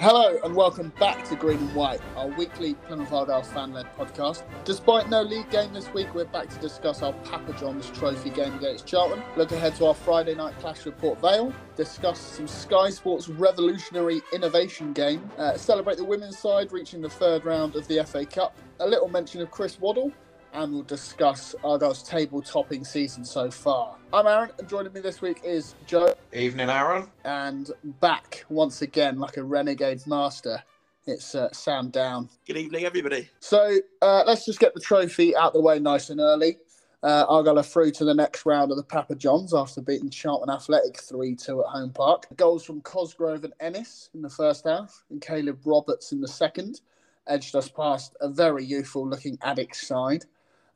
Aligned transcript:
Hello 0.00 0.38
and 0.44 0.54
welcome 0.54 0.92
back 1.00 1.28
to 1.28 1.34
Green 1.34 1.58
and 1.58 1.74
White, 1.74 2.00
our 2.14 2.28
weekly 2.28 2.74
Plymouth 2.74 3.12
Argyle 3.12 3.42
fan-led 3.42 3.86
podcast. 3.96 4.44
Despite 4.64 5.08
no 5.08 5.22
league 5.22 5.50
game 5.50 5.72
this 5.72 5.92
week, 5.92 6.14
we're 6.14 6.24
back 6.24 6.48
to 6.50 6.58
discuss 6.60 7.02
our 7.02 7.12
Papa 7.24 7.52
John's 7.58 7.90
Trophy 7.90 8.30
game 8.30 8.54
against 8.54 8.86
Charlton. 8.86 9.20
Look 9.36 9.50
ahead 9.50 9.74
to 9.74 9.86
our 9.86 9.94
Friday 9.94 10.36
night 10.36 10.56
clash 10.60 10.84
with 10.84 10.96
Port 10.98 11.20
Vale. 11.20 11.52
Discuss 11.74 12.20
some 12.20 12.46
Sky 12.46 12.90
Sports 12.90 13.28
revolutionary 13.28 14.22
innovation 14.32 14.92
game. 14.92 15.28
Uh, 15.36 15.56
celebrate 15.56 15.96
the 15.96 16.04
women's 16.04 16.38
side 16.38 16.70
reaching 16.70 17.00
the 17.00 17.10
third 17.10 17.44
round 17.44 17.74
of 17.74 17.88
the 17.88 18.04
FA 18.04 18.24
Cup. 18.24 18.56
A 18.78 18.86
little 18.86 19.08
mention 19.08 19.42
of 19.42 19.50
Chris 19.50 19.80
Waddle 19.80 20.12
and 20.58 20.72
we'll 20.72 20.82
discuss 20.82 21.54
Argyle's 21.62 22.02
table 22.02 22.42
topping 22.42 22.84
season 22.84 23.24
so 23.24 23.48
far. 23.48 23.94
I'm 24.12 24.26
Aaron, 24.26 24.50
and 24.58 24.68
joining 24.68 24.92
me 24.92 25.00
this 25.00 25.22
week 25.22 25.40
is 25.44 25.76
Joe. 25.86 26.12
Evening, 26.32 26.68
Aaron. 26.68 27.08
And 27.24 27.70
back 28.00 28.44
once 28.48 28.82
again, 28.82 29.20
like 29.20 29.36
a 29.36 29.44
renegade 29.44 30.04
master, 30.08 30.60
it's 31.06 31.36
uh, 31.36 31.48
Sam 31.52 31.90
Down. 31.90 32.28
Good 32.44 32.56
evening, 32.56 32.84
everybody. 32.84 33.28
So 33.38 33.78
uh, 34.02 34.24
let's 34.26 34.44
just 34.44 34.58
get 34.58 34.74
the 34.74 34.80
trophy 34.80 35.36
out 35.36 35.52
the 35.52 35.60
way 35.60 35.78
nice 35.78 36.10
and 36.10 36.18
early. 36.18 36.58
Uh, 37.04 37.24
Argyle 37.28 37.60
are 37.60 37.62
through 37.62 37.92
to 37.92 38.04
the 38.04 38.14
next 38.14 38.44
round 38.44 38.72
of 38.72 38.76
the 38.76 38.82
Papa 38.82 39.14
Johns 39.14 39.54
after 39.54 39.80
beating 39.80 40.10
Charlton 40.10 40.50
Athletic 40.50 41.00
3 41.00 41.36
2 41.36 41.60
at 41.60 41.66
home 41.66 41.92
park. 41.92 42.26
Goals 42.36 42.64
from 42.64 42.80
Cosgrove 42.80 43.44
and 43.44 43.54
Ennis 43.60 44.10
in 44.12 44.22
the 44.22 44.28
first 44.28 44.64
half, 44.66 45.04
and 45.08 45.22
Caleb 45.22 45.60
Roberts 45.64 46.10
in 46.10 46.20
the 46.20 46.26
second 46.26 46.80
edged 47.28 47.54
us 47.54 47.68
past 47.68 48.16
a 48.20 48.28
very 48.28 48.64
youthful 48.64 49.08
looking 49.08 49.36
Addicks 49.38 49.76
side. 49.76 50.24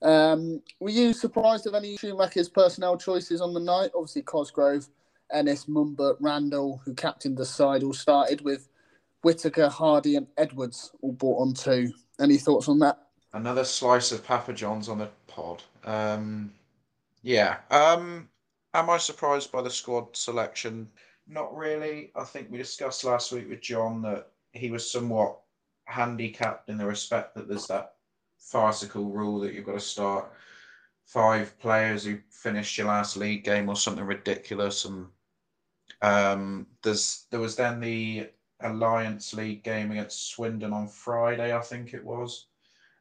Um, 0.02 0.60
were 0.80 0.90
you 0.90 1.12
surprised 1.12 1.66
of 1.66 1.74
any 1.74 1.96
Schumacher's 1.96 2.48
personnel 2.48 2.96
choices 2.96 3.40
on 3.40 3.54
the 3.54 3.60
night? 3.60 3.90
Obviously, 3.94 4.22
Cosgrove, 4.22 4.88
Ennis, 5.32 5.66
Mumba, 5.66 6.16
Randall, 6.20 6.80
who 6.84 6.94
captained 6.94 7.36
the 7.36 7.44
side, 7.44 7.82
all 7.82 7.92
started 7.92 8.40
with 8.42 8.68
Whitaker, 9.22 9.68
Hardy, 9.68 10.16
and 10.16 10.26
Edwards 10.36 10.90
all 11.00 11.12
brought 11.12 11.40
on 11.40 11.54
too. 11.54 11.92
Any 12.20 12.36
thoughts 12.36 12.68
on 12.68 12.78
that? 12.80 12.98
Another 13.32 13.64
slice 13.64 14.12
of 14.12 14.24
Papa 14.24 14.52
John's 14.52 14.88
on 14.88 14.98
the 14.98 15.08
pod. 15.26 15.62
Um, 15.84 16.52
yeah. 17.22 17.58
Um, 17.70 18.28
am 18.74 18.90
I 18.90 18.98
surprised 18.98 19.50
by 19.52 19.62
the 19.62 19.70
squad 19.70 20.16
selection? 20.16 20.88
Not 21.28 21.56
really. 21.56 22.10
I 22.16 22.24
think 22.24 22.50
we 22.50 22.58
discussed 22.58 23.04
last 23.04 23.32
week 23.32 23.48
with 23.48 23.60
John 23.60 24.02
that 24.02 24.28
he 24.52 24.70
was 24.70 24.90
somewhat 24.90 25.38
handicapped 25.84 26.68
in 26.68 26.76
the 26.76 26.86
respect 26.86 27.34
that 27.36 27.48
there's 27.48 27.68
that 27.68 27.94
farcical 28.50 29.10
rule 29.10 29.40
that 29.40 29.54
you've 29.54 29.66
got 29.66 29.74
to 29.74 29.80
start 29.80 30.32
five 31.06 31.58
players 31.58 32.04
who 32.04 32.18
finished 32.30 32.76
your 32.78 32.88
last 32.88 33.16
league 33.16 33.44
game 33.44 33.68
or 33.68 33.76
something 33.76 34.04
ridiculous. 34.04 34.84
And 34.84 35.06
um, 36.00 36.66
there's 36.82 37.26
there 37.30 37.40
was 37.40 37.56
then 37.56 37.80
the 37.80 38.28
Alliance 38.60 39.34
League 39.34 39.64
game 39.64 39.90
against 39.90 40.30
Swindon 40.30 40.72
on 40.72 40.86
Friday, 40.88 41.54
I 41.54 41.60
think 41.60 41.94
it 41.94 42.04
was. 42.04 42.46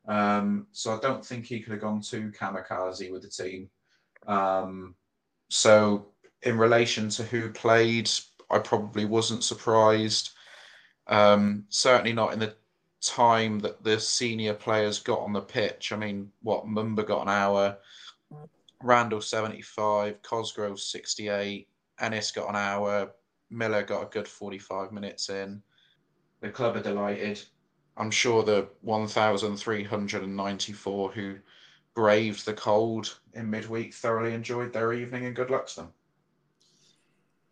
Um, 0.07 0.67
so 0.71 0.95
I 0.95 0.99
don't 0.99 1.25
think 1.25 1.45
he 1.45 1.59
could 1.59 1.73
have 1.73 1.81
gone 1.81 2.01
too 2.01 2.31
kamikaze 2.37 3.11
with 3.11 3.21
the 3.21 3.29
team. 3.29 3.69
Um, 4.27 4.95
so 5.49 6.07
in 6.43 6.57
relation 6.57 7.09
to 7.09 7.23
who 7.23 7.51
played, 7.51 8.09
I 8.49 8.59
probably 8.59 9.05
wasn't 9.05 9.43
surprised. 9.43 10.31
Um, 11.07 11.65
certainly 11.69 12.13
not 12.13 12.33
in 12.33 12.39
the 12.39 12.55
time 13.01 13.59
that 13.59 13.83
the 13.83 13.99
senior 13.99 14.53
players 14.53 14.99
got 14.99 15.19
on 15.19 15.33
the 15.33 15.41
pitch. 15.41 15.91
I 15.91 15.97
mean, 15.97 16.31
what 16.41 16.65
Mumba 16.65 17.05
got 17.05 17.23
an 17.23 17.29
hour, 17.29 17.77
Randall 18.81 19.21
75, 19.21 20.21
Cosgrove 20.21 20.79
68, 20.79 21.67
Ennis 21.99 22.31
got 22.31 22.47
an 22.49 22.55
hour, 22.55 23.11
Miller 23.49 23.83
got 23.83 24.03
a 24.03 24.09
good 24.09 24.27
45 24.27 24.91
minutes 24.91 25.29
in. 25.29 25.61
The 26.41 26.49
club 26.49 26.75
are 26.75 26.81
delighted. 26.81 27.41
I'm 27.97 28.11
sure 28.11 28.43
the 28.43 28.69
1,394 28.81 31.11
who 31.11 31.35
braved 31.93 32.45
the 32.45 32.53
cold 32.53 33.19
in 33.33 33.49
midweek 33.49 33.93
thoroughly 33.93 34.33
enjoyed 34.33 34.71
their 34.71 34.93
evening 34.93 35.25
and 35.25 35.35
good 35.35 35.49
luck 35.49 35.67
to 35.67 35.75
them. 35.75 35.91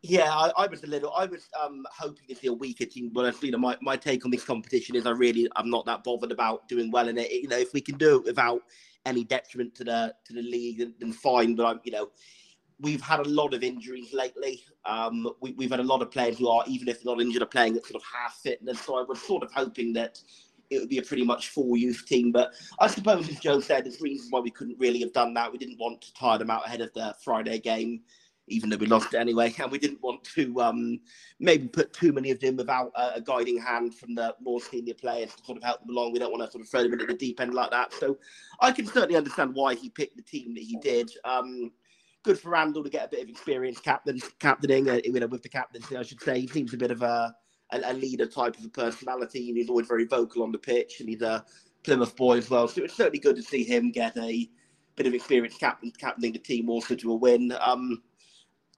Yeah, 0.02 0.32
I, 0.34 0.52
I, 0.58 0.68
was 0.68 0.84
a 0.84 0.88
little. 0.88 1.12
I 1.14 1.26
was 1.26 1.50
um, 1.62 1.86
hoping 1.92 2.26
to 2.30 2.36
see 2.36 2.48
a 2.48 2.54
weaker 2.54 2.86
team, 2.86 3.12
but 3.14 3.42
you 3.44 3.52
know, 3.52 3.58
my, 3.58 3.78
my 3.82 3.98
take 3.98 4.24
on 4.24 4.32
this 4.32 4.46
competition 4.46 4.96
is 4.96 5.06
I 5.06 5.12
really 5.12 5.48
I'm 5.58 5.70
not 5.70 5.86
that 5.88 6.06
bothered 6.06 6.32
about 6.32 6.70
doing 6.70 6.90
well 6.90 7.10
in 7.10 7.18
it. 7.18 7.30
You 7.32 7.50
know, 7.50 7.58
if 7.58 7.74
we 7.74 7.82
can 7.82 7.98
do 7.98 8.16
it 8.16 8.24
without 8.24 8.62
any 9.06 9.26
detriment 9.26 9.76
to 9.76 9.84
the 9.84 10.14
to 10.26 10.34
the 10.34 10.42
league, 10.42 10.80
then, 10.80 10.94
then 11.00 11.12
fine. 11.12 11.54
But 11.54 11.66
I'm, 11.66 11.80
you 11.84 11.92
know, 11.92 12.12
we've 12.80 13.02
had 13.02 13.20
a 13.20 13.28
lot 13.28 13.54
of 13.54 13.62
injuries 13.62 14.14
lately. 14.14 14.64
Um, 14.86 15.30
we, 15.42 15.52
we've 15.54 15.72
had 15.72 15.82
a 15.82 15.84
lot 15.84 16.02
of 16.02 16.12
players 16.12 16.38
who 16.38 16.48
are, 16.48 16.64
even 16.66 16.88
if 16.88 17.04
they're 17.04 17.14
not 17.14 17.22
injured, 17.22 17.42
are 17.42 17.48
playing 17.48 17.76
at 17.76 17.86
sort 17.86 18.02
of 18.02 18.04
half 18.08 18.40
fitness. 18.42 18.80
So 18.80 18.98
I 18.98 19.04
was 19.04 19.22
sort 19.22 19.44
of 19.44 19.52
hoping 19.54 19.92
that 19.94 20.18
it 20.70 20.80
would 20.80 20.90
be 20.90 21.00
a 21.00 21.04
pretty 21.04 21.26
much 21.26 21.50
full 21.50 21.76
youth 21.76 22.06
team. 22.08 22.31
But 22.31 22.54
I 22.80 22.88
suppose, 22.88 23.28
as 23.28 23.40
Joe 23.40 23.60
said, 23.60 23.84
there's 23.84 24.00
reasons 24.00 24.30
why 24.31 24.40
we 24.40 24.52
couldn't 24.52 24.80
really 24.80 25.00
have 25.02 25.12
done 25.12 25.34
that. 25.34 25.52
We 25.52 25.58
didn't 25.58 25.80
want 25.80 26.02
to 26.04 26.14
tire 26.14 26.38
them 26.38 26.52
out 26.52 26.66
ahead 26.66 26.80
of 26.80 26.94
the 26.94 27.14
Friday 27.22 27.60
game 27.60 28.02
even 28.50 28.70
though 28.70 28.78
we 28.78 28.88
lost 28.88 29.14
anyway. 29.14 29.54
And 29.60 29.72
we 29.72 29.80
didn't 29.80 30.02
want 30.02 30.24
to 30.36 30.62
um, 30.62 31.00
maybe 31.40 31.68
put 31.68 31.94
too 31.94 32.12
many 32.12 32.32
of 32.32 32.40
them 32.40 32.58
without 32.58 32.92
a, 32.96 33.16
a, 33.16 33.22
guiding 33.22 33.60
hand 33.60 33.96
from 33.96 34.16
the 34.16 34.36
more 34.42 34.60
senior 34.60 34.94
players 34.94 35.34
to 35.36 35.44
sort 35.46 35.58
of 35.58 35.64
help 35.64 35.82
them 35.82 35.90
along. 35.90 36.14
We 36.14 36.20
don't 36.20 36.32
want 36.32 36.44
to 36.44 36.52
sort 36.52 36.64
of 36.64 36.70
throw 36.70 36.84
them 36.84 36.94
into 36.94 37.06
the 37.06 37.13
deep 37.13 37.40
end 37.40 37.54
like 37.54 37.72
that. 37.72 37.94
So 37.94 38.18
I 38.60 38.72
can 38.72 38.86
certainly 38.86 39.16
understand 39.16 39.54
why 39.54 39.75
he 39.75 39.90
picked 39.90 40.18
the 40.18 40.24
team 40.24 40.54
that 40.56 40.63
he 40.63 40.78
did. 40.78 41.12
Um, 41.24 41.72
good 42.24 42.40
for 42.40 42.50
Randall 42.50 42.84
to 42.84 42.90
get 42.90 43.06
a 43.06 43.10
bit 43.10 43.24
of 43.24 43.30
experience 43.30 43.80
captain, 43.80 44.19
captaining, 44.40 44.90
uh, 44.90 45.00
you 45.04 45.12
know, 45.13 45.28
with 45.28 45.44
the 45.44 45.50
captaincy, 45.50 45.96
I 45.96 46.04
should 46.04 46.22
say. 46.22 46.40
He 46.42 46.48
seems 46.48 46.74
a 46.74 46.78
bit 46.78 46.92
of 46.92 47.01
a, 47.01 47.34
a, 47.72 47.81
a 47.86 47.94
leader 47.94 48.25
type 48.25 48.57
of 48.57 48.66
a 48.66 48.69
personality, 48.69 49.50
and 49.50 49.57
he's 49.57 49.69
always 49.69 49.88
very 49.88 50.06
vocal 50.06 50.44
on 50.44 50.51
the 50.51 50.57
pitch, 50.57 51.00
and 51.00 51.10
he's 51.10 51.22
a 51.22 51.46
Plymouth 51.84 52.16
boy 52.16 52.38
as 52.38 52.50
well. 52.50 52.68
So 52.68 52.84
it's 52.84 52.96
certainly 52.96 53.19
good 53.19 53.38
to 53.38 53.44
see 53.44 53.63
him 53.63 53.92
get 53.92 54.18
a 54.18 54.50
bit 54.96 55.07
of 55.07 55.13
experience 55.13 55.56
captain, 55.57 55.92
captaining 55.98 56.34
the 56.34 56.40
team 56.40 56.69
also 56.69 56.94
to 56.96 57.12
a 57.13 57.16
win. 57.16 57.54
Um, 57.62 58.04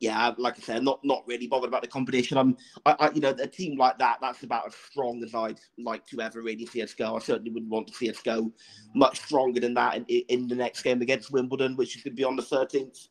yeah, 0.01 0.33
like 0.39 0.57
I 0.57 0.61
said, 0.61 0.83
not 0.83 0.99
not 1.03 1.23
really 1.27 1.45
bothered 1.45 1.67
about 1.67 1.83
the 1.83 1.87
competition. 1.87 2.35
I'm, 2.35 2.57
I, 2.87 2.95
I, 2.99 3.11
you 3.11 3.21
know, 3.21 3.35
a 3.39 3.45
team 3.45 3.77
like 3.77 3.99
that, 3.99 4.17
that's 4.19 4.41
about 4.41 4.65
as 4.65 4.75
strong 4.75 5.23
as 5.23 5.35
I'd 5.35 5.59
like 5.77 6.07
to 6.07 6.19
ever 6.21 6.41
really 6.41 6.65
see 6.65 6.81
us 6.81 6.95
go. 6.95 7.15
I 7.15 7.19
certainly 7.19 7.51
wouldn't 7.51 7.71
want 7.71 7.87
to 7.87 7.93
see 7.93 8.09
us 8.09 8.19
go 8.19 8.51
much 8.95 9.21
stronger 9.21 9.59
than 9.59 9.75
that 9.75 9.95
in, 9.95 10.05
in 10.05 10.47
the 10.47 10.55
next 10.55 10.81
game 10.81 11.03
against 11.03 11.31
Wimbledon, 11.31 11.77
which 11.77 11.95
is 11.95 12.01
going 12.01 12.15
to 12.15 12.17
be 12.17 12.23
on 12.23 12.35
the 12.35 12.41
13th. 12.41 13.09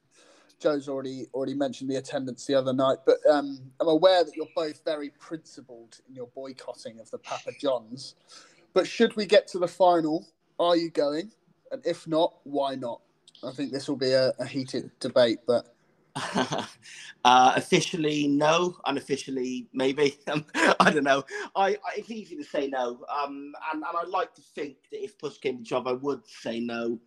Joe's 0.59 0.89
already 0.89 1.27
already 1.33 1.55
mentioned 1.55 1.89
the 1.89 1.97
attendance 1.97 2.45
the 2.45 2.57
other 2.57 2.73
night, 2.73 2.99
but 3.07 3.19
um, 3.31 3.61
I'm 3.79 3.89
aware 3.89 4.25
that 4.25 4.35
you're 4.35 4.49
both 4.57 4.85
very 4.85 5.11
principled 5.11 5.97
in 6.09 6.17
your 6.17 6.27
boycotting 6.35 6.99
of 6.99 7.09
the 7.13 7.19
Papa 7.19 7.53
Johns. 7.61 8.17
But 8.75 8.89
should 8.89 9.15
we 9.15 9.27
get 9.27 9.47
to 9.49 9.61
the 9.61 9.69
final, 9.69 10.27
are 10.59 10.77
you 10.77 10.91
going? 10.91 11.31
And 11.71 11.87
if 11.87 12.09
not, 12.09 12.35
why 12.43 12.75
not? 12.75 13.01
I 13.45 13.53
think 13.53 13.71
this 13.71 13.89
will 13.89 13.97
be 13.97 14.11
a, 14.11 14.33
a 14.41 14.45
heated 14.45 14.91
debate, 14.99 15.39
but 15.47 15.73
uh, 16.35 17.53
officially, 17.57 18.29
no. 18.29 18.77
Unofficially, 18.87 19.69
maybe. 19.73 20.17
Um, 20.29 20.45
I 20.81 20.91
don't 20.93 21.05
know. 21.05 21.25
I, 21.57 21.71
I, 21.71 21.77
it's 21.99 22.11
easy 22.11 22.37
to 22.37 22.45
say 22.45 22.69
no. 22.69 23.05
Um, 23.13 23.53
and, 23.73 23.83
and 23.85 23.99
I'd 23.99 24.09
like 24.09 24.35
to 24.35 24.43
think 24.43 24.77
that 24.93 25.03
if 25.05 25.19
push 25.19 25.39
came 25.39 25.59
to 25.59 25.65
shove, 25.65 25.87
I 25.87 25.93
would 25.93 26.27
say 26.27 26.61
no. 26.61 27.01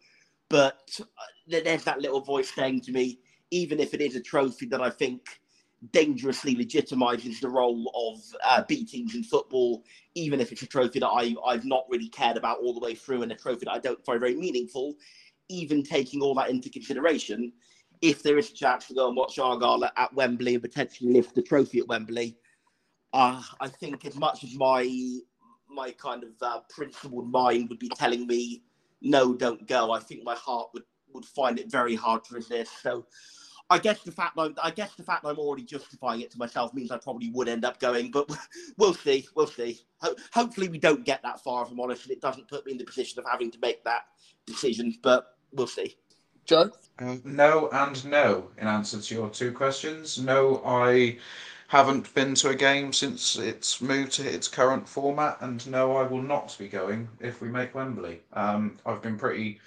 But 0.50 1.00
uh, 1.02 1.06
there's 1.48 1.84
that 1.86 2.02
little 2.02 2.22
voice 2.22 2.52
saying 2.54 2.82
to 2.82 2.92
me, 2.92 3.20
even 3.52 3.80
if 3.80 3.94
it 3.94 4.02
is 4.02 4.16
a 4.16 4.22
trophy 4.22 4.68
that 4.68 4.82
I 4.82 4.90
think 4.90 5.22
dangerously 5.92 6.56
legitimizes 6.56 7.40
the 7.40 7.50
role 7.50 7.92
of 7.96 8.22
uh, 8.46 8.64
B 8.68 8.86
teams 8.86 9.16
in 9.16 9.24
football, 9.24 9.84
even 10.16 10.40
if 10.40 10.52
it's 10.52 10.62
a 10.62 10.68
trophy 10.68 11.00
that 11.00 11.08
I, 11.08 11.36
I've 11.46 11.66
not 11.66 11.86
really 11.90 12.10
cared 12.10 12.38
about 12.38 12.60
all 12.60 12.74
the 12.74 12.80
way 12.80 12.96
through 12.96 13.24
and 13.24 13.32
a 13.32 13.36
trophy 13.36 13.66
that 13.66 13.74
I 13.74 13.80
don't 13.80 14.04
find 14.06 14.20
very 14.20 14.36
meaningful, 14.36 14.96
even 15.50 15.84
taking 15.84 16.22
all 16.22 16.36
that 16.36 16.50
into 16.50 16.70
consideration, 16.70 17.52
if 18.04 18.22
there 18.22 18.38
is 18.38 18.52
a 18.52 18.54
chance 18.54 18.88
to 18.88 18.94
go 18.94 19.08
and 19.08 19.16
watch 19.16 19.40
Argyle 19.40 19.86
at, 19.86 20.14
Wembley 20.14 20.56
and 20.56 20.62
potentially 20.62 21.14
lift 21.14 21.34
the 21.36 21.42
trophy 21.42 21.80
at 21.80 21.88
Wembley, 21.88 22.38
uh, 23.14 23.42
I 23.62 23.70
think 23.70 24.06
as 24.06 24.16
much 24.18 24.44
as 24.44 24.56
my 24.56 24.84
my 25.70 25.92
kind 25.92 26.24
of 26.24 26.30
uh, 26.42 26.60
principled 26.70 27.32
mind 27.32 27.70
would 27.70 27.80
be 27.80 27.90
telling 27.90 28.28
me 28.28 28.62
no, 29.02 29.34
don't 29.34 29.66
go, 29.68 29.92
I 29.92 30.00
think 30.00 30.24
my 30.24 30.36
heart 30.36 30.70
would 30.74 30.84
would 31.14 31.26
find 31.26 31.58
it 31.60 31.72
very 31.72 31.96
hard 31.96 32.26
to 32.26 32.36
resist. 32.36 32.82
So 32.82 33.06
I 33.70 33.78
guess 33.78 34.02
the 34.02 34.12
fact 34.12 34.34
I'm, 34.38 34.54
I 34.62 34.72
guess 34.72 34.96
the 34.96 35.04
fact 35.04 35.26
I'm 35.26 35.40
already 35.40 35.64
justifying 35.64 36.22
it 36.22 36.32
to 36.32 36.38
myself 36.38 36.74
means 36.74 36.92
I 36.92 36.98
probably 36.98 37.30
would 37.30 37.48
end 37.48 37.64
up 37.64 37.80
going, 37.80 38.12
but 38.12 38.30
we'll 38.78 38.94
see. 38.94 39.26
We'll 39.34 39.48
see. 39.48 39.80
Ho- 40.02 40.16
hopefully, 40.34 40.68
we 40.68 40.78
don't 40.78 41.06
get 41.06 41.22
that 41.24 41.42
far. 41.42 41.64
If 41.64 41.72
I'm 41.72 41.80
honest, 41.80 42.04
and 42.04 42.12
it 42.12 42.22
doesn't 42.22 42.50
put 42.50 42.66
me 42.66 42.74
in 42.74 42.78
the 42.78 42.84
position 42.84 43.20
of 43.20 43.26
having 43.32 43.50
to 43.52 43.60
make 43.62 43.82
that 43.86 44.02
decision. 44.46 44.94
But 45.02 45.28
we'll 45.54 45.68
see. 45.68 45.96
Joe, 46.46 46.72
Um, 47.00 47.22
no 47.24 47.70
and 47.70 48.04
no 48.06 48.50
in 48.58 48.68
answer 48.68 49.00
to 49.02 49.16
your 49.16 49.30
two 49.30 49.52
questions. 49.52 50.20
No, 50.20 50.62
I 50.66 51.18
haven't 51.70 52.14
been 52.14 52.36
to 52.36 52.50
a 52.50 52.56
game 52.56 52.94
since 52.94 53.36
it's 53.36 53.82
moved 53.82 54.12
to 54.14 54.30
its 54.30 54.48
current 54.48 54.88
format, 54.88 55.38
and 55.42 55.66
no, 55.70 55.96
I 55.96 56.04
will 56.04 56.22
not 56.22 56.56
be 56.60 56.68
going 56.68 57.10
if 57.20 57.42
we 57.42 57.50
make 57.50 57.74
Wembley. 57.74 58.22
Um, 58.34 58.78
I've 58.86 59.02
been 59.02 59.18
pretty 59.18 59.60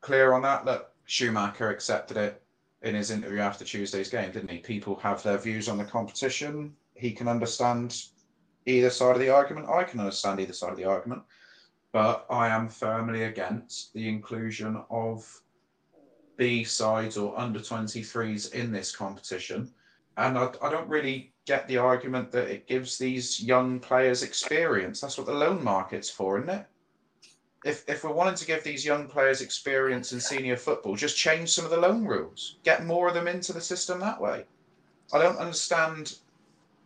clear 0.00 0.32
on 0.32 0.42
that. 0.42 0.64
That 0.64 0.92
Schumacher 1.06 1.70
accepted 1.70 2.16
it 2.16 2.42
in 2.82 2.94
his 2.94 3.10
interview 3.10 3.38
after 3.40 3.64
Tuesday's 3.64 4.10
game, 4.10 4.32
didn't 4.32 4.50
he? 4.50 4.58
People 4.58 4.96
have 4.96 5.22
their 5.22 5.38
views 5.38 5.68
on 5.68 5.78
the 5.78 5.84
competition. 5.84 6.74
He 6.94 7.12
can 7.12 7.28
understand 7.28 8.04
either 8.66 8.90
side 8.90 9.14
of 9.14 9.20
the 9.20 9.30
argument. 9.30 9.68
I 9.68 9.84
can 9.84 10.00
understand 10.00 10.40
either 10.40 10.52
side 10.52 10.72
of 10.72 10.76
the 10.76 10.84
argument, 10.84 11.22
but 11.92 12.26
I 12.28 12.48
am 12.48 12.68
firmly 12.68 13.24
against 13.24 13.94
the 13.94 14.08
inclusion 14.08 14.82
of 14.90 15.40
B 16.36 16.64
sides 16.64 17.16
or 17.16 17.38
under 17.38 17.60
23s 17.60 18.52
in 18.52 18.72
this 18.72 18.94
competition. 18.94 19.70
And 20.16 20.38
I, 20.38 20.50
I 20.62 20.70
don't 20.70 20.88
really 20.88 21.32
get 21.46 21.68
the 21.68 21.78
argument 21.78 22.32
that 22.32 22.48
it 22.48 22.66
gives 22.66 22.98
these 22.98 23.42
young 23.42 23.78
players 23.78 24.22
experience. 24.22 25.00
That's 25.00 25.16
what 25.16 25.26
the 25.26 25.34
loan 25.34 25.62
market's 25.62 26.10
for, 26.10 26.38
isn't 26.38 26.50
it? 26.50 26.66
If, 27.64 27.88
if 27.88 28.04
we're 28.04 28.12
wanting 28.12 28.36
to 28.36 28.46
give 28.46 28.62
these 28.62 28.84
young 28.84 29.08
players 29.08 29.40
experience 29.40 30.12
in 30.12 30.20
senior 30.20 30.56
football, 30.56 30.94
just 30.94 31.16
change 31.16 31.50
some 31.50 31.64
of 31.64 31.70
the 31.70 31.76
loan 31.76 32.04
rules. 32.04 32.58
Get 32.62 32.84
more 32.84 33.08
of 33.08 33.14
them 33.14 33.28
into 33.28 33.52
the 33.52 33.60
system 33.60 33.98
that 34.00 34.20
way. 34.20 34.44
I 35.12 35.18
don't 35.18 35.38
understand 35.38 36.18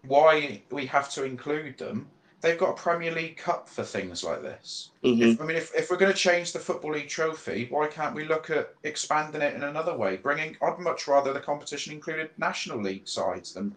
why 0.06 0.62
we 0.70 0.86
have 0.86 1.10
to 1.10 1.24
include 1.24 1.78
them. 1.78 2.08
They've 2.40 2.58
got 2.58 2.70
a 2.70 2.82
Premier 2.82 3.12
League 3.12 3.36
Cup 3.36 3.68
for 3.68 3.82
things 3.82 4.24
like 4.24 4.40
this. 4.40 4.90
Mhm. 5.04 5.34
If, 5.34 5.40
I 5.40 5.44
mean, 5.44 5.56
if, 5.56 5.74
if 5.74 5.90
we're 5.90 5.98
going 5.98 6.12
to 6.12 6.16
change 6.18 6.52
the 6.52 6.58
Football 6.58 6.92
League 6.92 7.08
trophy, 7.08 7.66
why 7.68 7.86
can't 7.86 8.14
we 8.14 8.24
look 8.24 8.48
at 8.48 8.74
expanding 8.82 9.42
it 9.42 9.54
in 9.54 9.62
another 9.62 9.94
way? 9.94 10.16
Bringing, 10.16 10.56
I'd 10.62 10.78
much 10.78 11.06
rather 11.06 11.32
the 11.34 11.40
competition 11.40 11.92
included 11.92 12.30
National 12.38 12.80
League 12.80 13.06
sides 13.06 13.52
than 13.52 13.74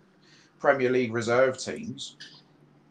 Premier 0.59 0.89
League 0.89 1.11
reserve 1.13 1.57
teams. 1.57 2.15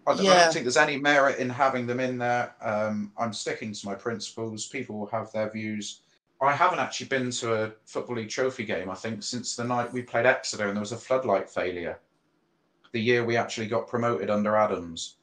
I 0.06 0.14
don't, 0.14 0.26
I 0.26 0.44
don't 0.44 0.52
think 0.52 0.64
there's 0.64 0.76
any 0.76 0.98
merit 0.98 1.38
in 1.38 1.48
having 1.48 1.86
them 1.86 2.00
in 2.00 2.18
there. 2.18 2.54
Um, 2.60 3.12
I'm 3.16 3.32
sticking 3.32 3.72
to 3.72 3.86
my 3.86 3.94
principles. 3.94 4.66
People 4.66 4.98
will 4.98 5.06
have 5.06 5.32
their 5.32 5.48
views. 5.48 6.00
I 6.42 6.52
haven't 6.52 6.80
actually 6.80 7.06
been 7.06 7.30
to 7.30 7.54
a 7.64 7.72
Football 7.86 8.16
League 8.16 8.28
trophy 8.28 8.64
game, 8.64 8.90
I 8.90 8.94
think, 8.96 9.22
since 9.22 9.54
the 9.54 9.62
night 9.64 9.92
we 9.92 10.02
played 10.02 10.26
Exeter 10.26 10.66
and 10.66 10.76
there 10.76 10.80
was 10.80 10.92
a 10.92 10.96
floodlight 10.96 11.48
failure. 11.48 11.98
The 12.90 13.00
year 13.00 13.24
we 13.24 13.36
actually 13.36 13.68
got 13.68 13.86
promoted 13.86 14.28
under 14.28 14.56
Adams. 14.56 15.16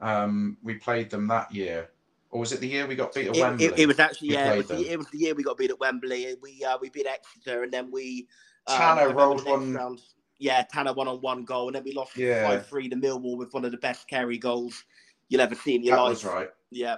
Um, 0.00 0.56
we 0.62 0.74
played 0.74 1.10
them 1.10 1.26
that 1.28 1.52
year. 1.52 1.90
Or 2.30 2.40
was 2.40 2.52
it 2.52 2.60
the 2.60 2.68
year 2.68 2.86
we 2.86 2.94
got 2.94 3.14
beat 3.14 3.28
at 3.28 3.36
It, 3.36 3.40
Wembley? 3.40 3.66
it, 3.66 3.78
it 3.78 3.86
was 3.86 3.98
actually 3.98 4.28
We 4.28 4.34
yeah, 4.34 4.52
it 4.52 4.56
was, 4.58 4.66
the, 4.68 4.92
it 4.92 4.98
was 4.98 5.08
the 5.10 5.18
year 5.18 5.34
we 5.34 5.42
got 5.42 5.56
beat 5.56 5.70
at 5.70 5.80
Wembley. 5.80 6.36
We 6.42 6.62
uh, 6.62 6.76
we 6.80 6.90
beat 6.90 7.06
Exeter 7.06 7.62
and 7.62 7.72
then 7.72 7.90
we 7.90 8.28
um, 8.66 8.76
Tanner 8.76 9.14
rolled 9.14 9.44
one- 9.46 9.72
round- 9.74 10.02
Yeah, 10.38 10.62
Tanner 10.70 10.92
won 10.92 11.08
on 11.08 11.20
one 11.22 11.44
goal, 11.44 11.68
and 11.68 11.74
then 11.76 11.84
we 11.84 11.92
lost 11.92 12.16
Yeah. 12.16 12.46
five 12.46 12.66
three 12.66 12.88
to 12.90 12.96
Millwall 12.96 13.36
with 13.38 13.52
one 13.54 13.64
of 13.64 13.70
the 13.72 13.78
best 13.78 14.06
carry 14.08 14.36
goals 14.38 14.84
you'll 15.28 15.40
ever 15.40 15.54
see 15.54 15.74
in 15.74 15.82
your 15.82 15.96
that 15.96 16.02
life. 16.02 16.10
was 16.10 16.24
right. 16.26 16.50
Yeah, 16.70 16.96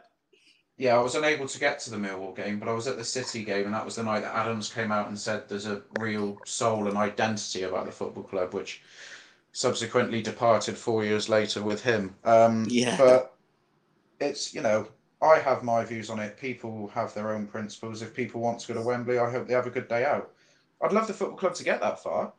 Yeah, 0.77 0.97
I 0.97 1.01
was 1.01 1.15
unable 1.15 1.47
to 1.47 1.59
get 1.61 1.79
to 1.81 1.91
the 1.91 1.97
Millwall 1.97 2.35
game, 2.35 2.59
but 2.59 2.69
I 2.69 2.73
was 2.73 2.87
at 2.89 2.97
the 2.97 3.05
City 3.05 3.45
game, 3.45 3.67
and 3.67 3.75
that 3.75 3.85
was 3.85 3.95
the 3.97 4.03
night 4.03 4.21
that 4.21 4.35
Adams 4.35 4.73
came 4.73 4.91
out 4.91 5.07
and 5.09 5.19
said 5.19 5.49
there's 5.49 5.67
a 5.67 5.83
real 6.01 6.39
soul 6.45 6.89
and 6.89 6.97
identity 6.97 7.63
about 7.63 7.87
the 7.87 7.93
football 7.93 8.25
club, 8.25 8.53
which 8.53 8.83
subsequently 9.53 10.23
departed 10.23 10.77
four 10.77 11.05
years 11.05 11.29
later 11.29 11.63
with 11.63 11.83
him. 11.83 12.15
Um, 12.25 12.67
Yeah. 12.69 12.97
But 12.97 13.37
it's, 14.21 14.55
you 14.55 14.61
know, 14.61 14.89
I 15.23 15.39
have 15.39 15.63
my 15.63 15.85
views 15.85 16.11
on 16.11 16.19
it. 16.19 16.39
People 16.39 16.89
have 16.89 17.13
their 17.15 17.35
own 17.35 17.47
principles. 17.47 18.03
If 18.03 18.15
people 18.15 18.41
want 18.41 18.61
to 18.61 18.69
go 18.69 18.75
to 18.75 18.87
Wembley, 18.87 19.19
I 19.19 19.31
hope 19.31 19.47
they 19.47 19.55
have 19.55 19.67
a 19.67 19.71
good 19.71 19.89
day 19.89 20.05
out. 20.05 20.33
I'd 20.83 20.93
love 20.93 21.07
the 21.07 21.15
football 21.15 21.37
club 21.37 21.55
to 21.55 21.65
get 21.65 21.81
that 21.81 22.03
far. 22.03 22.33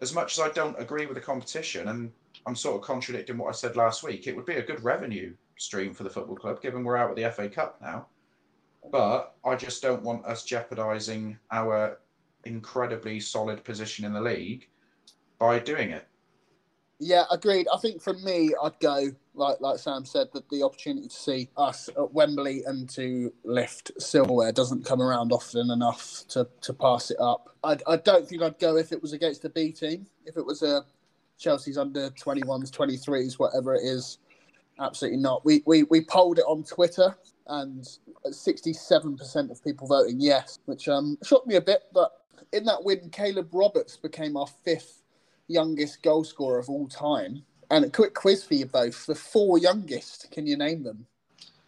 As 0.00 0.14
much 0.14 0.38
as 0.38 0.44
I 0.44 0.50
don't 0.50 0.78
agree 0.80 1.06
with 1.06 1.14
the 1.14 1.20
competition, 1.22 1.88
and 1.88 2.12
I'm 2.46 2.56
sort 2.56 2.76
of 2.76 2.82
contradicting 2.82 3.38
what 3.38 3.48
I 3.48 3.52
said 3.52 3.76
last 3.76 4.02
week, 4.02 4.26
it 4.26 4.36
would 4.36 4.46
be 4.46 4.56
a 4.56 4.62
good 4.62 4.82
revenue 4.82 5.34
stream 5.58 5.94
for 5.94 6.04
the 6.04 6.10
football 6.10 6.36
club, 6.36 6.62
given 6.62 6.84
we're 6.84 6.96
out 6.96 7.10
of 7.10 7.16
the 7.16 7.30
FA 7.30 7.48
Cup 7.48 7.80
now. 7.80 8.06
But 8.90 9.34
I 9.44 9.56
just 9.56 9.82
don't 9.82 10.02
want 10.02 10.24
us 10.26 10.44
jeopardising 10.44 11.38
our 11.50 11.98
incredibly 12.44 13.20
solid 13.20 13.64
position 13.64 14.04
in 14.04 14.12
the 14.12 14.20
league 14.20 14.68
by 15.38 15.58
doing 15.58 15.90
it. 15.90 16.06
Yeah, 16.98 17.24
agreed. 17.30 17.66
I 17.72 17.78
think 17.78 18.00
for 18.00 18.14
me, 18.14 18.54
I'd 18.62 18.78
go 18.80 19.08
like 19.34 19.60
like 19.60 19.78
Sam 19.78 20.06
said 20.06 20.28
that 20.32 20.48
the 20.48 20.62
opportunity 20.62 21.08
to 21.08 21.14
see 21.14 21.50
us 21.56 21.90
at 21.90 22.12
Wembley 22.12 22.62
and 22.64 22.88
to 22.90 23.32
lift 23.44 23.92
silverware 24.00 24.50
doesn't 24.52 24.86
come 24.86 25.02
around 25.02 25.30
often 25.30 25.70
enough 25.70 26.24
to, 26.28 26.48
to 26.62 26.72
pass 26.72 27.10
it 27.10 27.18
up. 27.20 27.54
I, 27.62 27.76
I 27.86 27.96
don't 27.96 28.26
think 28.26 28.42
I'd 28.42 28.58
go 28.58 28.76
if 28.76 28.92
it 28.92 29.02
was 29.02 29.12
against 29.12 29.44
a 29.44 29.50
B 29.50 29.72
team. 29.72 30.06
If 30.24 30.38
it 30.38 30.46
was 30.46 30.62
a 30.62 30.84
Chelsea's 31.38 31.76
under 31.76 32.08
21s, 32.10 32.70
23s, 32.70 33.38
whatever 33.38 33.74
it 33.74 33.82
is, 33.84 34.18
absolutely 34.80 35.20
not. 35.20 35.44
We 35.44 35.62
we, 35.66 35.82
we 35.84 36.02
polled 36.02 36.38
it 36.38 36.44
on 36.46 36.64
Twitter 36.64 37.14
and 37.48 37.86
67% 38.26 39.50
of 39.50 39.62
people 39.62 39.86
voting 39.86 40.16
yes, 40.18 40.58
which 40.64 40.88
um 40.88 41.18
shocked 41.22 41.46
me 41.46 41.56
a 41.56 41.60
bit. 41.60 41.82
But 41.92 42.12
in 42.54 42.64
that 42.64 42.84
win, 42.84 43.10
Caleb 43.10 43.50
Roberts 43.52 43.98
became 43.98 44.38
our 44.38 44.46
fifth 44.64 45.02
youngest 45.48 46.02
goal 46.02 46.24
scorer 46.24 46.58
of 46.58 46.68
all 46.68 46.88
time. 46.88 47.42
And 47.70 47.84
a 47.84 47.90
quick 47.90 48.14
quiz 48.14 48.44
for 48.44 48.54
you 48.54 48.66
both: 48.66 49.06
the 49.06 49.14
four 49.14 49.58
youngest. 49.58 50.30
Can 50.30 50.46
you 50.46 50.56
name 50.56 50.82
them? 50.82 51.06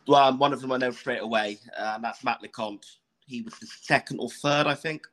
well, 0.08 0.28
um, 0.28 0.38
one 0.38 0.52
of 0.52 0.60
them 0.60 0.72
I 0.72 0.78
know 0.78 0.90
straight 0.90 1.20
away, 1.20 1.58
uh, 1.78 1.92
and 1.94 2.02
that's 2.02 2.24
Matt 2.24 2.42
Lecointe. 2.42 2.96
He 3.26 3.42
was 3.42 3.54
the 3.58 3.66
second 3.66 4.18
or 4.18 4.30
third, 4.30 4.66
I 4.66 4.74
think. 4.74 5.06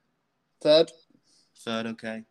Third. 0.62 0.92
Third, 1.60 1.86
okay. 1.88 2.24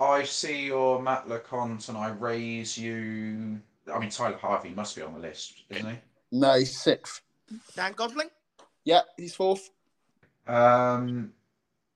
I 0.00 0.24
see 0.24 0.66
your 0.66 1.00
Matt 1.00 1.28
Lecointe 1.28 1.88
and 1.88 1.96
I 1.96 2.08
raise 2.10 2.76
you. 2.76 3.60
I 3.92 3.98
mean, 3.98 4.10
Tyler 4.10 4.36
Harvey 4.36 4.70
must 4.70 4.96
be 4.96 5.02
on 5.02 5.14
the 5.14 5.20
list, 5.20 5.62
isn't 5.70 5.88
he? 5.88 5.96
No, 6.32 6.58
he's 6.58 6.76
sixth. 6.76 7.22
Dan 7.76 7.92
Gosling. 7.92 8.28
Yeah, 8.84 9.02
he's 9.16 9.34
fourth. 9.34 9.70
Um, 10.46 11.32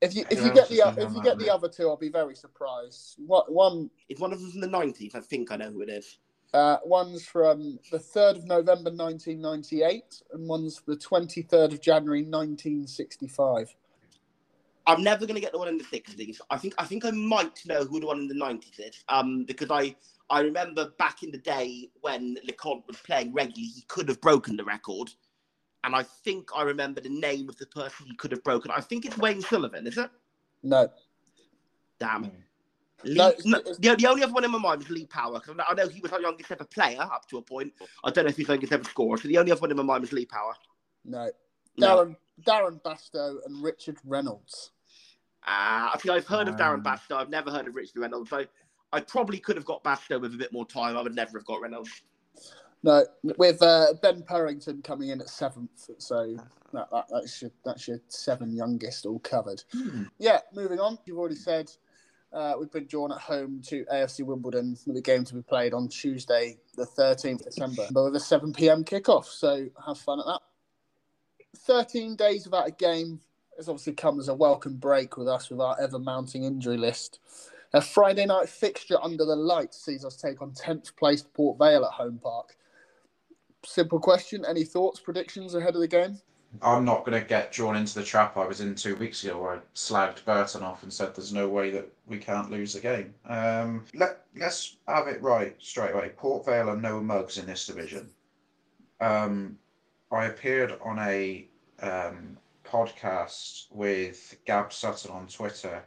If 0.03 0.15
you 0.15 0.25
if 0.29 0.43
you 0.43 0.53
get 0.53 0.67
the 0.67 0.93
if 0.97 1.13
you 1.13 1.23
get 1.23 1.39
the 1.39 1.49
other 1.49 1.69
two, 1.69 1.87
I'll 1.87 1.95
be 1.95 2.09
very 2.09 2.35
surprised. 2.35 3.15
What 3.25 3.49
one? 3.51 3.89
Is 4.09 4.19
one 4.19 4.33
of 4.33 4.41
them 4.41 4.51
from 4.51 4.59
the 4.59 4.67
nineties? 4.67 5.15
I 5.15 5.21
think 5.21 5.49
I 5.51 5.55
know 5.55 5.71
who 5.71 5.81
it 5.81 5.89
is. 5.89 6.17
Uh, 6.53 6.77
one's 6.83 7.25
from 7.25 7.79
the 7.89 7.99
third 7.99 8.35
of 8.35 8.45
November, 8.45 8.91
nineteen 8.91 9.39
ninety 9.39 9.81
eight, 9.81 10.21
and 10.33 10.47
one's 10.47 10.81
the 10.85 10.97
twenty 10.97 11.41
third 11.41 11.71
of 11.71 11.81
January, 11.81 12.21
nineteen 12.21 12.85
sixty 12.85 13.27
five. 13.27 13.73
I'm 14.85 15.01
never 15.01 15.25
going 15.25 15.35
to 15.35 15.41
get 15.41 15.53
the 15.53 15.57
one 15.59 15.69
in 15.69 15.77
the 15.77 15.83
60s. 15.85 16.41
I 16.49 16.57
think 16.57 16.73
I 16.77 16.83
think 16.83 17.05
I 17.05 17.11
might 17.11 17.65
know 17.65 17.85
who 17.85 18.01
the 18.01 18.05
one 18.05 18.19
in 18.19 18.27
the 18.27 18.35
90s 18.35 18.79
is. 18.79 19.03
Um, 19.07 19.45
because 19.45 19.71
I 19.71 19.95
I 20.29 20.41
remember 20.41 20.89
back 20.97 21.23
in 21.23 21.31
the 21.31 21.37
day 21.37 21.89
when 22.01 22.35
Lecointe 22.45 22.85
was 22.87 22.97
playing 22.97 23.33
regularly, 23.33 23.63
he 23.63 23.83
could 23.87 24.09
have 24.09 24.19
broken 24.19 24.57
the 24.57 24.65
record, 24.65 25.09
and 25.83 25.95
I 25.95 26.03
think 26.03 26.49
I 26.55 26.63
remember 26.63 27.01
the 27.01 27.09
name 27.09 27.49
of 27.49 27.57
the 27.57 27.65
person 27.67 28.05
he 28.05 28.15
could 28.15 28.31
have 28.31 28.43
broken. 28.43 28.71
I 28.71 28.81
think 28.81 29.05
it's 29.05 29.17
Wayne 29.17 29.41
Sullivan, 29.41 29.85
is 29.87 29.97
it? 29.97 30.09
No, 30.63 30.89
Damn. 31.99 32.31
Lee, 33.05 33.15
No, 33.15 33.33
no, 33.43 33.59
the, 33.79 33.95
the 33.97 34.07
only 34.07 34.23
other 34.23 34.31
one 34.31 34.45
in 34.45 34.51
my 34.51 34.57
mind 34.57 34.79
was 34.79 34.89
Lee 34.89 35.05
Power 35.05 35.39
because 35.39 35.55
I 35.67 35.73
know 35.73 35.87
he 35.89 35.99
was 35.99 36.11
our 36.13 36.21
youngest 36.21 36.51
ever 36.51 36.63
player 36.63 37.01
up 37.01 37.27
to 37.29 37.37
a 37.37 37.41
point. 37.41 37.73
I 38.03 38.11
don't 38.11 38.25
know 38.25 38.29
if 38.29 38.37
he's 38.37 38.47
youngest 38.47 38.71
ever 38.71 38.83
scorer. 38.83 39.17
So 39.17 39.27
the 39.27 39.37
only 39.37 39.51
other 39.51 39.59
one 39.61 39.71
in 39.71 39.77
my 39.77 39.83
mind 39.83 40.01
was 40.01 40.13
Lee 40.13 40.25
Power. 40.25 40.53
No. 41.03 41.29
No. 41.77 41.87
Darren 41.87 42.15
Darren 42.45 42.81
Bastow 42.81 43.37
and 43.45 43.61
Richard 43.61 43.97
Reynolds. 44.05 44.71
Ah, 45.45 45.91
I 45.93 45.97
think 45.97 46.15
I've 46.15 46.27
heard 46.27 46.47
of 46.47 46.55
Darren 46.55 46.75
Um, 46.75 46.83
Bastow. 46.83 47.17
I've 47.17 47.29
never 47.29 47.51
heard 47.51 47.67
of 47.67 47.75
Richard 47.75 47.99
Reynolds. 47.99 48.29
So 48.29 48.45
I 48.93 49.01
probably 49.01 49.39
could 49.39 49.57
have 49.57 49.65
got 49.65 49.83
Bastow 49.83 50.21
with 50.21 50.33
a 50.33 50.37
bit 50.37 50.53
more 50.53 50.65
time. 50.65 50.95
I 50.95 51.01
would 51.01 51.15
never 51.15 51.37
have 51.37 51.45
got 51.45 51.59
Reynolds. 51.59 52.03
No, 52.83 53.05
with 53.37 53.61
uh, 53.61 53.93
Ben 54.01 54.23
Purrington 54.23 54.83
coming 54.83 55.09
in 55.09 55.21
at 55.21 55.29
seventh, 55.29 55.89
so 55.99 56.35
that, 56.73 56.89
that, 56.91 57.05
that's 57.09 57.41
your 57.41 57.51
that's 57.63 57.87
your 57.87 57.99
seven 58.09 58.53
youngest 58.53 59.05
all 59.05 59.19
covered. 59.19 59.63
Yeah, 60.19 60.39
moving 60.53 60.81
on. 60.81 60.99
You've 61.05 61.17
already 61.17 61.35
said 61.35 61.71
uh, 62.33 62.55
we've 62.59 62.71
been 62.71 62.87
drawn 62.87 63.13
at 63.13 63.19
home 63.19 63.61
to 63.67 63.85
AFC 63.85 64.25
Wimbledon 64.25 64.75
with 64.85 64.97
a 64.97 65.01
game 65.01 65.23
to 65.23 65.35
be 65.35 65.41
played 65.41 65.73
on 65.73 65.87
Tuesday, 65.87 66.57
the 66.75 66.85
thirteenth 66.85 67.45
December, 67.45 67.87
but 67.91 68.03
with 68.03 68.15
a 68.17 68.19
seven 68.19 68.51
pm 68.51 68.83
kickoff. 68.83 69.25
So 69.25 69.67
have 69.85 69.97
fun 69.99 70.19
at 70.19 70.25
that. 70.25 70.41
Thirteen 71.55 72.17
days 72.17 72.43
without 72.43 72.67
a 72.67 72.71
game 72.71 73.21
has 73.55 73.69
obviously 73.69 73.93
come 73.93 74.19
as 74.19 74.27
a 74.27 74.33
welcome 74.33 74.75
break 74.75 75.15
with 75.15 75.29
us 75.29 75.49
with 75.49 75.61
our 75.61 75.79
ever 75.79 75.99
mounting 75.99 76.43
injury 76.43 76.77
list. 76.77 77.19
A 77.71 77.81
Friday 77.81 78.25
night 78.25 78.49
fixture 78.49 78.97
under 79.01 79.25
the 79.25 79.35
lights 79.35 79.83
sees 79.83 80.05
us 80.05 80.15
take 80.15 80.41
on 80.41 80.51
10th 80.51 80.95
placed 80.95 81.33
Port 81.33 81.57
Vale 81.57 81.85
at 81.85 81.91
home 81.91 82.19
park. 82.21 82.55
Simple 83.65 83.99
question. 83.99 84.45
Any 84.45 84.63
thoughts, 84.63 84.99
predictions 84.99 85.55
ahead 85.55 85.75
of 85.75 85.81
the 85.81 85.87
game? 85.87 86.19
I'm 86.61 86.85
not 86.85 87.05
going 87.05 87.19
to 87.19 87.27
get 87.27 87.51
drawn 87.51 87.75
into 87.75 87.95
the 87.95 88.05
trap 88.05 88.37
I 88.37 88.45
was 88.45 88.61
in 88.61 88.75
two 88.75 88.95
weeks 88.95 89.23
ago 89.23 89.41
where 89.41 89.55
I 89.55 89.59
slagged 89.73 90.23
Burton 90.23 90.61
off 90.61 90.83
and 90.83 90.93
said 90.93 91.15
there's 91.15 91.33
no 91.33 91.49
way 91.49 91.71
that 91.71 91.91
we 92.05 92.17
can't 92.17 92.51
lose 92.51 92.73
the 92.73 92.79
game. 92.79 93.13
Um, 93.25 93.85
let, 93.95 94.25
let's 94.35 94.77
have 94.87 95.07
it 95.07 95.21
right 95.21 95.55
straight 95.59 95.93
away. 95.93 96.11
Port 96.15 96.45
Vale 96.45 96.69
are 96.69 96.77
no 96.77 97.01
mugs 97.01 97.37
in 97.37 97.47
this 97.47 97.65
division. 97.65 98.09
Um, 99.01 99.57
I 100.11 100.25
appeared 100.25 100.77
on 100.83 100.99
a 100.99 101.47
um, 101.81 102.37
podcast 102.63 103.65
with 103.71 104.35
Gab 104.45 104.71
Sutton 104.71 105.11
on 105.11 105.27
Twitter 105.27 105.83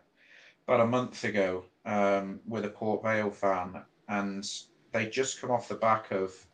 about 0.67 0.81
a 0.81 0.87
month 0.87 1.23
ago 1.25 1.65
um, 1.85 2.41
with 2.47 2.65
a 2.65 2.71
Port 2.71 3.03
Vale 3.03 3.31
fan, 3.31 3.83
and 4.09 4.49
they 4.93 5.07
just 5.07 5.41
come 5.41 5.51
off 5.51 5.69
the 5.69 5.75
back 5.75 6.11
of 6.11 6.46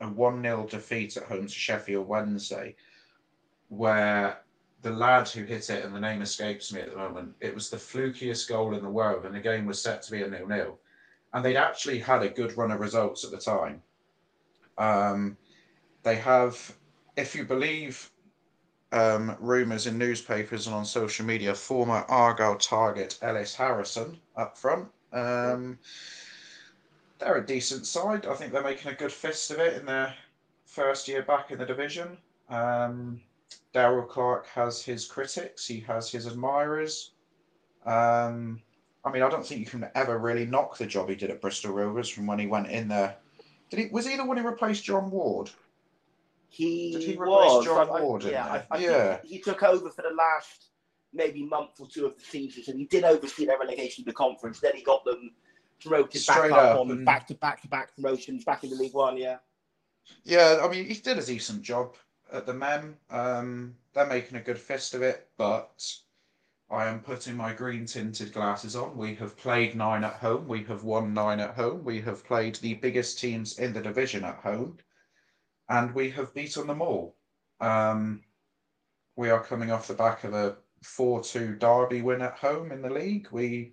a 0.00 0.08
1 0.08 0.42
0 0.42 0.66
defeat 0.66 1.16
at 1.16 1.24
home 1.24 1.46
to 1.46 1.52
Sheffield 1.52 2.06
Wednesday 2.06 2.76
where 3.68 4.40
the 4.82 4.90
lad 4.90 5.28
who 5.28 5.44
hit 5.44 5.70
it, 5.70 5.84
and 5.84 5.94
the 5.94 6.00
name 6.00 6.22
escapes 6.22 6.72
me 6.72 6.80
at 6.80 6.90
the 6.90 6.96
moment, 6.96 7.34
it 7.40 7.54
was 7.54 7.68
the 7.68 7.76
flukiest 7.76 8.48
goal 8.48 8.74
in 8.74 8.82
the 8.82 8.88
world, 8.88 9.24
and 9.24 9.34
the 9.34 9.40
game 9.40 9.66
was 9.66 9.82
set 9.82 10.02
to 10.02 10.10
be 10.10 10.22
a 10.22 10.28
nil-nil. 10.28 10.78
And 11.32 11.44
they'd 11.44 11.56
actually 11.56 11.98
had 11.98 12.22
a 12.22 12.28
good 12.28 12.56
run 12.56 12.70
of 12.70 12.80
results 12.80 13.24
at 13.24 13.30
the 13.30 13.38
time. 13.38 13.82
Um, 14.78 15.36
they 16.04 16.16
have, 16.16 16.74
if 17.16 17.34
you 17.34 17.44
believe 17.44 18.10
um, 18.92 19.36
rumours 19.40 19.86
in 19.86 19.98
newspapers 19.98 20.66
and 20.66 20.76
on 20.76 20.84
social 20.84 21.26
media, 21.26 21.54
former 21.54 22.04
Argyle 22.08 22.56
target 22.56 23.18
Ellis 23.20 23.54
Harrison 23.54 24.18
up 24.36 24.56
front. 24.56 24.88
Um, 25.12 25.78
they're 27.18 27.36
a 27.36 27.46
decent 27.46 27.86
side. 27.86 28.26
I 28.26 28.34
think 28.34 28.52
they're 28.52 28.62
making 28.62 28.90
a 28.92 28.94
good 28.94 29.12
fist 29.12 29.50
of 29.50 29.58
it 29.58 29.78
in 29.78 29.86
their 29.86 30.14
first 30.66 31.08
year 31.08 31.22
back 31.22 31.50
in 31.50 31.58
the 31.58 31.66
division. 31.66 32.16
Um, 32.48 33.20
Darrell 33.72 34.06
Clarke 34.06 34.46
has 34.48 34.82
his 34.82 35.06
critics, 35.06 35.66
he 35.66 35.80
has 35.80 36.10
his 36.10 36.26
admirers. 36.26 37.12
Um, 37.84 38.60
I 39.04 39.10
mean, 39.10 39.22
I 39.22 39.28
don't 39.28 39.46
think 39.46 39.60
you 39.60 39.66
can 39.66 39.88
ever 39.94 40.18
really 40.18 40.44
knock 40.46 40.76
the 40.76 40.86
job 40.86 41.08
he 41.08 41.14
did 41.14 41.30
at 41.30 41.40
Bristol 41.40 41.72
Rovers 41.72 42.08
from 42.08 42.26
when 42.26 42.38
he 42.38 42.46
went 42.46 42.68
in 42.68 42.88
there. 42.88 43.16
Did 43.70 43.78
he? 43.80 43.86
Was 43.86 44.06
he 44.06 44.16
the 44.16 44.24
one 44.24 44.36
who 44.36 44.46
replaced 44.46 44.84
John 44.84 45.10
Ward? 45.10 45.50
He, 46.50 46.92
Did 46.92 47.02
he 47.02 47.12
replace 47.12 47.26
was. 47.28 47.64
John 47.66 47.88
I- 47.90 47.92
I- 47.92 48.00
Ward 48.02 48.24
in 48.24 48.30
yeah. 48.30 48.46
I, 48.70 48.76
I 48.76 48.78
Yeah. 48.78 49.16
think 49.16 49.28
he 49.30 49.40
took 49.40 49.62
over 49.62 49.90
for 49.90 50.02
the 50.02 50.14
last 50.14 50.66
maybe 51.12 51.44
month 51.44 51.78
or 51.78 51.86
two 51.88 52.06
of 52.06 52.16
the 52.16 52.24
season, 52.24 52.64
and 52.68 52.80
he 52.80 52.86
did 52.86 53.04
oversee 53.04 53.46
their 53.46 53.58
relegation 53.58 54.04
to 54.04 54.10
the 54.10 54.14
conference. 54.14 54.60
Then 54.60 54.72
he 54.74 54.82
got 54.82 55.04
them 55.04 55.30
promoted 55.80 56.20
Straight 56.20 56.50
back 56.50 56.52
up, 56.52 56.74
up 56.74 56.80
on 56.80 57.04
back 57.04 57.26
to 57.28 57.34
back 57.34 57.62
to 57.62 57.68
back 57.68 57.94
promotions 57.94 58.44
back 58.44 58.64
in 58.64 58.70
the 58.70 58.76
League 58.76 58.94
One. 58.94 59.16
Yeah. 59.16 59.38
Yeah, 60.24 60.60
I 60.62 60.68
mean, 60.68 60.86
he 60.86 60.94
did 60.94 61.18
a 61.18 61.24
decent 61.24 61.62
job 61.62 61.94
at 62.32 62.46
the 62.46 62.54
Mem. 62.54 62.96
Um, 63.10 63.74
they're 63.92 64.06
making 64.06 64.38
a 64.38 64.42
good 64.42 64.58
fist 64.58 64.94
of 64.94 65.02
it, 65.02 65.28
but 65.36 65.84
I 66.70 66.86
am 66.86 67.00
putting 67.00 67.36
my 67.36 67.52
green 67.52 67.86
tinted 67.86 68.32
glasses 68.32 68.76
on. 68.76 68.96
We 68.96 69.14
have 69.16 69.36
played 69.36 69.74
nine 69.74 70.04
at 70.04 70.14
home. 70.14 70.46
We 70.48 70.64
have 70.64 70.84
won 70.84 71.14
nine 71.14 71.40
at 71.40 71.54
home. 71.54 71.84
We 71.84 72.00
have 72.02 72.24
played 72.24 72.56
the 72.56 72.74
biggest 72.74 73.18
teams 73.18 73.58
in 73.58 73.72
the 73.72 73.80
division 73.80 74.24
at 74.24 74.36
home, 74.36 74.78
and 75.68 75.94
we 75.94 76.10
have 76.10 76.34
beaten 76.34 76.66
them 76.66 76.82
all. 76.82 77.16
Um, 77.60 78.22
we 79.16 79.30
are 79.30 79.42
coming 79.42 79.70
off 79.70 79.88
the 79.88 79.94
back 79.94 80.24
of 80.24 80.34
a 80.34 80.56
4 80.82 81.22
2 81.22 81.56
Derby 81.56 82.02
win 82.02 82.22
at 82.22 82.34
home 82.34 82.70
in 82.70 82.82
the 82.82 82.90
league. 82.90 83.28
We 83.32 83.72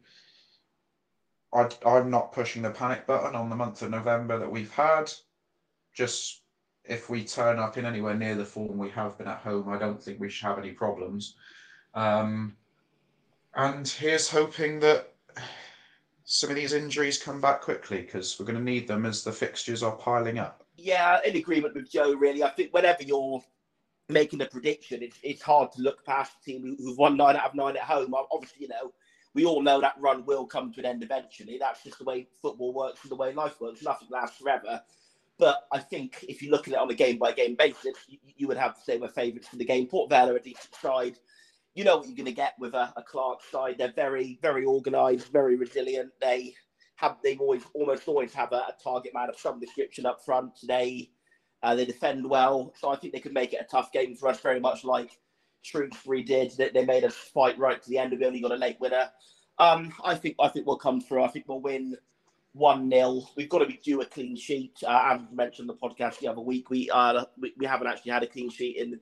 I, 1.54 1.70
I'm 1.86 2.10
not 2.10 2.34
pushing 2.34 2.62
the 2.62 2.72
panic 2.72 3.06
button 3.08 3.36
on 3.36 3.50
the 3.50 3.56
month 3.56 3.82
of 3.82 3.92
November 3.92 4.38
that 4.40 4.52
we've 4.52 4.74
had. 4.74 5.12
Just 5.94 6.42
if 6.84 7.10
we 7.10 7.24
turn 7.24 7.60
up 7.60 7.78
in 7.78 7.86
anywhere 7.86 8.16
near 8.16 8.36
the 8.36 8.46
form 8.46 8.78
we 8.78 8.90
have 8.90 9.18
been 9.18 9.28
at 9.28 9.40
home, 9.40 9.70
I 9.70 9.78
don't 9.78 10.02
think 10.02 10.20
we 10.20 10.30
should 10.30 10.48
have 10.48 10.60
any 10.60 10.72
problems. 10.72 11.36
Um, 11.94 12.56
and 13.56 13.88
here's 13.88 14.30
hoping 14.30 14.80
that 14.82 15.14
some 16.26 16.50
of 16.50 16.56
these 16.56 16.74
injuries 16.74 17.22
come 17.22 17.40
back 17.40 17.62
quickly 17.62 18.02
because 18.02 18.38
we're 18.40 18.46
going 18.46 18.58
to 18.58 18.64
need 18.64 18.88
them 18.88 19.06
as 19.06 19.24
the 19.24 19.32
fixtures 19.32 19.84
are 19.84 19.96
piling 19.96 20.40
up. 20.40 20.66
Yeah, 20.78 21.20
in 21.26 21.38
agreement 21.38 21.74
with 21.76 21.90
Joe. 21.90 22.14
Really, 22.14 22.44
I 22.44 22.50
think 22.50 22.74
whenever 22.74 23.04
you're 23.04 23.42
making 24.10 24.42
a 24.42 24.46
prediction, 24.46 25.02
it's 25.02 25.18
it's 25.24 25.42
hard 25.42 25.72
to 25.72 25.82
look 25.82 26.06
past 26.06 26.34
a 26.42 26.44
team 26.44 26.62
who- 26.64 26.84
who've 26.84 26.98
won 26.98 27.16
nine 27.16 27.38
out 27.38 27.50
of 27.50 27.56
nine 27.56 27.78
at 27.78 27.84
home. 27.84 28.14
Obviously, 28.14 28.64
you 28.64 28.68
know, 28.68 28.94
we 29.36 29.46
all 29.46 29.62
know 29.62 29.82
that 29.82 29.96
run 30.00 30.26
will 30.26 30.46
come 30.46 30.72
to 30.74 30.80
an 30.80 30.86
end 30.86 31.04
eventually. 31.04 31.58
That's 31.60 31.84
just 31.84 32.00
the 32.00 32.06
way 32.06 32.28
football 32.42 32.74
works 32.74 33.02
and 33.04 33.12
the 33.12 33.18
way 33.18 33.34
life 33.34 33.60
works. 33.60 33.84
Nothing 33.84 34.08
lasts 34.10 34.38
forever. 34.38 34.82
But 35.38 35.64
I 35.74 35.80
think 35.80 36.24
if 36.30 36.42
you 36.42 36.50
look 36.50 36.68
at 36.68 36.74
it 36.74 36.80
on 36.80 36.90
a 36.90 36.96
game 36.96 37.18
by 37.18 37.34
game 37.34 37.56
basis, 37.56 37.98
you, 38.08 38.18
you 38.38 38.48
would 38.48 38.58
have 38.58 38.76
to 38.76 38.82
say 38.82 38.98
we're 38.98 39.10
favourites 39.10 39.50
for 39.50 39.58
the 39.58 39.66
game. 39.66 39.88
Port 39.88 40.10
Vale 40.10 40.32
are 40.32 40.38
a 40.38 40.42
decent 40.42 40.74
side. 40.76 41.20
You 41.74 41.84
know 41.84 41.98
what 41.98 42.08
you're 42.08 42.16
going 42.16 42.26
to 42.28 42.32
get 42.32 42.54
with 42.58 42.74
a, 42.74 42.94
a 42.96 43.04
Clarke 43.04 43.42
side. 43.52 43.76
They're 43.78 43.92
very, 43.94 44.40
very 44.42 44.66
organised, 44.66 45.34
very 45.34 45.58
resilient. 45.58 46.12
They 46.22 46.54
have 46.96 47.18
they 47.22 47.36
always 47.36 47.64
almost 47.74 48.08
always 48.08 48.34
have 48.34 48.54
a, 48.54 48.56
a 48.70 48.76
target 48.82 49.14
man 49.14 49.28
of 49.28 49.38
some 49.38 49.60
description 49.60 50.06
up 50.06 50.24
front. 50.24 50.54
They 50.66 51.12
uh, 51.62 51.76
they 51.76 51.84
defend 51.84 52.30
well, 52.30 52.74
so 52.80 52.90
I 52.90 52.96
think 52.96 53.12
they 53.12 53.20
could 53.20 53.34
make 53.34 53.52
it 53.52 53.60
a 53.60 53.66
tough 53.66 53.92
game 53.92 54.16
for 54.16 54.30
us. 54.30 54.40
Very 54.40 54.62
much 54.62 54.86
like 54.86 55.20
Shrewsbury 55.66 56.22
did. 56.24 56.52
They, 56.58 56.70
they 56.70 56.86
made 56.86 57.04
us 57.04 57.16
fight 57.16 57.58
right 57.58 57.82
to 57.82 57.90
the 57.90 57.98
end. 57.98 58.16
We 58.18 58.26
only 58.26 58.42
got 58.42 58.52
a 58.52 58.56
late 58.56 58.80
winner. 58.80 59.10
Um, 59.58 59.94
I 60.04 60.16
think 60.16 60.36
I 60.40 60.50
think 60.50 60.68
we'll 60.68 60.78
come 60.78 61.02
through. 61.02 61.24
I 61.24 61.28
think 61.30 61.46
we'll 61.48 61.62
win 61.62 61.96
one 62.54 62.90
0 62.90 63.24
We've 63.36 63.50
got 63.50 63.60
to 63.60 63.66
be 63.66 63.80
due 63.84 64.02
a 64.02 64.06
clean 64.06 64.36
sheet. 64.36 64.78
Uh, 64.86 65.14
as 65.14 65.22
mentioned 65.34 65.68
the 65.68 65.74
podcast 65.74 66.20
the 66.20 66.28
other 66.28 66.42
week, 66.42 66.70
we 66.70 66.90
uh 66.92 67.26
we, 67.40 67.54
we 67.58 67.66
haven't 67.66 67.88
actually 67.88 68.12
had 68.12 68.24
a 68.24 68.28
clean 68.28 68.50
sheet 68.50 68.78
in 68.78 69.00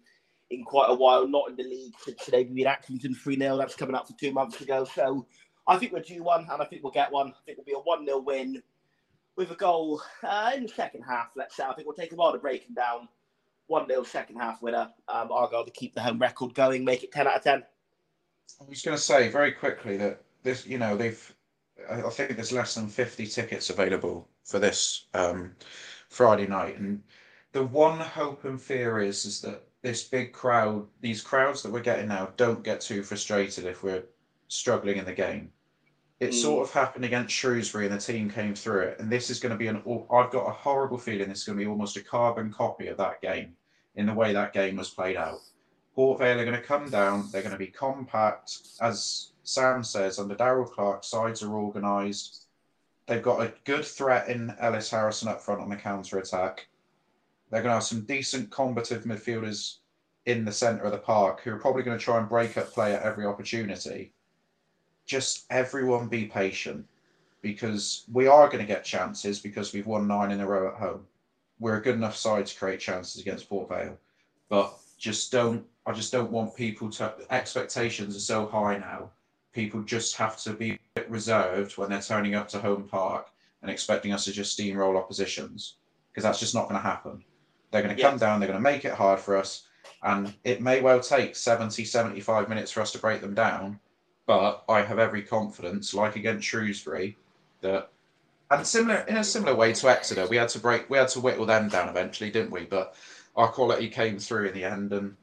in 0.52 0.64
quite 0.64 0.90
a 0.90 0.96
while. 0.96 1.28
Not 1.28 1.50
in 1.50 1.56
the 1.56 1.64
league 1.64 1.96
since 2.00 2.26
they 2.28 2.46
beat 2.46 2.68
Accrington 2.68 3.18
three 3.18 3.38
0 3.38 3.58
That's 3.58 3.76
coming 3.76 3.96
up 3.96 4.08
for 4.08 4.14
two 4.14 4.32
months 4.32 4.62
ago. 4.62 4.86
So 4.86 5.28
I 5.68 5.78
think 5.78 5.92
we're 5.92 6.02
due 6.02 6.24
one, 6.24 6.48
and 6.50 6.62
I 6.62 6.66
think 6.66 6.84
we'll 6.84 6.94
get 6.94 7.12
one. 7.12 7.28
I 7.28 7.40
think 7.46 7.60
it'll 7.60 7.66
be 7.66 7.74
a 7.74 7.80
one 7.80 8.06
0 8.06 8.20
win 8.20 8.62
with 9.36 9.52
a 9.52 9.56
goal 9.56 10.02
uh, 10.24 10.52
in 10.56 10.64
the 10.64 10.70
second 10.70 11.02
half. 11.04 11.28
Let's 11.36 11.56
say 11.56 11.64
I 11.64 11.74
think 11.74 11.88
we'll 11.88 11.96
take 11.96 12.14
a 12.14 12.16
while 12.16 12.32
to 12.32 12.40
break 12.40 12.66
them 12.66 12.76
down. 12.76 13.08
One 13.68 13.88
0 13.88 14.04
second 14.04 14.38
half 14.38 14.62
winner. 14.62 14.92
Um, 15.08 15.32
Argyle 15.32 15.66
to 15.66 15.72
keep 15.72 15.94
the 15.96 16.02
home 16.02 16.20
record 16.20 16.54
going, 16.54 16.84
make 16.84 17.04
it 17.04 17.12
ten 17.12 17.28
out 17.28 17.38
of 17.38 17.44
ten. 17.44 17.64
I 18.62 18.66
was 18.70 18.82
going 18.82 18.98
to 18.98 19.02
say 19.02 19.30
very 19.30 19.52
quickly 19.52 19.98
that 19.98 20.22
this, 20.44 20.66
you 20.66 20.78
know, 20.78 20.96
they've, 20.96 21.36
I 21.90 22.02
I 22.02 22.10
think 22.10 22.36
there's 22.36 22.52
less 22.52 22.76
than 22.76 22.88
50 22.88 23.26
tickets 23.28 23.70
available 23.70 24.28
for 24.44 24.60
this 24.60 25.08
um, 25.14 25.56
Friday 26.10 26.48
night. 26.48 26.78
And 26.78 27.02
the 27.54 27.64
one 27.64 28.00
hope 28.00 28.46
and 28.46 28.62
fear 28.62 29.00
is, 29.00 29.26
is 29.26 29.42
that 29.42 29.64
this 29.82 30.04
big 30.04 30.34
crowd, 30.34 30.88
these 31.02 31.22
crowds 31.22 31.62
that 31.64 31.72
we're 31.72 31.82
getting 31.82 32.08
now, 32.08 32.30
don't 32.38 32.64
get 32.64 32.82
too 32.82 33.04
frustrated 33.04 33.66
if 33.66 33.84
we're 33.84 34.04
struggling 34.48 34.98
in 34.98 35.06
the 35.06 35.14
game. 35.14 35.52
It 36.24 36.32
Mm. 36.32 36.42
sort 36.42 36.68
of 36.68 36.74
happened 36.74 37.04
against 37.04 37.34
Shrewsbury 37.36 37.86
and 37.86 37.94
the 37.94 38.00
team 38.00 38.30
came 38.30 38.56
through 38.56 38.82
it. 38.82 39.00
And 39.00 39.12
this 39.12 39.30
is 39.30 39.40
going 39.42 39.52
to 39.52 39.58
be 39.58 39.68
an. 39.68 39.78
I've 40.10 40.32
got 40.32 40.48
a 40.48 40.52
horrible 40.52 40.98
feeling 40.98 41.28
this 41.28 41.40
is 41.40 41.44
going 41.44 41.58
to 41.58 41.66
be 41.66 41.70
almost 41.70 41.98
a 41.98 42.02
carbon 42.02 42.52
copy 42.52 42.88
of 42.88 42.98
that 42.98 43.22
game 43.22 43.58
in 43.96 44.06
the 44.06 44.14
way 44.14 44.32
that 44.32 44.54
game 44.54 44.78
was 44.78 44.90
played 44.90 45.18
out. 45.18 45.42
Port 45.96 46.20
Vale 46.20 46.40
are 46.40 46.46
going 46.46 46.60
to 46.60 46.66
come 46.66 46.90
down. 46.90 47.30
They're 47.32 47.42
going 47.42 47.52
to 47.52 47.58
be 47.60 47.68
compact. 47.68 48.58
As 48.82 49.34
Sam 49.44 49.84
says, 49.84 50.18
under 50.18 50.34
Darrell 50.36 50.66
Clarke, 50.66 51.04
sides 51.04 51.44
are 51.44 51.54
organised. 51.54 52.46
They've 53.06 53.22
got 53.22 53.42
a 53.42 53.54
good 53.66 53.84
threat 53.84 54.30
in 54.30 54.56
Ellis 54.60 54.90
Harrison 54.90 55.28
up 55.28 55.42
front 55.42 55.62
on 55.62 55.70
the 55.70 55.76
counter 55.76 56.20
attack. 56.20 56.68
They're 57.52 57.62
going 57.62 57.72
to 57.72 57.76
have 57.76 57.84
some 57.84 58.06
decent 58.06 58.50
combative 58.50 59.04
midfielders 59.04 59.80
in 60.26 60.46
the 60.46 60.52
centre 60.54 60.86
of 60.86 60.94
the 60.94 60.98
park 60.98 61.42
who 61.42 61.52
are 61.52 61.60
probably 61.60 61.84
going 61.84 61.98
to 61.98 62.04
try 62.04 62.18
and 62.18 62.30
break 62.30 62.58
up 62.58 62.72
play 62.72 62.96
at 62.96 63.04
every 63.04 63.26
opportunity. 63.26 64.14
Just 65.06 65.46
everyone 65.50 66.08
be 66.08 66.26
patient. 66.26 66.86
because 67.42 68.06
we 68.12 68.26
are 68.26 68.48
going 68.48 68.60
to 68.66 68.74
get 68.74 68.86
chances 68.86 69.40
because 69.40 69.74
we've 69.74 69.86
won 69.86 70.08
nine 70.08 70.32
in 70.32 70.40
a 70.40 70.48
row 70.48 70.70
at 70.70 70.80
home. 70.80 71.06
We're 71.60 71.78
a 71.78 71.82
good 71.82 71.96
enough 71.96 72.16
side 72.16 72.46
to 72.48 72.58
create 72.58 72.80
chances 72.80 73.22
against 73.22 73.50
Port 73.50 73.70
Vale, 73.70 73.98
but 74.50 74.74
just 74.98 75.32
don't. 75.32 75.66
I 75.86 75.92
just 75.92 76.12
don't 76.14 76.32
want 76.32 76.56
people 76.56 76.90
to. 76.92 77.14
Expectations 77.30 78.16
are 78.16 78.20
so 78.22 78.48
high 78.48 78.78
now. 78.78 79.12
People 79.52 79.82
just 79.84 80.16
have 80.16 80.38
to 80.44 80.54
be 80.54 80.72
a 80.72 80.80
bit 80.96 81.10
reserved 81.10 81.78
when 81.78 81.90
they're 81.90 82.02
turning 82.02 82.34
up 82.36 82.48
to 82.50 82.60
home 82.60 82.88
park 82.88 83.28
and 83.62 83.70
expecting 83.70 84.14
us 84.14 84.24
to 84.26 84.32
just 84.32 84.58
steamroll 84.58 84.98
oppositions 84.98 85.76
because 86.12 86.24
that's 86.24 86.40
just 86.40 86.56
not 86.56 86.70
going 86.70 86.82
to 86.82 86.88
happen. 86.88 87.24
They're 87.72 87.84
going 87.84 87.96
to 87.96 88.02
come 88.02 88.18
down. 88.18 88.40
They're 88.40 88.48
going 88.48 88.58
to 88.64 88.72
make 88.72 88.86
it 88.86 88.94
hard 88.94 89.20
for 89.20 89.36
us, 89.36 89.68
and 90.04 90.34
it 90.46 90.62
may 90.62 90.80
well 90.82 91.02
take 91.02 91.36
70, 91.36 91.84
75 91.84 92.48
minutes 92.50 92.72
for 92.72 92.82
us 92.82 92.92
to 92.94 93.00
break 93.00 93.20
them 93.20 93.34
down. 93.34 93.80
But 94.26 94.64
I 94.70 94.82
have 94.82 95.00
every 95.00 95.22
confidence, 95.22 95.94
like 95.94 96.16
against 96.16 96.48
Shrewsbury, 96.48 97.18
that 97.62 97.90
and 98.52 98.66
similar 98.66 99.00
in 99.08 99.18
a 99.18 99.24
similar 99.24 99.56
way 99.56 99.74
to 99.74 99.90
Exeter, 99.90 100.28
we 100.28 100.38
had 100.38 100.50
to 100.50 100.60
break, 100.60 100.90
we 100.90 100.98
had 100.98 101.10
to 101.10 101.20
whittle 101.20 101.46
them 101.46 101.70
down 101.70 101.90
eventually, 101.90 102.30
didn't 102.30 102.52
we? 102.52 102.66
But 102.66 102.96
our 103.36 103.48
quality 103.48 103.90
came 103.90 104.20
through 104.20 104.48
in 104.48 104.54
the 104.54 104.64
end, 104.64 104.94
and 104.94 105.16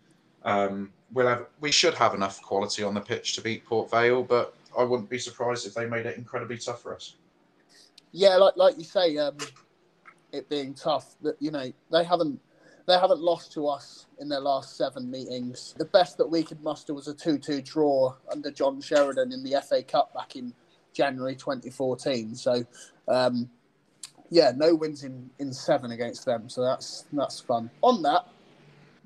um, 0.42 0.92
we'll 1.12 1.28
have, 1.28 1.46
we 1.60 1.70
should 1.70 1.94
have 1.94 2.14
enough 2.14 2.42
quality 2.42 2.82
on 2.82 2.94
the 2.94 3.00
pitch 3.00 3.34
to 3.34 3.40
beat 3.40 3.64
Port 3.64 3.90
Vale. 3.90 4.22
But 4.22 4.54
I 4.76 4.82
wouldn't 4.82 5.08
be 5.08 5.18
surprised 5.18 5.66
if 5.66 5.74
they 5.74 5.86
made 5.86 6.06
it 6.06 6.18
incredibly 6.18 6.58
tough 6.58 6.82
for 6.82 6.94
us. 6.94 7.14
Yeah, 8.12 8.36
like 8.36 8.56
like 8.56 8.76
you 8.76 8.84
say, 8.84 9.16
um, 9.18 9.36
it 10.32 10.48
being 10.48 10.74
tough. 10.74 11.14
That 11.22 11.36
you 11.40 11.50
know 11.50 11.72
they 11.92 12.04
haven't 12.04 12.40
they 12.90 12.98
haven't 12.98 13.20
lost 13.20 13.52
to 13.52 13.68
us 13.68 14.06
in 14.18 14.28
their 14.28 14.40
last 14.40 14.76
seven 14.76 15.10
meetings. 15.10 15.74
The 15.78 15.84
best 15.84 16.18
that 16.18 16.26
we 16.26 16.42
could 16.42 16.62
muster 16.62 16.92
was 16.92 17.08
a 17.08 17.14
two-two 17.14 17.62
draw 17.62 18.14
under 18.30 18.50
John 18.50 18.80
Sheridan 18.80 19.32
in 19.32 19.42
the 19.42 19.62
FA 19.66 19.82
Cup 19.82 20.12
back 20.14 20.36
in 20.36 20.52
January 20.92 21.36
2014. 21.36 22.34
So, 22.34 22.64
um, 23.08 23.48
yeah, 24.30 24.52
no 24.56 24.74
wins 24.74 25.04
in, 25.04 25.30
in 25.38 25.52
seven 25.52 25.92
against 25.92 26.24
them. 26.24 26.48
So 26.48 26.62
that's 26.62 27.04
that's 27.12 27.40
fun. 27.40 27.70
On 27.82 28.02
that, 28.02 28.26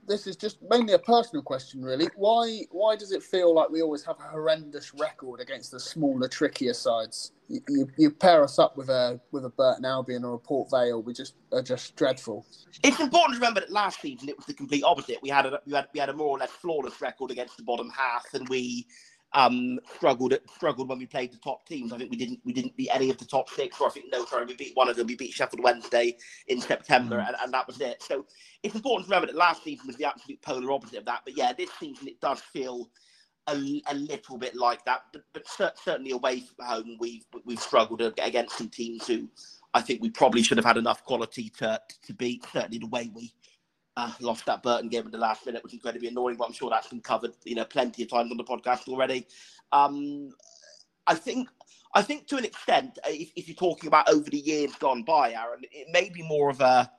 this 0.06 0.26
is 0.26 0.36
just 0.36 0.58
mainly 0.68 0.94
a 0.94 0.98
personal 0.98 1.42
question, 1.42 1.82
really. 1.82 2.08
Why 2.16 2.62
why 2.70 2.96
does 2.96 3.12
it 3.12 3.22
feel 3.22 3.54
like 3.54 3.70
we 3.70 3.82
always 3.82 4.04
have 4.04 4.16
a 4.18 4.30
horrendous 4.30 4.92
record 4.94 5.40
against 5.40 5.70
the 5.70 5.80
smaller, 5.80 6.28
trickier 6.28 6.74
sides? 6.74 7.32
You, 7.48 7.60
you, 7.68 7.88
you 7.98 8.10
pair 8.10 8.42
us 8.42 8.58
up 8.58 8.76
with 8.76 8.88
a 8.88 9.20
with 9.32 9.44
a 9.44 9.50
Burton 9.50 9.84
Albion 9.84 10.24
or 10.24 10.34
a 10.34 10.38
Port 10.38 10.70
Vale, 10.70 11.02
we 11.02 11.12
just 11.12 11.34
are 11.52 11.62
just 11.62 11.96
dreadful. 11.96 12.46
It's 12.82 13.00
important 13.00 13.34
to 13.34 13.40
remember 13.40 13.60
that 13.60 13.70
last 13.70 14.00
season 14.00 14.28
it 14.28 14.36
was 14.36 14.46
the 14.46 14.54
complete 14.54 14.84
opposite. 14.84 15.18
We 15.22 15.28
had 15.28 15.46
a 15.46 15.60
we 15.66 15.72
had 15.74 15.88
we 15.92 16.00
had 16.00 16.08
a 16.08 16.14
more 16.14 16.28
or 16.28 16.38
less 16.38 16.50
flawless 16.50 17.00
record 17.00 17.30
against 17.30 17.56
the 17.56 17.62
bottom 17.62 17.90
half, 17.90 18.26
and 18.34 18.48
we 18.48 18.86
um, 19.34 19.80
struggled 19.96 20.34
struggled 20.54 20.88
when 20.88 20.98
we 20.98 21.06
played 21.06 21.32
the 21.32 21.38
top 21.38 21.66
teams. 21.66 21.92
I 21.92 21.98
think 21.98 22.10
we 22.10 22.16
didn't 22.16 22.40
we 22.44 22.52
didn't 22.52 22.76
beat 22.76 22.90
any 22.92 23.10
of 23.10 23.18
the 23.18 23.24
top 23.24 23.50
six, 23.50 23.80
or 23.80 23.88
I 23.88 23.90
think 23.90 24.06
no, 24.10 24.24
sorry, 24.26 24.46
we 24.46 24.54
beat 24.54 24.76
one 24.76 24.88
of 24.88 24.96
them. 24.96 25.06
We 25.06 25.16
beat 25.16 25.32
Sheffield 25.32 25.62
Wednesday 25.62 26.16
in 26.46 26.60
September, 26.60 27.16
mm. 27.16 27.26
and, 27.26 27.36
and 27.42 27.52
that 27.52 27.66
was 27.66 27.80
it. 27.80 28.02
So 28.02 28.26
it's 28.62 28.74
important 28.74 29.08
to 29.08 29.10
remember 29.10 29.32
that 29.32 29.38
last 29.38 29.64
season 29.64 29.86
was 29.86 29.96
the 29.96 30.04
absolute 30.04 30.40
polar 30.40 30.72
opposite 30.72 30.98
of 30.98 31.04
that. 31.06 31.22
But 31.24 31.36
yeah, 31.36 31.52
this 31.52 31.70
season 31.78 32.08
it 32.08 32.20
does 32.20 32.40
feel 32.40 32.88
a, 33.48 33.82
a 33.88 33.94
little 33.94 34.38
bit 34.38 34.54
like 34.54 34.84
that. 34.84 35.02
But, 35.12 35.22
but 35.32 35.48
certainly 35.48 36.12
away 36.12 36.40
from 36.40 36.66
home, 36.66 36.96
we've 37.00 37.26
we've 37.44 37.60
struggled 37.60 38.02
against 38.02 38.56
some 38.56 38.68
teams 38.68 39.06
who 39.06 39.28
I 39.74 39.80
think 39.80 40.00
we 40.00 40.10
probably 40.10 40.42
should 40.42 40.58
have 40.58 40.64
had 40.64 40.76
enough 40.76 41.04
quality 41.04 41.50
to 41.58 41.80
to 42.06 42.14
beat. 42.14 42.46
Certainly 42.52 42.78
the 42.78 42.86
way 42.86 43.10
we 43.12 43.32
uh, 43.96 44.12
lost 44.20 44.46
that 44.46 44.62
Burton 44.62 44.88
game 44.88 45.06
at 45.06 45.12
the 45.12 45.18
last 45.18 45.46
minute, 45.46 45.62
which 45.62 45.74
is 45.74 45.80
going 45.80 45.94
to 45.94 46.00
be 46.00 46.08
annoying, 46.08 46.36
but 46.36 46.46
I'm 46.46 46.52
sure 46.52 46.70
that's 46.70 46.88
been 46.88 47.00
covered, 47.00 47.32
you 47.44 47.54
know, 47.54 47.64
plenty 47.64 48.02
of 48.02 48.10
times 48.10 48.30
on 48.30 48.36
the 48.36 48.44
podcast 48.44 48.88
already. 48.88 49.26
Um, 49.72 50.30
I 51.06 51.14
think, 51.14 51.48
I 51.94 52.02
think 52.02 52.26
to 52.28 52.36
an 52.36 52.44
extent, 52.44 52.98
uh, 53.04 53.10
if, 53.10 53.30
if, 53.36 53.46
you're 53.48 53.54
talking 53.54 53.88
about 53.88 54.08
over 54.08 54.28
the 54.28 54.38
years 54.38 54.74
gone 54.76 55.02
by, 55.02 55.32
Aaron, 55.32 55.60
it 55.70 55.88
may 55.92 56.08
be 56.08 56.22
more 56.22 56.50
of 56.50 56.60
a 56.60 56.90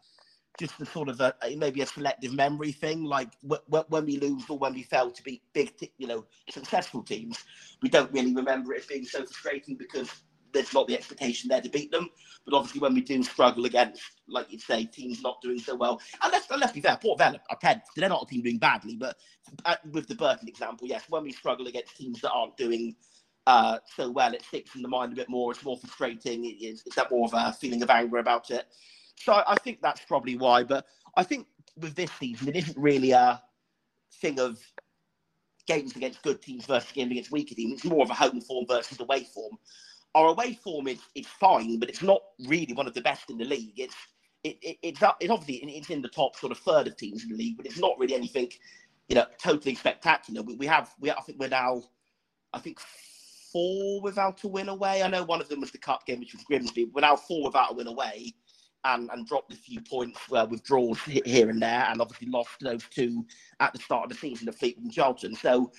just 0.58 0.80
a 0.80 0.86
sort 0.86 1.10
of 1.10 1.20
a 1.20 1.34
maybe 1.58 1.82
a 1.82 1.86
selective 1.86 2.34
memory 2.34 2.72
thing. 2.72 3.04
Like 3.04 3.30
when 3.42 4.06
we 4.06 4.18
lose 4.18 4.50
or 4.50 4.58
when 4.58 4.74
we 4.74 4.84
fail 4.84 5.12
to 5.12 5.24
beat 5.24 5.42
big, 5.54 5.74
you 5.98 6.08
know, 6.08 6.26
successful 6.50 7.04
teams, 7.04 7.44
we 7.82 7.90
don't 7.90 8.12
really 8.14 8.34
remember 8.34 8.74
it 8.74 8.88
being 8.88 9.04
so 9.04 9.26
frustrating 9.26 9.76
because 9.76 10.10
there's 10.54 10.74
not 10.74 10.88
the 10.88 10.96
expectation 10.96 11.50
there 11.50 11.62
to 11.62 11.70
beat 11.70 11.92
them. 11.92 12.10
But 12.46 12.56
obviously, 12.56 12.80
when 12.82 12.94
we 12.94 13.02
do 13.02 13.24
struggle 13.24 13.66
against, 13.66 14.04
like 14.28 14.52
you 14.52 14.60
say, 14.60 14.86
teams 14.86 15.22
not 15.22 15.42
doing 15.42 15.60
so 15.60 15.76
well, 15.76 16.00
and 16.22 16.32
let's, 16.32 16.50
let's 16.52 16.74
be 16.74 16.82
fair, 16.82 16.98
Port 16.98 17.18
Vale 17.18 17.40
are 17.50 17.58
10th. 17.58 17.82
They're 17.96 18.10
not 18.10 18.24
a 18.24 18.26
team 18.28 18.44
doing 18.44 18.60
badly, 18.60 18.96
but 18.96 19.18
uh, 19.66 19.76
with 19.92 20.08
the 20.08 20.16
Burton 20.16 20.48
example, 20.48 20.88
yes, 20.88 21.04
when 21.10 21.24
we 21.24 21.32
struggle 21.32 21.68
against 21.68 21.98
teams 21.98 22.22
that 22.22 22.32
aren't 22.32 22.56
doing 22.56 22.96
uh, 23.48 23.78
so 23.96 24.10
well, 24.10 24.34
it 24.34 24.44
sticks 24.44 24.76
in 24.76 24.82
the 24.82 24.88
mind 24.88 25.14
a 25.14 25.16
bit 25.16 25.30
more. 25.30 25.52
It's 25.52 25.64
more 25.64 25.78
frustrating. 25.78 26.46
It 26.46 26.64
is, 26.64 26.84
it's 26.86 26.96
that 26.96 27.12
more 27.12 27.26
of 27.28 27.34
a 27.34 27.54
feeling 27.54 27.82
of 27.84 27.90
anger 27.90 28.18
about 28.18 28.50
it. 28.52 28.66
So 29.18 29.34
I, 29.34 29.54
I 29.54 29.56
think 29.56 29.82
that's 29.82 30.04
probably 30.06 30.38
why. 30.38 30.64
But 30.64 30.86
I 31.16 31.24
think 31.24 31.48
with 31.78 31.96
this 31.96 32.12
season, 32.20 32.50
it 32.50 32.56
isn't 32.56 32.78
really 32.78 33.12
a 33.12 33.42
thing 34.22 34.40
of 34.40 34.60
games 35.68 35.96
against 35.96 36.22
good 36.24 36.42
teams 36.42 36.66
versus 36.66 36.92
games 36.92 37.12
against 37.12 37.32
weaker 37.32 37.56
teams. 37.56 37.74
It's 37.74 37.86
more 37.86 38.04
of 38.04 38.10
a 38.10 38.16
home 38.16 38.42
form 38.42 38.66
versus 38.68 39.00
away 39.00 39.24
form 39.24 39.58
our 40.16 40.30
away 40.30 40.54
form 40.54 40.88
is, 40.88 41.00
fine, 41.28 41.78
but 41.78 41.90
it's 41.90 42.02
not 42.02 42.22
really 42.48 42.74
one 42.74 42.88
of 42.88 42.94
the 42.94 43.02
best 43.02 43.30
in 43.30 43.38
the 43.38 43.46
league. 43.46 43.78
It's 43.78 43.96
it, 44.44 44.58
it, 44.62 44.78
it's, 44.82 45.04
it's 45.20 45.32
obviously 45.32 45.58
it's 45.70 45.90
in 45.90 46.02
the 46.02 46.08
top 46.08 46.38
sort 46.38 46.52
of 46.52 46.58
third 46.60 46.88
of 46.88 46.96
teams 46.96 47.24
in 47.24 47.30
the 47.30 47.36
league, 47.36 47.58
but 47.58 47.66
it's 47.66 47.80
not 47.80 48.00
really 48.00 48.16
anything, 48.16 48.50
you 49.10 49.16
know, 49.16 49.26
totally 49.38 49.76
spectacular. 49.76 50.42
We, 50.42 50.56
we 50.56 50.68
have 50.68 50.90
we 51.00 51.12
I 51.12 51.20
think 51.22 51.40
we're 51.40 51.50
now, 51.50 51.84
I 52.54 52.60
think 52.60 52.80
four 53.52 54.02
without 54.02 54.44
a 54.44 54.48
win 54.48 54.70
away. 54.70 55.04
I 55.04 55.10
know 55.10 55.24
one 55.24 55.42
of 55.42 55.50
them 55.50 55.60
was 55.60 55.72
the 55.72 55.80
cup 55.80 56.06
game, 56.06 56.22
which 56.22 56.34
was 56.34 56.44
Grimsby. 56.44 56.92
We're 56.94 57.02
now 57.02 57.18
four 57.18 57.44
without 57.44 57.72
a 57.72 57.76
win 57.76 57.88
away, 57.88 58.34
and 58.86 59.10
and 59.12 59.28
dropped 59.28 59.52
a 59.52 59.58
few 59.58 59.82
points 59.82 60.20
uh, 60.32 60.48
with 60.50 60.64
draws 60.64 61.02
here 61.02 61.50
and 61.50 61.62
there, 61.62 61.86
and 61.90 62.00
obviously 62.00 62.30
lost 62.30 62.52
those 62.62 62.84
two 62.90 63.26
at 63.60 63.74
the 63.74 63.80
start 63.80 64.06
of 64.06 64.10
the 64.12 64.16
season 64.16 64.46
to 64.46 64.54
Fleetwood 64.54 64.86
and 64.86 64.94
Charlton. 64.94 65.36
So. 65.36 65.74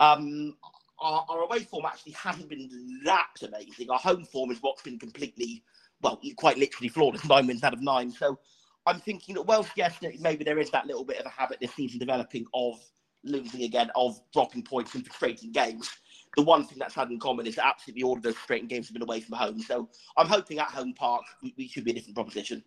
Um, 0.00 0.54
our, 1.00 1.24
our 1.28 1.40
away 1.40 1.60
form 1.60 1.86
actually 1.86 2.12
hasn't 2.12 2.48
been 2.48 2.68
that 3.04 3.34
amazing. 3.42 3.90
Our 3.90 3.98
home 3.98 4.24
form 4.24 4.50
is 4.50 4.58
what's 4.60 4.82
been 4.82 4.98
completely, 4.98 5.62
well, 6.02 6.20
quite 6.36 6.58
literally 6.58 6.88
flawless, 6.88 7.24
nine 7.24 7.46
wins 7.46 7.62
out 7.62 7.74
of 7.74 7.82
nine. 7.82 8.10
So 8.10 8.38
I'm 8.86 9.00
thinking 9.00 9.34
that 9.36 9.42
Welsh, 9.42 9.68
yes, 9.76 9.96
maybe 10.20 10.44
there 10.44 10.58
is 10.58 10.70
that 10.70 10.86
little 10.86 11.04
bit 11.04 11.18
of 11.18 11.26
a 11.26 11.30
habit 11.30 11.58
this 11.60 11.74
season 11.74 11.98
developing 11.98 12.46
of 12.54 12.80
losing 13.24 13.62
again, 13.62 13.90
of 13.94 14.20
dropping 14.32 14.62
points 14.62 14.94
in 14.94 15.02
frustrating 15.02 15.52
games. 15.52 15.90
The 16.36 16.42
one 16.42 16.64
thing 16.64 16.78
that's 16.78 16.94
had 16.94 17.10
in 17.10 17.18
common 17.18 17.46
is 17.46 17.56
that 17.56 17.66
absolutely 17.66 18.02
all 18.02 18.16
of 18.16 18.22
those 18.22 18.34
frustrating 18.34 18.68
games 18.68 18.86
have 18.88 18.94
been 18.94 19.02
away 19.02 19.20
from 19.20 19.36
home. 19.36 19.60
So 19.60 19.88
I'm 20.16 20.28
hoping 20.28 20.58
at 20.58 20.68
home 20.68 20.94
park 20.94 21.22
we, 21.42 21.54
we 21.56 21.68
should 21.68 21.84
be 21.84 21.90
a 21.90 21.94
different 21.94 22.14
proposition. 22.14 22.62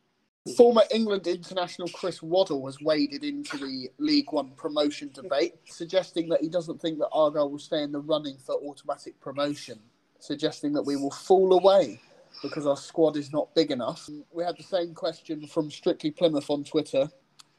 Former 0.58 0.82
England 0.90 1.28
international 1.28 1.88
Chris 1.90 2.24
Waddle 2.24 2.66
has 2.66 2.82
waded 2.82 3.24
into 3.24 3.58
the 3.58 3.90
League 4.00 4.32
One 4.32 4.52
promotion 4.52 5.12
debate, 5.14 5.54
suggesting 5.66 6.30
that 6.30 6.42
he 6.42 6.50
doesn't 6.50 6.82
think 6.82 6.98
that 6.98 7.10
Argyle 7.12 7.52
will 7.52 7.60
stay 7.60 7.84
in 7.84 7.92
the 7.92 8.00
running 8.00 8.38
for 8.40 8.56
automatic 8.56 9.20
promotion, 9.22 9.80
suggesting 10.20 10.74
that 10.74 10.82
we 10.82 10.96
will 10.96 11.12
fall 11.12 11.54
away 11.54 12.02
because 12.42 12.66
our 12.66 12.78
squad 12.78 13.18
is 13.18 13.32
not 13.32 13.54
big 13.54 13.70
enough. 13.70 14.10
We 14.32 14.44
had 14.44 14.58
the 14.58 14.64
same 14.64 14.96
question 14.96 15.46
from 15.46 15.70
Strictly 15.70 16.10
Plymouth 16.10 16.50
on 16.50 16.64
Twitter. 16.64 17.08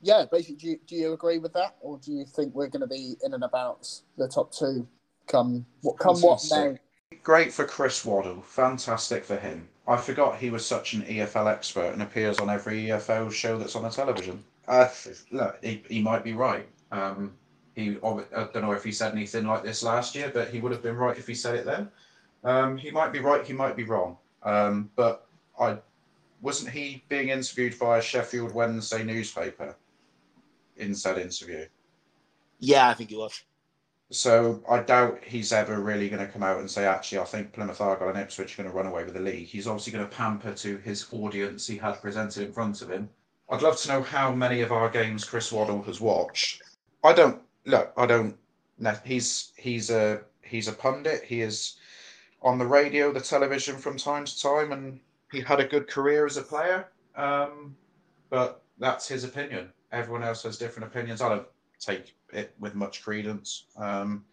Yeah, 0.01 0.25
basically, 0.31 0.57
do 0.57 0.66
you, 0.66 0.81
do 0.85 0.97
you 0.97 1.12
agree 1.12 1.38
with 1.38 1.53
that, 1.53 1.77
or 1.81 1.99
do 1.99 2.11
you 2.11 2.25
think 2.25 2.53
we're 2.53 2.66
going 2.66 2.81
to 2.81 2.88
be 2.88 3.14
in 3.23 3.33
and 3.33 3.45
about 3.45 3.88
the 4.18 4.27
top 4.27 4.53
two 4.53 4.88
come 5.29 5.64
what 5.83 5.99
come 6.01 6.21
what 6.21 6.42
may? 6.51 6.77
Great 7.22 7.53
for 7.53 7.64
Chris 7.64 8.05
Waddle, 8.05 8.42
fantastic 8.42 9.25
for 9.25 9.37
him. 9.37 9.68
I 9.87 9.96
forgot 9.96 10.37
he 10.37 10.51
was 10.51 10.64
such 10.64 10.94
an 10.94 11.03
EFL 11.03 11.51
expert 11.51 11.92
and 11.92 12.03
appears 12.03 12.38
on 12.38 12.48
every 12.48 12.85
EFL 12.85 13.33
show 13.33 13.59
that's 13.59 13.75
on 13.75 13.83
the 13.83 13.90
television. 13.90 14.42
Uh, 14.68 14.88
look, 15.31 15.59
he, 15.62 15.83
he 15.88 16.01
might 16.01 16.22
be 16.22 16.35
right. 16.35 16.66
Um, 16.92 17.33
he 17.75 17.96
I 18.03 18.48
don't 18.53 18.62
know 18.62 18.72
if 18.72 18.85
he 18.85 18.92
said 18.92 19.12
anything 19.12 19.46
like 19.46 19.62
this 19.62 19.83
last 19.83 20.14
year, 20.14 20.31
but 20.33 20.51
he 20.51 20.61
would 20.61 20.72
have 20.72 20.83
been 20.83 20.96
right 20.96 21.16
if 21.16 21.27
he 21.27 21.35
said 21.35 21.57
it 21.57 21.64
then. 21.64 21.90
Um, 22.44 22.77
he 22.77 22.90
might 22.90 23.12
be 23.12 23.20
right, 23.20 23.44
he 23.44 23.53
might 23.53 23.77
be 23.77 23.85
wrong. 23.85 24.16
Um, 24.42 24.90
but 24.94 25.27
I 25.59 25.79
wasn't 26.40 26.70
he 26.70 27.03
being 27.09 27.31
interviewed 27.31 27.79
by 27.79 27.98
a 27.98 28.03
Sheffield 28.03 28.53
Wednesday 28.53 29.05
newspaper 29.05 29.75
in 30.77 30.94
said 30.94 31.18
interview. 31.18 31.66
Yeah, 32.59 32.88
I 32.88 32.94
think 32.94 33.11
he 33.11 33.16
was. 33.16 33.42
So 34.12 34.62
I 34.68 34.81
doubt 34.81 35.25
he's 35.25 35.55
ever 35.55 35.81
really 35.81 36.11
going 36.11 36.25
to 36.25 36.31
come 36.31 36.42
out 36.42 36.59
and 36.59 36.70
say, 36.70 36.85
actually, 36.85 37.18
I 37.18 37.25
think 37.25 37.53
Plymouth 37.53 37.81
Argyle 37.81 38.11
and 38.11 38.18
Ipswich 38.18 38.53
are 38.53 38.62
going 38.62 38.70
to 38.70 38.77
run 38.77 38.87
away 38.87 39.05
with 39.05 39.14
the 39.14 39.20
league. 39.20 39.46
He's 39.46 39.66
obviously 39.66 39.92
going 39.94 40.05
to 40.05 40.14
pamper 40.14 40.53
to 40.53 40.77
his 40.79 41.07
audience 41.12 41.66
he 41.66 41.79
had 41.79 42.01
presented 42.03 42.46
in 42.46 42.53
front 42.53 42.83
of 42.83 42.90
him. 42.90 43.09
I'd 43.48 43.62
love 43.62 43.79
to 43.79 43.88
know 43.88 44.03
how 44.03 44.31
many 44.31 44.61
of 44.61 44.70
our 44.70 44.90
games 44.90 45.25
Chris 45.25 45.51
Waddle 45.51 45.83
has 45.85 46.01
watched. 46.01 46.62
I 47.03 47.14
don't 47.14 47.40
look. 47.64 47.92
I 47.96 48.05
don't. 48.05 48.37
He's 49.05 49.53
he's 49.57 49.90
a 49.90 50.20
he's 50.42 50.68
a 50.68 50.72
pundit. 50.72 51.25
He 51.25 51.40
is 51.40 51.77
on 52.42 52.59
the 52.59 52.66
radio, 52.66 53.12
the 53.12 53.20
television 53.20 53.77
from 53.79 53.96
time 53.96 54.27
to 54.27 54.40
time, 54.40 54.72
and 54.72 55.01
he 55.31 55.40
had 55.40 55.61
a 55.61 55.66
good 55.66 55.88
career 55.88 56.27
as 56.27 56.37
a 56.37 56.42
player. 56.42 56.88
Um, 57.16 57.77
but 58.29 58.62
that's 58.79 59.09
his 59.09 59.25
opinion. 59.25 59.72
Everyone 59.90 60.22
else 60.22 60.42
has 60.42 60.59
different 60.59 60.88
opinions. 60.88 61.22
I 61.22 61.29
don't 61.31 61.46
take 61.85 62.14
it 62.33 62.55
with 62.59 62.75
much 62.75 63.03
credence. 63.03 63.64
Um, 63.77 64.25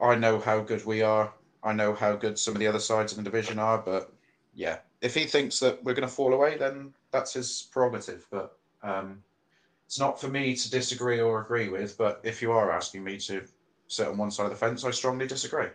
I 0.00 0.14
know 0.14 0.38
how 0.38 0.60
good 0.60 0.84
we 0.84 1.02
are. 1.02 1.32
I 1.62 1.72
know 1.72 1.94
how 1.94 2.16
good 2.16 2.38
some 2.38 2.54
of 2.54 2.60
the 2.60 2.66
other 2.66 2.80
sides 2.80 3.12
in 3.12 3.22
the 3.22 3.30
division 3.30 3.58
are, 3.58 3.78
but 3.78 4.12
yeah, 4.54 4.78
if 5.00 5.14
he 5.14 5.24
thinks 5.24 5.58
that 5.60 5.82
we're 5.82 5.94
going 5.94 6.08
to 6.08 6.14
fall 6.14 6.34
away, 6.34 6.56
then 6.56 6.92
that's 7.10 7.32
his 7.34 7.68
prerogative. 7.70 8.26
But 8.30 8.56
um, 8.82 9.22
it's 9.86 9.98
not 9.98 10.20
for 10.20 10.28
me 10.28 10.56
to 10.56 10.70
disagree 10.70 11.20
or 11.20 11.40
agree 11.40 11.68
with. 11.68 11.96
But 11.96 12.20
if 12.24 12.42
you 12.42 12.52
are 12.52 12.72
asking 12.72 13.04
me 13.04 13.18
to 13.18 13.44
sit 13.86 14.08
on 14.08 14.16
one 14.16 14.30
side 14.30 14.44
of 14.44 14.50
the 14.50 14.56
fence, 14.56 14.84
I 14.84 14.90
strongly 14.90 15.26
disagree. 15.26 15.68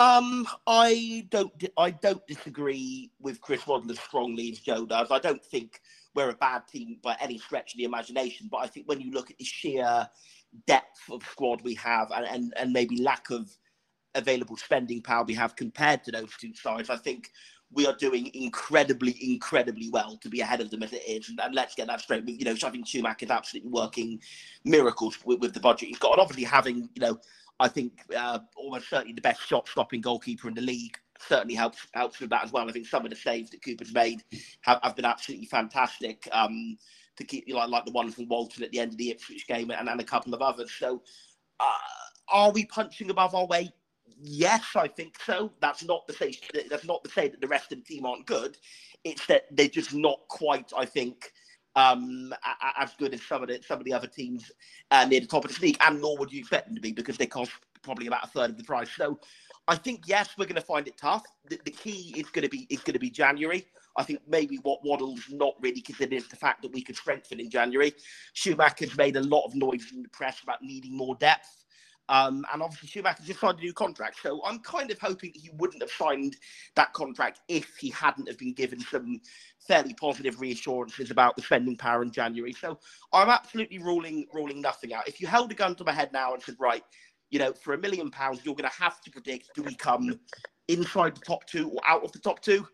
Um, 0.00 0.46
I 0.66 1.26
don't. 1.30 1.52
I 1.76 1.90
don't 1.90 2.24
disagree 2.26 3.10
with 3.20 3.40
Chris 3.40 3.62
as 3.90 3.98
strongly 3.98 4.52
as 4.52 4.60
Joe 4.60 4.86
does. 4.86 5.10
I 5.10 5.18
don't 5.18 5.44
think 5.44 5.80
we're 6.14 6.30
a 6.30 6.34
bad 6.34 6.66
team 6.66 6.98
by 7.02 7.16
any 7.20 7.38
stretch 7.38 7.74
of 7.74 7.78
the 7.78 7.84
imagination. 7.84 8.48
But 8.50 8.58
I 8.58 8.66
think 8.66 8.88
when 8.88 9.00
you 9.00 9.12
look 9.12 9.30
at 9.30 9.38
the 9.38 9.44
sheer 9.44 10.08
depth 10.66 11.10
of 11.10 11.22
squad 11.24 11.60
we 11.62 11.74
have 11.74 12.10
and, 12.10 12.26
and, 12.26 12.54
and 12.56 12.72
maybe 12.72 13.02
lack 13.02 13.30
of 13.30 13.50
available 14.14 14.56
spending 14.56 15.02
power 15.02 15.24
we 15.24 15.34
have 15.34 15.54
compared 15.54 16.02
to 16.04 16.12
those 16.12 16.34
two 16.40 16.54
sides, 16.54 16.90
I 16.90 16.96
think 16.96 17.30
we 17.70 17.86
are 17.86 17.94
doing 17.94 18.30
incredibly, 18.34 19.16
incredibly 19.20 19.90
well 19.90 20.16
to 20.22 20.28
be 20.28 20.40
ahead 20.40 20.60
of 20.60 20.70
them 20.70 20.82
as 20.82 20.92
it 20.92 21.02
is. 21.06 21.28
And, 21.28 21.38
and 21.40 21.54
let's 21.54 21.74
get 21.74 21.86
that 21.88 22.00
straight. 22.00 22.26
You 22.26 22.44
know, 22.44 22.54
I 22.64 22.70
think 22.70 22.86
Schumacher 22.86 23.26
is 23.26 23.30
absolutely 23.30 23.70
working 23.70 24.20
miracles 24.64 25.18
with, 25.24 25.40
with, 25.40 25.52
the 25.52 25.60
budget 25.60 25.88
he's 25.88 25.98
got. 25.98 26.12
And 26.12 26.20
obviously 26.20 26.44
having, 26.44 26.88
you 26.94 27.00
know, 27.00 27.20
I 27.60 27.68
think 27.68 27.92
uh, 28.16 28.38
almost 28.56 28.88
certainly 28.88 29.12
the 29.12 29.20
best 29.20 29.46
shot 29.46 29.68
stopping 29.68 30.00
goalkeeper 30.00 30.48
in 30.48 30.54
the 30.54 30.62
league 30.62 30.96
certainly 31.20 31.54
helps 31.54 31.86
helps 31.94 32.20
with 32.20 32.30
that 32.30 32.44
as 32.44 32.52
well. 32.52 32.68
I 32.68 32.72
think 32.72 32.86
some 32.86 33.04
of 33.04 33.10
the 33.10 33.16
saves 33.16 33.50
that 33.50 33.62
Cooper's 33.62 33.92
made 33.92 34.22
have, 34.62 34.80
have 34.82 34.96
been 34.96 35.04
absolutely 35.04 35.46
fantastic. 35.46 36.28
Um, 36.32 36.76
to 37.18 37.24
keep 37.24 37.46
you 37.46 37.54
like 37.54 37.68
like 37.68 37.84
the 37.84 37.92
one 37.92 38.10
from 38.10 38.28
Walton 38.28 38.64
at 38.64 38.70
the 38.70 38.80
end 38.80 38.92
of 38.92 38.98
the 38.98 39.10
Ipswich 39.10 39.46
game 39.46 39.70
and, 39.70 39.88
and 39.88 40.00
a 40.00 40.04
couple 40.04 40.32
of 40.34 40.40
others. 40.40 40.72
So, 40.72 41.02
uh, 41.60 41.64
are 42.28 42.52
we 42.52 42.64
punching 42.64 43.10
above 43.10 43.34
our 43.34 43.46
weight? 43.46 43.72
Yes, 44.20 44.64
I 44.74 44.88
think 44.88 45.16
so. 45.24 45.52
That's 45.60 45.84
not 45.84 46.06
to 46.08 46.14
say 46.14 46.34
that's 46.70 46.86
not 46.86 47.04
to 47.04 47.10
say 47.10 47.28
that 47.28 47.40
the 47.40 47.48
rest 47.48 47.72
of 47.72 47.78
the 47.78 47.84
team 47.84 48.06
aren't 48.06 48.26
good. 48.26 48.56
It's 49.04 49.26
that 49.26 49.46
they're 49.50 49.68
just 49.68 49.92
not 49.92 50.20
quite. 50.28 50.72
I 50.76 50.86
think 50.86 51.32
um, 51.76 52.34
as 52.76 52.94
good 52.94 53.14
as 53.14 53.22
some 53.22 53.42
of 53.42 53.48
the 53.48 53.60
some 53.66 53.78
of 53.78 53.84
the 53.84 53.92
other 53.92 54.08
teams 54.08 54.50
uh, 54.90 55.04
near 55.04 55.20
the 55.20 55.26
top 55.26 55.44
of 55.44 55.54
the 55.54 55.66
league, 55.66 55.76
and 55.80 56.00
nor 56.00 56.16
would 56.18 56.32
you 56.32 56.40
expect 56.40 56.66
them 56.66 56.74
to 56.74 56.80
be 56.80 56.92
because 56.92 57.16
they 57.16 57.26
cost 57.26 57.52
probably 57.82 58.06
about 58.06 58.24
a 58.24 58.28
third 58.28 58.50
of 58.50 58.56
the 58.56 58.64
price. 58.64 58.90
So, 58.96 59.20
I 59.68 59.76
think 59.76 60.04
yes, 60.06 60.30
we're 60.38 60.46
going 60.46 60.54
to 60.56 60.62
find 60.62 60.88
it 60.88 60.96
tough. 60.96 61.24
The, 61.48 61.60
the 61.66 61.70
key 61.70 62.14
is 62.16 62.30
going 62.30 62.42
to 62.42 62.48
be 62.48 62.66
is 62.70 62.80
going 62.80 62.94
to 62.94 62.98
be 62.98 63.10
January. 63.10 63.66
I 63.98 64.02
think 64.02 64.20
maybe 64.26 64.56
what 64.62 64.80
Waddle's 64.82 65.24
not 65.30 65.54
really 65.60 65.82
considered 65.82 66.14
is 66.14 66.28
the 66.28 66.36
fact 66.36 66.62
that 66.62 66.72
we 66.72 66.82
could 66.82 66.96
strengthen 66.96 67.38
in 67.38 67.50
January. 67.50 67.92
Schumacher's 68.32 68.96
made 68.96 69.16
a 69.16 69.22
lot 69.22 69.44
of 69.44 69.54
noise 69.54 69.92
in 69.92 70.02
the 70.02 70.08
press 70.08 70.42
about 70.42 70.62
needing 70.62 70.96
more 70.96 71.16
depth. 71.16 71.64
Um, 72.10 72.46
and 72.52 72.62
obviously 72.62 72.88
Schumacher 72.88 73.22
just 73.22 73.40
signed 73.40 73.58
a 73.58 73.62
new 73.62 73.74
contract. 73.74 74.20
So 74.22 74.40
I'm 74.44 74.60
kind 74.60 74.90
of 74.90 74.98
hoping 74.98 75.32
he 75.34 75.50
wouldn't 75.58 75.82
have 75.82 75.90
signed 75.90 76.36
that 76.74 76.94
contract 76.94 77.40
if 77.48 77.76
he 77.76 77.90
hadn't 77.90 78.28
have 78.28 78.38
been 78.38 78.54
given 78.54 78.80
some 78.80 79.20
fairly 79.66 79.92
positive 79.92 80.40
reassurances 80.40 81.10
about 81.10 81.36
the 81.36 81.42
spending 81.42 81.76
power 81.76 82.02
in 82.02 82.10
January. 82.10 82.54
So 82.54 82.78
I'm 83.12 83.28
absolutely 83.28 83.78
ruling 83.78 84.26
ruling 84.32 84.62
nothing 84.62 84.94
out. 84.94 85.06
If 85.06 85.20
you 85.20 85.26
held 85.26 85.52
a 85.52 85.54
gun 85.54 85.74
to 85.74 85.84
my 85.84 85.92
head 85.92 86.10
now 86.14 86.32
and 86.32 86.42
said, 86.42 86.56
right, 86.58 86.82
you 87.30 87.38
know, 87.38 87.52
for 87.52 87.74
a 87.74 87.78
million 87.78 88.10
pounds, 88.10 88.40
you're 88.44 88.54
going 88.54 88.68
to 88.68 88.76
have 88.76 89.00
to 89.02 89.10
predict 89.10 89.50
do 89.54 89.62
we 89.62 89.74
come 89.74 90.18
inside 90.68 91.16
the 91.16 91.20
top 91.20 91.46
two 91.46 91.70
or 91.70 91.80
out 91.86 92.04
of 92.04 92.12
the 92.12 92.18
top 92.18 92.40
two? 92.40 92.66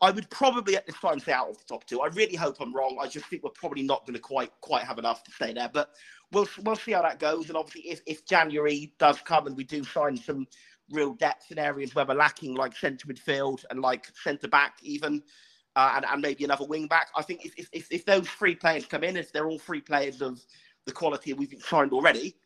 I 0.00 0.10
would 0.10 0.30
probably 0.30 0.76
at 0.76 0.86
this 0.86 0.98
time 0.98 1.20
say 1.20 1.32
out 1.32 1.50
of 1.50 1.58
the 1.58 1.64
top 1.64 1.84
two. 1.84 2.00
I 2.00 2.06
really 2.08 2.36
hope 2.36 2.56
I'm 2.60 2.74
wrong. 2.74 2.98
I 3.00 3.06
just 3.06 3.26
think 3.26 3.42
we're 3.42 3.50
probably 3.50 3.82
not 3.82 4.06
going 4.06 4.14
to 4.14 4.20
quite 4.20 4.50
quite 4.60 4.84
have 4.84 4.98
enough 4.98 5.22
to 5.24 5.30
stay 5.30 5.52
there. 5.52 5.70
But 5.72 5.90
we'll 6.32 6.48
we'll 6.62 6.76
see 6.76 6.92
how 6.92 7.02
that 7.02 7.18
goes. 7.18 7.48
And 7.48 7.56
obviously, 7.56 7.90
if, 7.90 8.00
if 8.06 8.24
January 8.26 8.92
does 8.98 9.20
come 9.20 9.46
and 9.46 9.56
we 9.56 9.64
do 9.64 9.84
sign 9.84 10.16
some 10.16 10.46
real 10.90 11.12
depth 11.14 11.50
in 11.50 11.58
areas 11.58 11.94
where 11.94 12.06
we're 12.06 12.14
lacking, 12.14 12.54
like 12.54 12.74
centre 12.74 13.06
midfield 13.06 13.64
and 13.70 13.80
like 13.80 14.06
centre 14.22 14.48
back, 14.48 14.78
even, 14.82 15.22
uh, 15.76 15.92
and, 15.96 16.06
and 16.06 16.22
maybe 16.22 16.44
another 16.44 16.64
wing 16.66 16.86
back, 16.86 17.08
I 17.14 17.22
think 17.22 17.44
if, 17.44 17.68
if 17.72 17.88
if 17.90 18.04
those 18.06 18.28
three 18.28 18.54
players 18.54 18.86
come 18.86 19.04
in, 19.04 19.16
if 19.16 19.32
they're 19.32 19.48
all 19.48 19.58
three 19.58 19.82
players 19.82 20.22
of 20.22 20.40
the 20.86 20.92
quality 20.92 21.34
we've 21.34 21.54
signed 21.62 21.92
already, 21.92 22.36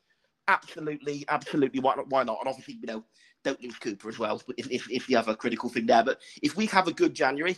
absolutely, 0.49 1.25
absolutely, 1.29 1.81
why 1.81 1.95
not? 1.97 2.09
Why 2.09 2.23
not? 2.23 2.39
And 2.41 2.49
obviously, 2.49 2.75
you 2.75 2.87
know 2.87 3.05
don't 3.45 3.63
lose 3.63 3.77
Cooper 3.79 4.09
as 4.09 4.19
well. 4.19 4.41
If, 4.57 4.71
if, 4.71 4.91
if 4.91 5.07
the 5.07 5.17
other 5.17 5.35
critical 5.35 5.69
thing 5.69 5.87
there, 5.87 6.05
but 6.05 6.21
if 6.43 6.57
we 6.57 6.67
have 6.67 6.89
a 6.89 6.93
good 6.93 7.15
January 7.15 7.57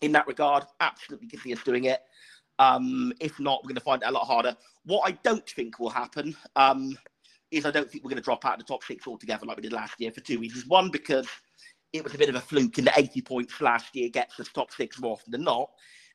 in 0.00 0.12
that 0.12 0.26
regard, 0.26 0.64
absolutely 0.80 1.28
can 1.28 1.40
see 1.40 1.52
us 1.52 1.62
doing 1.62 1.84
it. 1.84 2.00
Um, 2.58 3.12
if 3.20 3.38
not, 3.40 3.62
we're 3.62 3.68
going 3.68 3.76
to 3.76 3.80
find 3.80 4.02
it 4.02 4.08
a 4.08 4.12
lot 4.12 4.26
harder. 4.26 4.56
What 4.84 5.02
I 5.06 5.12
don't 5.22 5.48
think 5.48 5.78
will 5.78 5.90
happen 5.90 6.36
um, 6.56 6.96
is 7.50 7.66
I 7.66 7.70
don't 7.70 7.90
think 7.90 8.04
we're 8.04 8.10
going 8.10 8.22
to 8.22 8.24
drop 8.24 8.44
out 8.44 8.54
of 8.54 8.58
the 8.60 8.64
top 8.64 8.84
six 8.84 9.06
altogether 9.06 9.46
like 9.46 9.56
we 9.56 9.62
did 9.62 9.72
last 9.72 9.94
year 9.98 10.12
for 10.12 10.20
two 10.20 10.38
reasons. 10.38 10.66
One, 10.66 10.90
because 10.90 11.26
it 11.92 12.04
was 12.04 12.14
a 12.14 12.18
bit 12.18 12.28
of 12.28 12.34
a 12.34 12.40
fluke, 12.40 12.78
and 12.78 12.86
the 12.86 12.92
80 12.96 13.22
points 13.22 13.60
last 13.60 13.94
year 13.94 14.08
gets 14.08 14.38
us 14.40 14.48
top 14.52 14.72
six 14.72 15.00
more 15.00 15.12
often 15.12 15.32
than 15.32 15.44
not. 15.44 15.70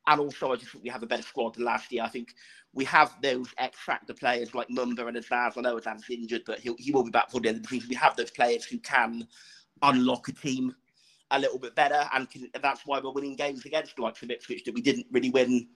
And 0.07 0.19
also, 0.19 0.51
I 0.51 0.55
just 0.55 0.71
think 0.71 0.83
we 0.83 0.89
have 0.89 1.03
a 1.03 1.07
better 1.07 1.23
squad 1.23 1.55
than 1.55 1.65
last 1.65 1.91
year. 1.91 2.03
I 2.03 2.07
think 2.07 2.33
we 2.73 2.85
have 2.85 3.15
those 3.21 3.53
X 3.57 3.77
factor 3.79 4.13
players 4.13 4.55
like 4.55 4.67
Mumba 4.69 5.07
and 5.07 5.17
Azaz. 5.17 5.57
I 5.57 5.61
know 5.61 5.77
Azaz's 5.77 6.09
injured, 6.09 6.43
but 6.45 6.59
he'll, 6.59 6.75
he 6.77 6.91
will 6.91 7.03
be 7.03 7.11
back 7.11 7.29
for 7.29 7.39
the 7.39 7.49
end 7.49 7.57
of 7.57 7.63
the 7.63 7.69
season. 7.69 7.89
We 7.89 7.95
have 7.95 8.15
those 8.15 8.31
players 8.31 8.65
who 8.65 8.79
can 8.79 9.27
unlock 9.81 10.27
a 10.27 10.31
team 10.31 10.75
a 11.31 11.39
little 11.39 11.59
bit 11.59 11.75
better, 11.75 12.09
and 12.13 12.29
can, 12.29 12.49
that's 12.61 12.85
why 12.85 12.99
we're 12.99 13.11
winning 13.11 13.35
games 13.35 13.65
against 13.65 13.99
like 13.99 14.15
Ipswich 14.21 14.63
that 14.63 14.73
we 14.73 14.81
didn't 14.81 15.05
really 15.11 15.29
win 15.29 15.67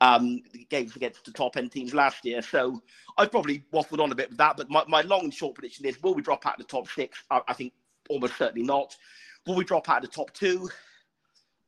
um, 0.00 0.40
games 0.68 0.94
against 0.96 1.24
the 1.24 1.32
top 1.32 1.56
end 1.56 1.72
teams 1.72 1.94
last 1.94 2.24
year. 2.24 2.42
So 2.42 2.80
I've 3.18 3.30
probably 3.30 3.64
waffled 3.72 4.00
on 4.00 4.12
a 4.12 4.14
bit 4.14 4.28
with 4.30 4.38
that, 4.38 4.56
but 4.56 4.70
my, 4.70 4.84
my 4.86 5.02
long 5.02 5.24
and 5.24 5.34
short 5.34 5.56
prediction 5.56 5.84
is: 5.86 6.00
will 6.02 6.14
we 6.14 6.22
drop 6.22 6.46
out 6.46 6.60
of 6.60 6.66
the 6.66 6.70
top 6.70 6.88
six? 6.88 7.24
I, 7.30 7.40
I 7.48 7.54
think 7.54 7.72
almost 8.08 8.36
certainly 8.36 8.66
not. 8.66 8.96
Will 9.46 9.56
we 9.56 9.64
drop 9.64 9.88
out 9.88 10.04
of 10.04 10.10
the 10.10 10.14
top 10.14 10.32
two? 10.32 10.68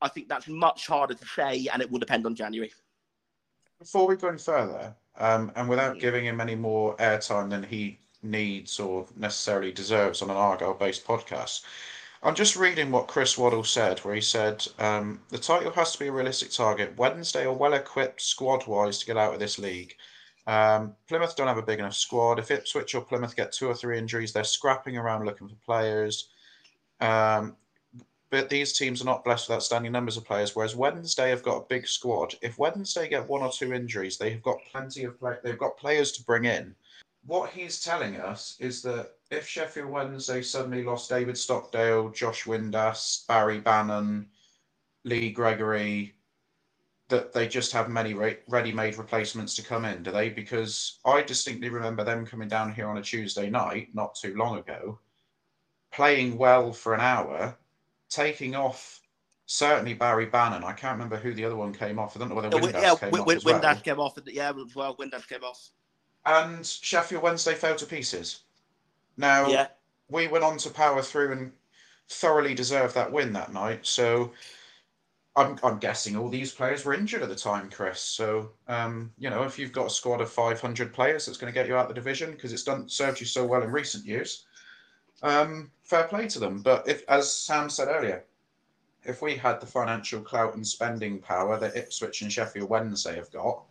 I 0.02 0.08
think 0.08 0.28
that's 0.28 0.48
much 0.48 0.86
harder 0.86 1.14
to 1.14 1.26
say, 1.26 1.68
and 1.72 1.80
it 1.80 1.90
will 1.90 1.98
depend 1.98 2.26
on 2.26 2.34
January. 2.34 2.72
Before 3.78 4.06
we 4.06 4.16
go 4.16 4.28
any 4.28 4.38
further, 4.38 4.94
um, 5.16 5.52
and 5.56 5.68
without 5.68 5.98
giving 5.98 6.24
him 6.24 6.40
any 6.40 6.54
more 6.54 6.96
airtime 6.96 7.50
than 7.50 7.62
he 7.62 7.98
needs 8.22 8.78
or 8.78 9.06
necessarily 9.16 9.72
deserves 9.72 10.22
on 10.22 10.30
an 10.30 10.36
Argyle 10.36 10.74
based 10.74 11.06
podcast, 11.06 11.64
I'm 12.22 12.34
just 12.34 12.54
reading 12.56 12.90
what 12.90 13.08
Chris 13.08 13.36
Waddle 13.36 13.64
said, 13.64 13.98
where 14.00 14.14
he 14.14 14.20
said 14.20 14.64
um, 14.78 15.20
the 15.30 15.38
title 15.38 15.72
has 15.72 15.92
to 15.92 15.98
be 15.98 16.06
a 16.06 16.12
realistic 16.12 16.52
target. 16.52 16.96
Wednesday 16.96 17.44
are 17.44 17.52
well 17.52 17.74
equipped 17.74 18.20
squad 18.20 18.66
wise 18.66 18.98
to 18.98 19.06
get 19.06 19.16
out 19.16 19.34
of 19.34 19.40
this 19.40 19.58
league. 19.58 19.96
Um, 20.46 20.94
Plymouth 21.08 21.36
don't 21.36 21.48
have 21.48 21.58
a 21.58 21.62
big 21.62 21.80
enough 21.80 21.94
squad. 21.94 22.38
If 22.38 22.50
Ipswich 22.50 22.94
or 22.94 23.02
Plymouth 23.02 23.36
get 23.36 23.52
two 23.52 23.68
or 23.68 23.74
three 23.74 23.98
injuries, 23.98 24.32
they're 24.32 24.44
scrapping 24.44 24.96
around 24.96 25.24
looking 25.24 25.48
for 25.48 25.56
players. 25.64 26.30
Um, 27.00 27.56
but 28.32 28.48
these 28.48 28.72
teams 28.72 29.02
are 29.02 29.04
not 29.04 29.24
blessed 29.24 29.50
with 29.50 29.56
outstanding 29.56 29.92
numbers 29.92 30.16
of 30.16 30.24
players. 30.24 30.56
Whereas 30.56 30.74
Wednesday 30.74 31.28
have 31.28 31.42
got 31.42 31.58
a 31.58 31.66
big 31.68 31.86
squad. 31.86 32.34
If 32.40 32.58
Wednesday 32.58 33.06
get 33.06 33.28
one 33.28 33.42
or 33.42 33.52
two 33.52 33.74
injuries, 33.74 34.16
they've 34.16 34.42
got 34.42 34.56
plenty 34.72 35.04
of 35.04 35.20
play- 35.20 35.36
they've 35.44 35.58
got 35.58 35.76
players 35.76 36.12
to 36.12 36.24
bring 36.24 36.46
in. 36.46 36.74
What 37.26 37.50
he's 37.50 37.82
telling 37.82 38.16
us 38.16 38.56
is 38.58 38.80
that 38.82 39.16
if 39.30 39.46
Sheffield 39.46 39.90
Wednesday 39.90 40.40
suddenly 40.40 40.82
lost 40.82 41.10
David 41.10 41.36
Stockdale, 41.36 42.08
Josh 42.08 42.44
Windass, 42.44 43.26
Barry 43.26 43.60
Bannan, 43.60 44.30
Lee 45.04 45.30
Gregory, 45.30 46.14
that 47.08 47.34
they 47.34 47.46
just 47.46 47.70
have 47.72 47.90
many 47.90 48.14
ready-made 48.14 48.96
replacements 48.96 49.54
to 49.56 49.62
come 49.62 49.84
in, 49.84 50.02
do 50.02 50.10
they? 50.10 50.30
Because 50.30 51.00
I 51.04 51.20
distinctly 51.20 51.68
remember 51.68 52.02
them 52.02 52.24
coming 52.24 52.48
down 52.48 52.72
here 52.72 52.88
on 52.88 52.96
a 52.96 53.02
Tuesday 53.02 53.50
night, 53.50 53.88
not 53.92 54.14
too 54.14 54.34
long 54.34 54.56
ago, 54.56 54.98
playing 55.90 56.38
well 56.38 56.72
for 56.72 56.94
an 56.94 57.00
hour, 57.00 57.58
taking 58.14 58.54
off 58.54 59.00
certainly 59.46 59.94
Barry 59.94 60.26
Bannan. 60.26 60.64
I 60.64 60.72
can't 60.72 60.94
remember 60.94 61.16
who 61.16 61.34
the 61.34 61.44
other 61.44 61.56
one 61.56 61.72
came 61.72 61.98
off. 61.98 62.16
I 62.16 62.20
don't 62.20 62.28
know 62.28 62.34
whether 62.34 62.50
Windass 62.50 62.72
yeah, 62.72 62.94
came 62.94 63.14
off. 63.14 63.30
as 63.30 63.44
Windass 63.44 63.62
well. 63.62 63.80
came 63.80 64.00
off. 64.00 64.18
Yeah, 64.26 64.52
well, 64.74 64.96
Windass 64.96 65.28
came 65.28 65.42
off. 65.44 65.70
And 66.24 66.64
Sheffield 66.64 67.22
Wednesday 67.22 67.54
fell 67.54 67.74
to 67.76 67.86
pieces. 67.86 68.40
Now, 69.16 69.48
yeah. 69.48 69.68
we 70.08 70.28
went 70.28 70.44
on 70.44 70.56
to 70.58 70.70
power 70.70 71.02
through 71.02 71.32
and 71.32 71.52
thoroughly 72.08 72.54
deserved 72.54 72.94
that 72.94 73.10
win 73.10 73.32
that 73.32 73.52
night. 73.52 73.84
So 73.86 74.32
I'm, 75.34 75.58
I'm 75.62 75.78
guessing 75.78 76.16
all 76.16 76.28
these 76.28 76.52
players 76.52 76.84
were 76.84 76.94
injured 76.94 77.22
at 77.22 77.28
the 77.28 77.34
time, 77.34 77.70
Chris. 77.70 78.00
So, 78.00 78.52
um, 78.68 79.12
you 79.18 79.30
know, 79.30 79.42
if 79.42 79.58
you've 79.58 79.72
got 79.72 79.86
a 79.86 79.90
squad 79.90 80.20
of 80.20 80.30
500 80.30 80.92
players 80.92 81.26
that's 81.26 81.38
going 81.38 81.52
to 81.52 81.58
get 81.58 81.66
you 81.66 81.76
out 81.76 81.82
of 81.82 81.88
the 81.88 81.94
division 81.94 82.32
because 82.32 82.52
it's 82.52 82.64
done 82.64 82.88
served 82.88 83.20
you 83.20 83.26
so 83.26 83.44
well 83.44 83.62
in 83.62 83.70
recent 83.70 84.04
years, 84.04 84.46
um, 85.22 85.70
fair 85.84 86.04
play 86.04 86.28
to 86.28 86.38
them. 86.38 86.62
But 86.62 86.88
if, 86.88 87.04
as 87.08 87.32
Sam 87.32 87.70
said 87.70 87.88
earlier, 87.88 88.24
if 89.04 89.22
we 89.22 89.36
had 89.36 89.60
the 89.60 89.66
financial 89.66 90.20
clout 90.20 90.54
and 90.54 90.66
spending 90.66 91.18
power 91.18 91.58
that 91.58 91.76
Ipswich 91.76 92.22
and 92.22 92.32
Sheffield 92.32 92.68
Wednesday 92.68 93.16
have 93.16 93.30
got, 93.32 93.64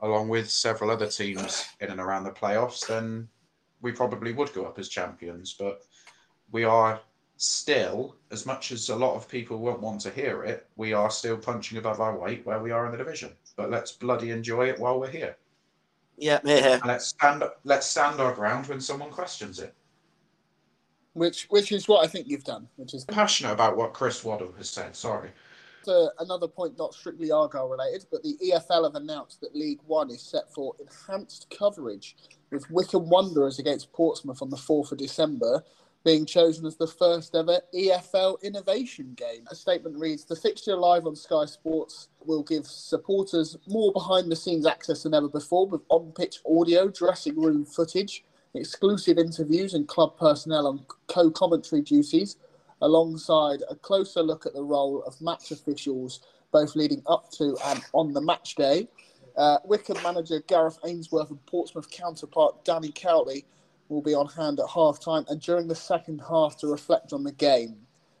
along 0.00 0.28
with 0.28 0.50
several 0.50 0.90
other 0.90 1.08
teams 1.08 1.64
in 1.80 1.90
and 1.90 2.00
around 2.00 2.24
the 2.24 2.30
playoffs, 2.30 2.86
then 2.86 3.28
we 3.80 3.92
probably 3.92 4.32
would 4.32 4.52
go 4.52 4.66
up 4.66 4.78
as 4.78 4.88
champions. 4.88 5.54
But 5.58 5.82
we 6.52 6.64
are 6.64 7.00
still, 7.36 8.16
as 8.30 8.46
much 8.46 8.72
as 8.72 8.88
a 8.90 8.96
lot 8.96 9.16
of 9.16 9.28
people 9.28 9.58
won't 9.58 9.80
want 9.80 10.00
to 10.02 10.10
hear 10.10 10.44
it, 10.44 10.66
we 10.76 10.92
are 10.92 11.10
still 11.10 11.36
punching 11.36 11.78
above 11.78 12.00
our 12.00 12.18
weight 12.18 12.44
where 12.44 12.60
we 12.60 12.70
are 12.70 12.86
in 12.86 12.92
the 12.92 12.98
division. 12.98 13.32
But 13.56 13.70
let's 13.70 13.92
bloody 13.92 14.30
enjoy 14.30 14.68
it 14.68 14.78
while 14.78 15.00
we're 15.00 15.10
here. 15.10 15.36
Yeah, 16.16 16.40
yeah. 16.44 16.74
And 16.74 16.84
let's 16.86 17.06
stand. 17.06 17.42
Let's 17.64 17.86
stand 17.86 18.20
our 18.20 18.32
ground 18.32 18.66
when 18.68 18.80
someone 18.80 19.10
questions 19.10 19.58
it. 19.58 19.74
Which 21.14 21.46
which 21.50 21.72
is 21.72 21.88
what 21.88 22.04
I 22.04 22.08
think 22.08 22.28
you've 22.28 22.44
done. 22.44 22.68
Which 22.76 22.94
is 22.94 23.04
Passionate 23.04 23.52
about 23.52 23.76
what 23.76 23.92
Chris 23.92 24.24
Waddle 24.24 24.52
has 24.58 24.68
said. 24.68 24.94
Sorry. 24.94 25.30
uh, 25.88 26.08
another 26.18 26.48
point, 26.48 26.78
not 26.78 26.94
strictly 26.94 27.30
Argyle 27.30 27.68
related, 27.68 28.06
but 28.10 28.22
the 28.22 28.36
EFL 28.44 28.84
have 28.84 28.94
announced 28.94 29.40
that 29.40 29.54
League 29.54 29.80
One 29.86 30.10
is 30.10 30.22
set 30.22 30.52
for 30.52 30.74
enhanced 30.80 31.54
coverage 31.56 32.16
with 32.50 32.68
Wycombe 32.70 33.08
Wanderers 33.08 33.58
against 33.58 33.92
Portsmouth 33.92 34.42
on 34.42 34.50
the 34.50 34.56
4th 34.56 34.92
of 34.92 34.98
December 34.98 35.62
being 36.04 36.26
chosen 36.26 36.66
as 36.66 36.76
the 36.76 36.86
first 36.86 37.34
ever 37.34 37.60
EFL 37.74 38.40
innovation 38.42 39.14
game. 39.16 39.46
A 39.50 39.54
statement 39.54 39.96
reads 39.96 40.24
The 40.24 40.36
fixture 40.36 40.76
live 40.76 41.06
on 41.06 41.16
Sky 41.16 41.46
Sports 41.46 42.08
will 42.24 42.42
give 42.42 42.66
supporters 42.66 43.56
more 43.66 43.92
behind 43.92 44.30
the 44.30 44.36
scenes 44.36 44.66
access 44.66 45.02
than 45.02 45.14
ever 45.14 45.28
before 45.28 45.66
with 45.66 45.80
on 45.88 46.12
pitch 46.12 46.40
audio, 46.46 46.88
dressing 46.88 47.40
room 47.40 47.64
footage, 47.64 48.24
exclusive 48.54 49.18
interviews, 49.18 49.74
and 49.74 49.88
club 49.88 50.16
personnel 50.18 50.66
on 50.66 50.84
co 51.06 51.30
commentary 51.30 51.82
duties 51.82 52.36
alongside 52.82 53.62
a 53.70 53.74
closer 53.74 54.22
look 54.22 54.46
at 54.46 54.52
the 54.52 54.62
role 54.62 55.02
of 55.04 55.20
match 55.20 55.50
officials, 55.50 56.20
both 56.52 56.76
leading 56.76 57.02
up 57.06 57.30
to 57.32 57.56
and 57.66 57.82
on 57.92 58.12
the 58.12 58.20
match 58.20 58.54
day. 58.54 58.88
Uh, 59.36 59.58
Wycombe 59.64 60.02
manager 60.02 60.40
Gareth 60.46 60.78
Ainsworth 60.84 61.30
and 61.30 61.44
Portsmouth 61.46 61.90
counterpart 61.90 62.64
Danny 62.64 62.92
Cowley 62.94 63.44
will 63.88 64.02
be 64.02 64.14
on 64.14 64.26
hand 64.28 64.60
at 64.60 64.68
half 64.68 65.00
time 65.00 65.24
and 65.28 65.40
during 65.40 65.66
the 65.66 65.74
second 65.74 66.22
half 66.28 66.56
to 66.58 66.68
reflect 66.68 67.12
on 67.12 67.24
the 67.24 67.32
game 67.32 67.76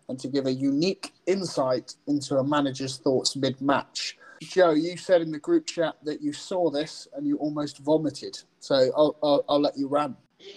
and 0.08 0.18
to 0.18 0.28
give 0.28 0.46
a 0.46 0.52
unique 0.52 1.12
insight 1.26 1.94
into 2.06 2.36
a 2.36 2.44
manager's 2.44 2.98
thoughts 2.98 3.36
mid 3.36 3.60
match. 3.60 4.18
Joe, 4.42 4.72
you 4.72 4.96
said 4.96 5.22
in 5.22 5.30
the 5.30 5.38
group 5.38 5.66
chat 5.66 5.94
that 6.02 6.20
you 6.20 6.32
saw 6.32 6.70
this 6.70 7.08
and 7.14 7.26
you 7.26 7.36
almost 7.38 7.78
vomited. 7.78 8.38
So 8.58 8.90
I'll, 8.96 9.16
I'll, 9.22 9.44
I'll 9.48 9.60
let 9.60 9.78
you 9.78 9.88
run. 9.88 10.16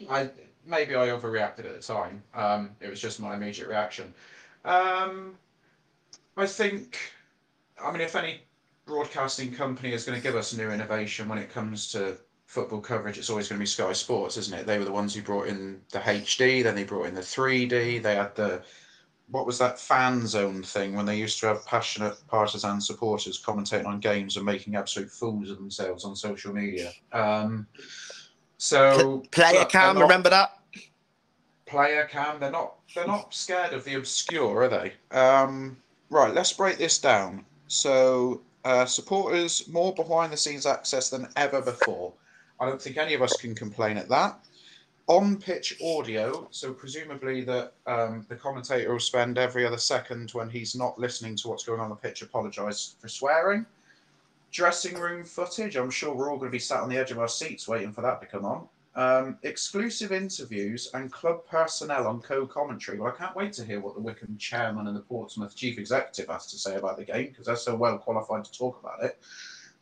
I 0.10 0.30
maybe 0.65 0.95
I 0.95 1.08
overreacted 1.08 1.65
at 1.65 1.76
the 1.76 1.82
time. 1.82 2.23
Um, 2.34 2.71
it 2.82 2.89
was 2.89 3.00
just 3.00 3.19
my 3.19 3.36
immediate 3.36 3.67
reaction. 3.67 4.13
Um, 4.65 5.36
I 6.36 6.45
think, 6.45 6.97
I 7.84 7.91
mean, 7.91 8.02
if 8.02 8.15
any 8.15 8.41
broadcasting 8.86 9.54
company 9.54 9.93
is 9.93 10.04
going 10.04 10.17
to 10.17 10.23
give 10.23 10.36
us 10.36 10.56
new 10.56 10.69
innovation 10.69 11.28
when 11.30 11.38
it 11.38 11.52
comes 11.52 11.91
to 11.93 12.17
football 12.45 12.82
coverage, 12.82 13.17
it's 13.17 13.30
always 13.30 13.47
going 13.47 13.58
to 13.60 13.63
be 13.63 13.67
Sky 13.67 13.93
Sports, 13.93 14.38
isn't 14.38 14.58
it? 14.58 14.67
They 14.67 14.78
were 14.78 14.86
the 14.86 14.91
ones 14.91 15.15
who 15.15 15.21
brought 15.21 15.47
in 15.47 15.82
the 15.91 16.00
HD, 16.00 16.63
then 16.63 16.76
they 16.76 16.84
brought 16.84 17.08
in 17.08 17.15
the 17.15 17.21
3D. 17.21 18.02
They 18.02 18.15
had 18.15 18.36
the 18.36 18.62
what 19.30 19.45
was 19.45 19.58
that 19.58 19.78
fan 19.78 20.26
zone 20.26 20.63
thing 20.63 20.95
when 20.95 21.06
they 21.06 21.17
used 21.17 21.39
to 21.41 21.47
have 21.47 21.65
passionate 21.65 22.15
partisan 22.30 22.80
supporters 22.80 23.43
commentating 23.43 23.86
on 23.86 24.00
games 24.00 24.38
and 24.38 24.45
making 24.45 24.76
absolute 24.76 25.12
fools 25.12 25.50
of 25.50 25.58
themselves 25.58 26.06
on 26.06 26.15
social 26.15 26.54
media. 26.54 26.91
Um, 27.12 27.67
so 28.58 29.20
Player 29.32 29.60
look, 29.60 29.70
cam, 29.70 29.96
not- 29.96 30.02
remember 30.02 30.30
that? 30.30 30.54
player 31.65 32.06
cam. 32.06 32.39
They're 32.39 32.52
not 32.52 32.76
they're 32.96 33.06
not 33.08 33.34
scared 33.34 33.74
of 33.74 33.84
the 33.84 33.96
obscure, 33.96 34.63
are 34.63 34.70
they? 34.70 34.93
Um, 35.15 35.78
right, 36.10 36.34
let's 36.34 36.54
break 36.54 36.78
this 36.78 36.98
down. 36.98 37.46
So 37.67 38.41
uh, 38.65 38.86
supporters 38.86 39.67
more 39.67 39.93
behind 39.93 40.32
the 40.34 40.38
scenes 40.38 40.65
access 40.65 41.10
than 41.10 41.28
ever 41.36 41.62
before. 41.62 42.13
I 42.60 42.65
don't 42.65 42.82
think 42.82 42.98
any 42.98 43.13
of 43.13 43.22
us 43.22 43.34
can 43.34 43.54
complain 43.54 43.98
at 43.98 44.10
that. 44.10 44.39
On 45.08 45.38
pitch 45.38 45.78
audio, 45.82 46.48
so 46.52 46.74
presumably 46.74 47.41
that 47.41 47.74
um, 47.86 48.26
the 48.28 48.36
commentator 48.36 48.91
will 48.91 49.00
spend 49.00 49.38
every 49.38 49.65
other 49.65 49.78
second 49.78 50.32
when 50.32 50.50
he's 50.50 50.76
not 50.76 51.00
listening 51.00 51.36
to 51.38 51.48
what's 51.48 51.63
going 51.63 51.80
on 51.80 51.89
the 51.89 51.96
pitch 51.96 52.22
apologise 52.24 52.96
for 53.00 53.08
swearing. 53.08 53.65
Dressing 54.51 54.97
room 54.97 55.23
footage, 55.23 55.75
I'm 55.75 55.89
sure 55.89 56.15
we're 56.15 56.31
all 56.31 56.38
going 56.38 56.49
to 56.49 56.55
be 56.55 56.60
sat 56.60 56.81
on 56.81 56.89
the 56.89 56.97
edge 56.97 57.12
of 57.12 57.19
our 57.19 57.27
seats 57.27 57.67
waiting 57.67 57.91
for 57.91 58.01
that 58.01 58.21
to 58.21 58.27
come 58.27 58.45
on. 58.45 58.67
Um, 58.95 59.38
exclusive 59.43 60.12
interviews 60.12 60.89
and 60.95 61.12
club 61.12 61.45
personnel 61.45 62.07
on 62.07 62.19
co-commentary. 62.21 62.97
Well, 62.97 63.13
I 63.13 63.17
can't 63.17 63.36
wait 63.36 63.53
to 63.53 63.63
hear 63.63 63.79
what 63.79 63.93
the 63.93 64.01
Wycombe 64.01 64.38
chairman 64.39 64.88
and 64.88 64.95
the 64.95 65.01
Portsmouth 65.01 65.55
chief 65.55 65.77
executive 65.77 66.31
has 66.31 66.47
to 66.47 66.57
say 66.57 66.75
about 66.75 66.97
the 66.97 67.05
game 67.05 67.27
because 67.27 67.45
they're 67.45 67.55
so 67.55 67.75
well 67.75 67.99
qualified 67.99 68.45
to 68.45 68.51
talk 68.51 68.79
about 68.81 69.03
it. 69.03 69.19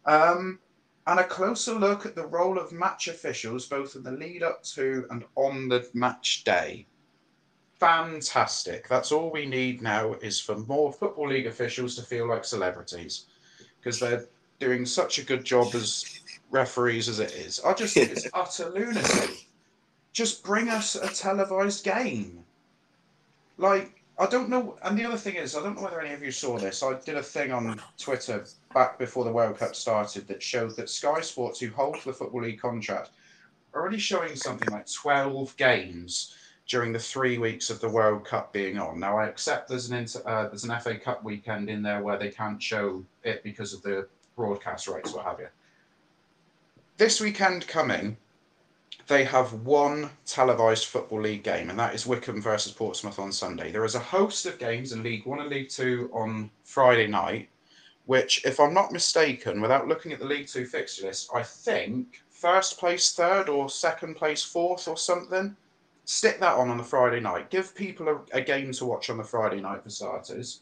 Um, 0.05 0.59
and 1.07 1.19
a 1.19 1.23
closer 1.23 1.73
look 1.75 2.05
at 2.05 2.15
the 2.15 2.25
role 2.25 2.57
of 2.57 2.71
match 2.71 3.07
officials, 3.07 3.67
both 3.67 3.95
in 3.95 4.03
the 4.03 4.11
lead 4.11 4.43
up 4.43 4.63
to 4.63 5.05
and 5.11 5.23
on 5.35 5.69
the 5.69 5.87
match 5.93 6.43
day. 6.43 6.85
Fantastic. 7.79 8.87
That's 8.87 9.11
all 9.11 9.31
we 9.31 9.45
need 9.45 9.81
now 9.81 10.13
is 10.15 10.39
for 10.39 10.57
more 10.57 10.91
Football 10.91 11.29
League 11.29 11.47
officials 11.47 11.95
to 11.95 12.01
feel 12.01 12.27
like 12.27 12.43
celebrities 12.43 13.27
because 13.77 13.99
they're 13.99 14.25
doing 14.59 14.85
such 14.85 15.19
a 15.19 15.23
good 15.23 15.43
job 15.43 15.73
as 15.75 16.19
referees 16.51 17.09
as 17.09 17.19
it 17.19 17.33
is. 17.33 17.59
I 17.65 17.73
just 17.73 17.93
think 17.93 18.11
it's 18.11 18.27
utter 18.33 18.69
lunacy. 18.69 19.47
Just 20.13 20.43
bring 20.43 20.69
us 20.69 20.95
a 20.95 21.09
televised 21.09 21.83
game. 21.83 22.43
Like, 23.57 24.01
I 24.17 24.25
don't 24.27 24.49
know. 24.49 24.77
And 24.83 24.97
the 24.97 25.03
other 25.03 25.17
thing 25.17 25.35
is, 25.35 25.55
I 25.55 25.61
don't 25.61 25.75
know 25.75 25.83
whether 25.83 25.99
any 25.99 26.13
of 26.13 26.23
you 26.23 26.31
saw 26.31 26.57
this. 26.57 26.83
I 26.83 26.97
did 26.99 27.17
a 27.17 27.23
thing 27.23 27.51
on 27.51 27.81
Twitter 27.97 28.45
back 28.73 28.97
before 28.97 29.25
the 29.25 29.31
World 29.31 29.57
Cup 29.57 29.75
started 29.75 30.27
that 30.27 30.41
showed 30.41 30.75
that 30.77 30.89
Sky 30.89 31.19
Sports, 31.21 31.59
who 31.59 31.69
hold 31.69 31.97
the 32.03 32.13
Football 32.13 32.43
League 32.43 32.61
contract, 32.61 33.09
are 33.73 33.81
already 33.81 33.97
showing 33.97 34.35
something 34.35 34.71
like 34.71 34.89
12 34.89 35.55
games 35.57 36.35
during 36.67 36.93
the 36.93 36.99
three 36.99 37.37
weeks 37.37 37.69
of 37.69 37.79
the 37.81 37.89
World 37.89 38.25
Cup 38.25 38.53
being 38.53 38.79
on. 38.79 38.99
Now, 38.99 39.17
I 39.17 39.27
accept 39.27 39.67
there's 39.67 39.89
an 39.89 39.97
inter, 39.97 40.21
uh, 40.25 40.47
there's 40.47 40.63
an 40.63 40.79
FA 40.79 40.97
Cup 40.97 41.23
weekend 41.23 41.69
in 41.69 41.83
there 41.83 42.01
where 42.01 42.17
they 42.17 42.29
can't 42.29 42.61
show 42.61 43.03
it 43.23 43.43
because 43.43 43.73
of 43.73 43.81
the 43.83 44.07
broadcast 44.35 44.87
rights, 44.87 45.13
what 45.13 45.25
have 45.25 45.39
you. 45.39 45.47
This 46.97 47.19
weekend 47.19 47.67
coming, 47.67 48.17
they 49.07 49.23
have 49.23 49.53
one 49.53 50.09
televised 50.25 50.85
Football 50.85 51.21
League 51.21 51.43
game, 51.43 51.69
and 51.69 51.77
that 51.77 51.93
is 51.93 52.07
Wycombe 52.07 52.41
versus 52.41 52.71
Portsmouth 52.71 53.19
on 53.19 53.31
Sunday. 53.31 53.71
There 53.71 53.85
is 53.85 53.95
a 53.95 53.99
host 53.99 54.45
of 54.45 54.57
games 54.57 54.93
in 54.93 55.03
League 55.03 55.25
One 55.25 55.41
and 55.41 55.49
League 55.49 55.69
Two 55.69 56.09
on 56.13 56.49
Friday 56.63 57.07
night, 57.07 57.49
which, 58.05 58.43
if 58.45 58.59
I'm 58.59 58.73
not 58.73 58.91
mistaken, 58.91 59.61
without 59.61 59.87
looking 59.87 60.11
at 60.11 60.19
the 60.19 60.25
League 60.25 60.47
Two 60.47 60.65
fixture 60.65 61.05
list, 61.07 61.29
I 61.35 61.43
think 61.43 62.23
first 62.29 62.79
place 62.79 63.13
third 63.13 63.49
or 63.49 63.69
second 63.69 64.15
place 64.15 64.43
fourth 64.43 64.87
or 64.87 64.97
something. 64.97 65.55
Stick 66.05 66.39
that 66.39 66.55
on 66.55 66.69
on 66.69 66.77
the 66.77 66.83
Friday 66.83 67.19
night. 67.19 67.49
Give 67.49 67.75
people 67.75 68.07
a, 68.07 68.37
a 68.37 68.41
game 68.41 68.71
to 68.73 68.85
watch 68.85 69.09
on 69.09 69.17
the 69.17 69.23
Friday 69.23 69.59
night 69.59 69.83
for 69.83 69.89
starters. 69.89 70.61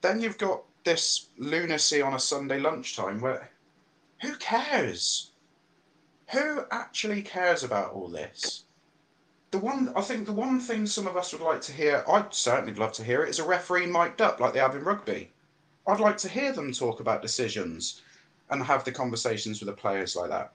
Then 0.00 0.20
you've 0.20 0.38
got 0.38 0.62
this 0.84 1.28
lunacy 1.36 2.00
on 2.02 2.14
a 2.14 2.18
Sunday 2.18 2.58
lunchtime 2.58 3.20
where 3.20 3.50
who 4.22 4.36
cares? 4.36 5.30
Who 6.32 6.64
actually 6.70 7.22
cares 7.22 7.64
about 7.64 7.92
all 7.92 8.08
this? 8.08 8.64
The 9.50 9.58
one 9.58 9.92
I 9.96 10.02
think 10.02 10.26
the 10.26 10.32
one 10.32 10.60
thing 10.60 10.86
some 10.86 11.06
of 11.06 11.16
us 11.16 11.32
would 11.32 11.42
like 11.42 11.60
to 11.62 11.72
hear, 11.72 12.04
I'd 12.08 12.32
certainly 12.32 12.74
love 12.74 12.92
to 12.92 13.04
hear 13.04 13.24
it, 13.24 13.30
is 13.30 13.40
a 13.40 13.44
referee 13.44 13.86
mic'd 13.86 14.20
up 14.20 14.38
like 14.38 14.52
they 14.52 14.60
have 14.60 14.76
in 14.76 14.84
rugby. 14.84 15.32
I'd 15.86 16.00
like 16.00 16.18
to 16.18 16.28
hear 16.28 16.52
them 16.52 16.72
talk 16.72 17.00
about 17.00 17.22
decisions 17.22 18.02
and 18.50 18.62
have 18.62 18.84
the 18.84 18.92
conversations 18.92 19.60
with 19.60 19.68
the 19.68 19.80
players 19.80 20.14
like 20.14 20.30
that. 20.30 20.52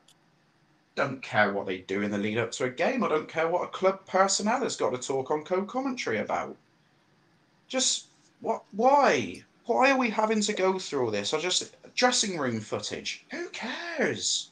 Don't 0.96 1.22
care 1.22 1.52
what 1.52 1.66
they 1.66 1.80
do 1.80 2.04
in 2.04 2.12
the 2.12 2.18
lead 2.18 2.38
up 2.38 2.52
to 2.52 2.66
a 2.66 2.70
game. 2.70 3.04
I 3.04 3.10
don't 3.10 3.28
care 3.28 3.50
what 3.50 3.64
a 3.64 3.68
club 3.68 4.06
personnel 4.06 4.62
has 4.62 4.78
got 4.78 4.92
to 4.92 5.08
talk 5.08 5.30
on 5.30 5.44
co-commentary 5.44 6.20
about. 6.20 6.56
Just 7.68 8.06
what? 8.40 8.64
Why? 8.72 9.44
Why 9.66 9.92
are 9.92 9.98
we 9.98 10.10
having 10.10 10.42
to 10.42 10.54
go 10.54 10.78
through 10.78 11.06
all 11.06 11.12
this? 11.12 11.34
I 11.34 11.40
just 11.40 11.76
dressing 11.96 12.38
room 12.38 12.60
footage. 12.60 13.26
Who 13.32 13.50
cares? 13.50 14.52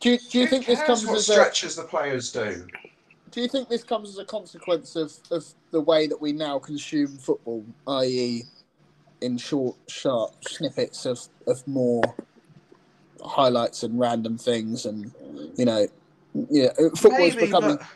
Do 0.00 0.10
you, 0.10 0.18
do 0.30 0.38
you 0.38 0.44
Who 0.44 0.50
think 0.50 0.66
this 0.66 0.82
comes 0.82 1.06
what 1.06 1.16
as 1.16 1.28
a, 1.28 1.32
stretches 1.32 1.76
the 1.76 1.82
players 1.82 2.32
do? 2.32 2.66
do 3.30 3.40
you 3.42 3.48
think 3.48 3.68
this 3.68 3.84
comes 3.84 4.08
as 4.08 4.18
a 4.18 4.24
consequence 4.24 4.96
of, 4.96 5.12
of 5.30 5.44
the 5.70 5.80
way 5.80 6.06
that 6.06 6.20
we 6.20 6.32
now 6.32 6.58
consume 6.58 7.18
football, 7.18 7.64
i.e., 7.88 8.44
in 9.20 9.36
short, 9.36 9.76
sharp 9.88 10.32
snippets 10.46 11.06
of, 11.06 11.20
of 11.46 11.66
more 11.66 12.02
highlights 13.22 13.82
and 13.82 13.98
random 13.98 14.38
things, 14.38 14.86
and 14.86 15.12
you 15.56 15.64
know, 15.64 15.86
yeah, 16.50 16.68
football 16.96 17.24
is 17.24 17.34
Maybe, 17.34 17.46
becoming. 17.46 17.76
but 17.76 17.86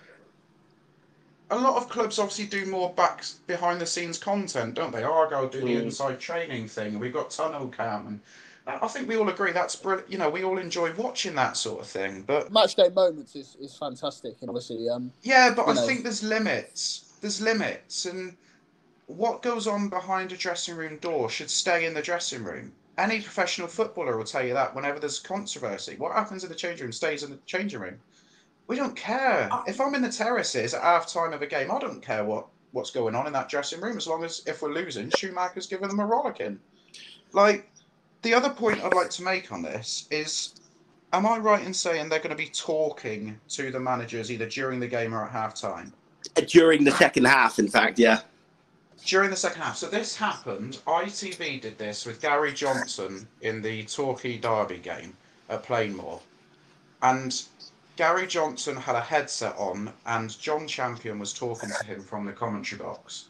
a 1.51 1.57
lot 1.57 1.77
of 1.77 1.89
clubs 1.89 2.19
obviously 2.19 2.47
do 2.47 2.67
more 2.71 2.93
back 2.95 3.25
behind 3.47 3.81
the 3.81 3.87
scenes 3.87 4.19
content, 4.19 4.75
don't 4.75 4.93
they? 4.93 5.03
Argo 5.03 5.49
do 5.49 5.61
the 5.61 5.75
Mm. 5.75 5.83
inside 5.83 6.21
training 6.21 6.69
thing. 6.69 6.99
We've 6.99 7.13
got 7.13 7.31
Tunnel 7.31 7.69
Cam, 7.69 8.07
and 8.07 8.21
I 8.67 8.87
think 8.89 9.09
we 9.09 9.17
all 9.17 9.29
agree 9.29 9.53
that's 9.53 9.75
brilliant. 9.77 10.11
You 10.11 10.19
know, 10.19 10.31
we 10.31 10.45
all 10.45 10.59
enjoy 10.59 10.93
watching 10.95 11.35
that 11.35 11.57
sort 11.57 11.81
of 11.81 11.87
thing. 11.89 12.23
But 12.23 12.53
Match 12.53 12.77
day 12.77 12.89
moments 12.89 13.35
is, 13.35 13.57
is 13.61 13.77
fantastic, 13.77 14.37
and 14.41 14.51
obviously, 14.51 14.89
um, 14.89 15.13
yeah, 15.23 15.53
but 15.55 15.69
I 15.69 15.75
know. 15.75 15.87
think 15.87 16.05
there's 16.05 16.23
limits. 16.23 17.05
There's 17.21 17.41
limits, 17.41 18.07
and 18.07 18.37
what 19.07 19.43
goes 19.43 19.67
on 19.67 19.89
behind 19.89 20.31
a 20.33 20.37
dressing 20.37 20.77
room 20.77 20.99
door 20.99 21.29
should 21.29 21.51
stay 21.51 21.85
in 21.85 21.95
the 21.95 22.03
dressing 22.03 22.45
room. 22.45 22.73
Any 22.97 23.21
professional 23.21 23.67
footballer 23.67 24.17
will 24.17 24.25
tell 24.25 24.45
you 24.45 24.55
that 24.55 24.75
whenever 24.75 25.01
there's 25.01 25.19
controversy. 25.19 25.97
What 25.97 26.13
happens 26.13 26.45
in 26.45 26.49
the 26.51 26.55
changing 26.55 26.85
room 26.85 26.93
stays 26.93 27.23
in 27.23 27.31
the 27.31 27.39
changing 27.47 27.81
room. 27.81 27.99
We 28.70 28.76
don't 28.76 28.94
care. 28.94 29.48
Oh. 29.50 29.64
If 29.66 29.80
I'm 29.80 29.96
in 29.96 30.02
the 30.02 30.12
terraces 30.12 30.74
at 30.74 30.83
half 30.83 31.12
time 31.12 31.33
of 31.33 31.42
a 31.42 31.46
game, 31.48 31.72
I 31.72 31.80
don't 31.80 32.00
care 32.00 32.24
what, 32.24 32.46
what's 32.70 32.92
going 32.92 33.16
on 33.16 33.26
in 33.26 33.33
that 33.33 33.48
dressing 33.48 33.80
room 33.80 33.96
as 33.96 34.06
long 34.06 34.22
as 34.22 34.42
if 34.46 34.62
we're 34.62 34.72
losing, 34.72 35.11
Schumacher's 35.16 35.66
giving 35.66 35.88
them 35.88 35.98
a 35.98 36.06
rollicking. 36.06 36.56
Like, 37.33 37.68
the 38.22 38.33
other 38.33 38.48
point 38.48 38.80
I'd 38.80 38.94
like 38.94 39.11
to 39.11 39.24
make 39.24 39.50
on 39.50 39.61
this 39.61 40.06
is 40.12 40.54
am 41.12 41.26
I 41.26 41.38
right 41.38 41.66
in 41.66 41.74
saying 41.74 42.11
they're 42.11 42.20
going 42.20 42.30
to 42.30 42.37
be 42.37 42.46
talking 42.46 43.40
to 43.48 43.72
the 43.72 43.80
managers 43.80 44.30
either 44.30 44.46
during 44.46 44.78
the 44.78 44.87
game 44.87 45.12
or 45.12 45.24
at 45.24 45.33
half 45.33 45.52
time? 45.52 45.92
Uh, 46.37 46.42
during 46.42 46.85
the 46.85 46.92
second 46.92 47.24
half, 47.24 47.59
in 47.59 47.66
fact, 47.66 47.98
yeah. 47.98 48.20
During 49.04 49.30
the 49.30 49.37
second 49.37 49.62
half. 49.62 49.78
So 49.78 49.88
this 49.88 50.14
happened. 50.14 50.78
ITV 50.87 51.61
did 51.61 51.76
this 51.76 52.06
with 52.06 52.20
Gary 52.20 52.52
Johnson 52.52 53.26
in 53.40 53.62
the 53.62 53.83
Torquay 53.87 54.38
Derby 54.38 54.78
game 54.78 55.16
at 55.48 55.64
Plainmoor. 55.64 56.20
And 57.02 57.42
Gary 58.01 58.27
Johnson 58.27 58.77
had 58.77 58.97
a 58.97 59.01
headset 59.03 59.55
on, 59.59 59.93
and 60.07 60.39
John 60.41 60.67
Champion 60.67 61.19
was 61.19 61.35
talking 61.35 61.69
to 61.69 61.85
him 61.85 62.03
from 62.03 62.25
the 62.25 62.33
commentary 62.33 62.81
box. 62.81 63.27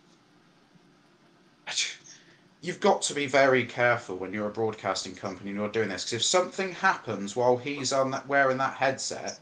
You've 2.60 2.78
got 2.78 3.02
to 3.02 3.12
be 3.12 3.26
very 3.26 3.64
careful 3.64 4.14
when 4.14 4.32
you're 4.32 4.46
a 4.46 4.52
broadcasting 4.52 5.16
company 5.16 5.50
and 5.50 5.58
you're 5.58 5.68
doing 5.70 5.88
this, 5.88 6.04
because 6.04 6.12
if 6.12 6.22
something 6.22 6.70
happens 6.70 7.34
while 7.34 7.56
he's 7.56 7.92
on 7.92 8.12
that, 8.12 8.28
wearing 8.28 8.58
that 8.58 8.74
headset, 8.74 9.40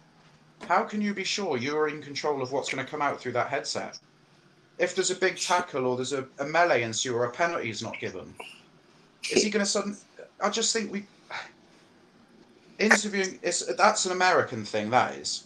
how 0.66 0.82
can 0.84 1.02
you 1.02 1.12
be 1.12 1.24
sure 1.24 1.58
you're 1.58 1.88
in 1.88 2.00
control 2.00 2.40
of 2.40 2.50
what's 2.50 2.72
going 2.72 2.82
to 2.82 2.90
come 2.90 3.02
out 3.02 3.20
through 3.20 3.32
that 3.32 3.48
headset? 3.48 3.98
If 4.78 4.94
there's 4.94 5.10
a 5.10 5.14
big 5.14 5.36
tackle 5.36 5.84
or 5.84 5.96
there's 5.96 6.14
a, 6.14 6.26
a 6.38 6.46
melee 6.46 6.84
ensue 6.84 7.14
or 7.14 7.26
a 7.26 7.30
penalty 7.30 7.68
is 7.68 7.82
not 7.82 8.00
given, 8.00 8.34
is 9.30 9.42
he 9.42 9.50
going 9.50 9.62
to 9.62 9.70
suddenly? 9.70 9.98
I 10.40 10.48
just 10.48 10.72
think 10.72 10.90
we 10.90 11.04
interviewing. 12.78 13.38
It's 13.42 13.64
that's 13.76 14.06
an 14.06 14.12
American 14.12 14.64
thing. 14.64 14.90
That 14.90 15.16
is. 15.16 15.44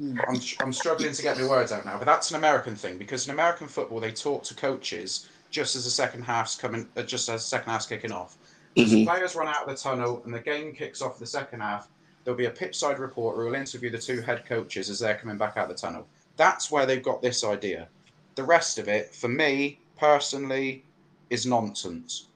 I'm, 0.00 0.40
I'm 0.60 0.72
struggling 0.72 1.12
to 1.12 1.22
get 1.22 1.38
my 1.38 1.48
words 1.48 1.70
out 1.70 1.84
now, 1.86 1.98
but 1.98 2.04
that's 2.04 2.30
an 2.30 2.36
American 2.36 2.74
thing 2.74 2.98
because 2.98 3.28
in 3.28 3.32
American 3.32 3.68
football 3.68 4.00
they 4.00 4.10
talk 4.10 4.42
to 4.44 4.54
coaches 4.54 5.28
just 5.50 5.76
as 5.76 5.84
the 5.84 5.90
second 5.90 6.22
half's 6.22 6.56
coming, 6.56 6.88
uh, 6.96 7.02
just 7.02 7.28
as 7.28 7.42
the 7.42 7.46
second 7.46 7.70
half's 7.70 7.86
kicking 7.86 8.10
off. 8.10 8.36
Mhm. 8.76 9.06
Players 9.06 9.36
run 9.36 9.46
out 9.46 9.62
of 9.62 9.68
the 9.68 9.80
tunnel 9.80 10.20
and 10.24 10.34
the 10.34 10.40
game 10.40 10.74
kicks 10.74 11.00
off 11.00 11.20
the 11.20 11.26
second 11.26 11.60
half. 11.60 11.88
There'll 12.24 12.36
be 12.36 12.46
a 12.46 12.50
pitchside 12.50 12.98
reporter 12.98 13.42
who 13.42 13.46
will 13.46 13.54
interview 13.54 13.90
the 13.90 13.98
two 13.98 14.20
head 14.20 14.44
coaches 14.46 14.90
as 14.90 14.98
they're 14.98 15.16
coming 15.16 15.36
back 15.36 15.56
out 15.56 15.70
of 15.70 15.76
the 15.76 15.80
tunnel. 15.80 16.08
That's 16.36 16.72
where 16.72 16.86
they've 16.86 17.02
got 17.02 17.22
this 17.22 17.44
idea. 17.44 17.88
The 18.34 18.42
rest 18.42 18.78
of 18.78 18.88
it, 18.88 19.14
for 19.14 19.28
me 19.28 19.78
personally, 19.96 20.84
is 21.30 21.46
nonsense. 21.46 22.26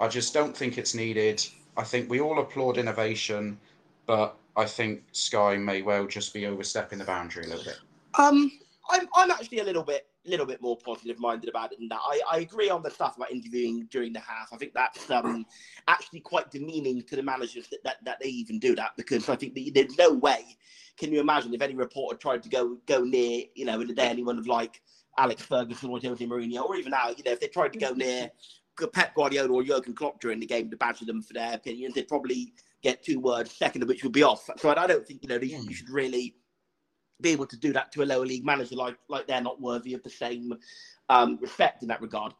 I 0.00 0.08
just 0.08 0.32
don't 0.32 0.56
think 0.56 0.78
it's 0.78 0.94
needed. 0.94 1.46
I 1.80 1.82
think 1.82 2.10
we 2.10 2.20
all 2.20 2.38
applaud 2.38 2.76
innovation, 2.76 3.58
but 4.04 4.36
I 4.54 4.66
think 4.66 5.02
Sky 5.12 5.56
may 5.56 5.80
well 5.80 6.06
just 6.06 6.34
be 6.34 6.44
overstepping 6.44 6.98
the 6.98 7.06
boundary 7.06 7.44
a 7.44 7.48
little 7.48 7.64
bit. 7.64 7.78
Um, 8.18 8.52
I'm 8.90 9.08
I'm 9.14 9.30
actually 9.30 9.60
a 9.60 9.64
little 9.64 9.82
bit 9.82 10.06
little 10.26 10.44
bit 10.44 10.60
more 10.60 10.76
positive 10.76 11.18
minded 11.18 11.48
about 11.48 11.72
it 11.72 11.78
than 11.78 11.88
that. 11.88 12.00
I, 12.04 12.20
I 12.30 12.38
agree 12.40 12.68
on 12.68 12.82
the 12.82 12.90
stuff 12.90 13.16
about 13.16 13.32
interviewing 13.32 13.88
during 13.90 14.12
the 14.12 14.20
half. 14.20 14.52
I 14.52 14.58
think 14.58 14.74
that's 14.74 15.10
um 15.10 15.46
actually 15.88 16.20
quite 16.20 16.50
demeaning 16.50 17.02
to 17.02 17.16
the 17.16 17.22
managers 17.22 17.68
that, 17.70 17.82
that, 17.84 17.96
that 18.04 18.18
they 18.20 18.28
even 18.28 18.58
do 18.58 18.74
that 18.76 18.90
because 18.98 19.30
I 19.30 19.36
think 19.36 19.54
that 19.54 19.70
there's 19.74 19.96
no 19.96 20.12
way 20.12 20.58
can 20.98 21.10
you 21.12 21.20
imagine 21.20 21.54
if 21.54 21.62
any 21.62 21.74
reporter 21.74 22.18
tried 22.18 22.42
to 22.42 22.50
go 22.50 22.76
go 22.86 23.02
near 23.02 23.44
you 23.54 23.64
know 23.64 23.80
in 23.80 23.88
the 23.88 23.94
day 23.94 24.08
anyone 24.08 24.38
of 24.38 24.46
like 24.46 24.82
Alex 25.18 25.42
Ferguson 25.42 25.88
or 25.88 25.98
Jose 25.98 26.24
Mourinho 26.24 26.62
or 26.62 26.76
even 26.76 26.90
now 26.90 27.08
you 27.08 27.24
know 27.24 27.32
if 27.32 27.40
they 27.40 27.48
tried 27.48 27.72
to 27.72 27.78
go 27.78 27.92
near 27.92 28.30
Pep 28.88 29.14
Guardiola 29.14 29.52
or 29.52 29.62
Jurgen 29.62 29.94
Klopp 29.94 30.20
during 30.20 30.40
the 30.40 30.46
game 30.46 30.70
to 30.70 30.76
badger 30.76 31.04
them 31.04 31.22
for 31.22 31.32
their 31.32 31.54
opinions 31.54 31.94
they'd 31.94 32.08
probably 32.08 32.52
get 32.82 33.02
two 33.02 33.20
words 33.20 33.52
second 33.52 33.82
of 33.82 33.88
which 33.88 34.02
would 34.02 34.12
be 34.12 34.22
off. 34.22 34.48
So 34.56 34.74
I 34.74 34.86
don't 34.86 35.06
think 35.06 35.22
you 35.22 35.28
know 35.28 35.38
that 35.38 35.46
you 35.46 35.74
should 35.74 35.90
really 35.90 36.36
be 37.20 37.30
able 37.30 37.46
to 37.46 37.56
do 37.56 37.72
that 37.72 37.92
to 37.92 38.02
a 38.02 38.04
lower 38.04 38.24
league 38.24 38.44
manager 38.44 38.76
like 38.76 38.96
like 39.08 39.26
they're 39.26 39.42
not 39.42 39.60
worthy 39.60 39.94
of 39.94 40.02
the 40.02 40.10
same 40.10 40.54
um, 41.08 41.38
respect 41.40 41.82
in 41.82 41.88
that 41.88 42.00
regard. 42.00 42.32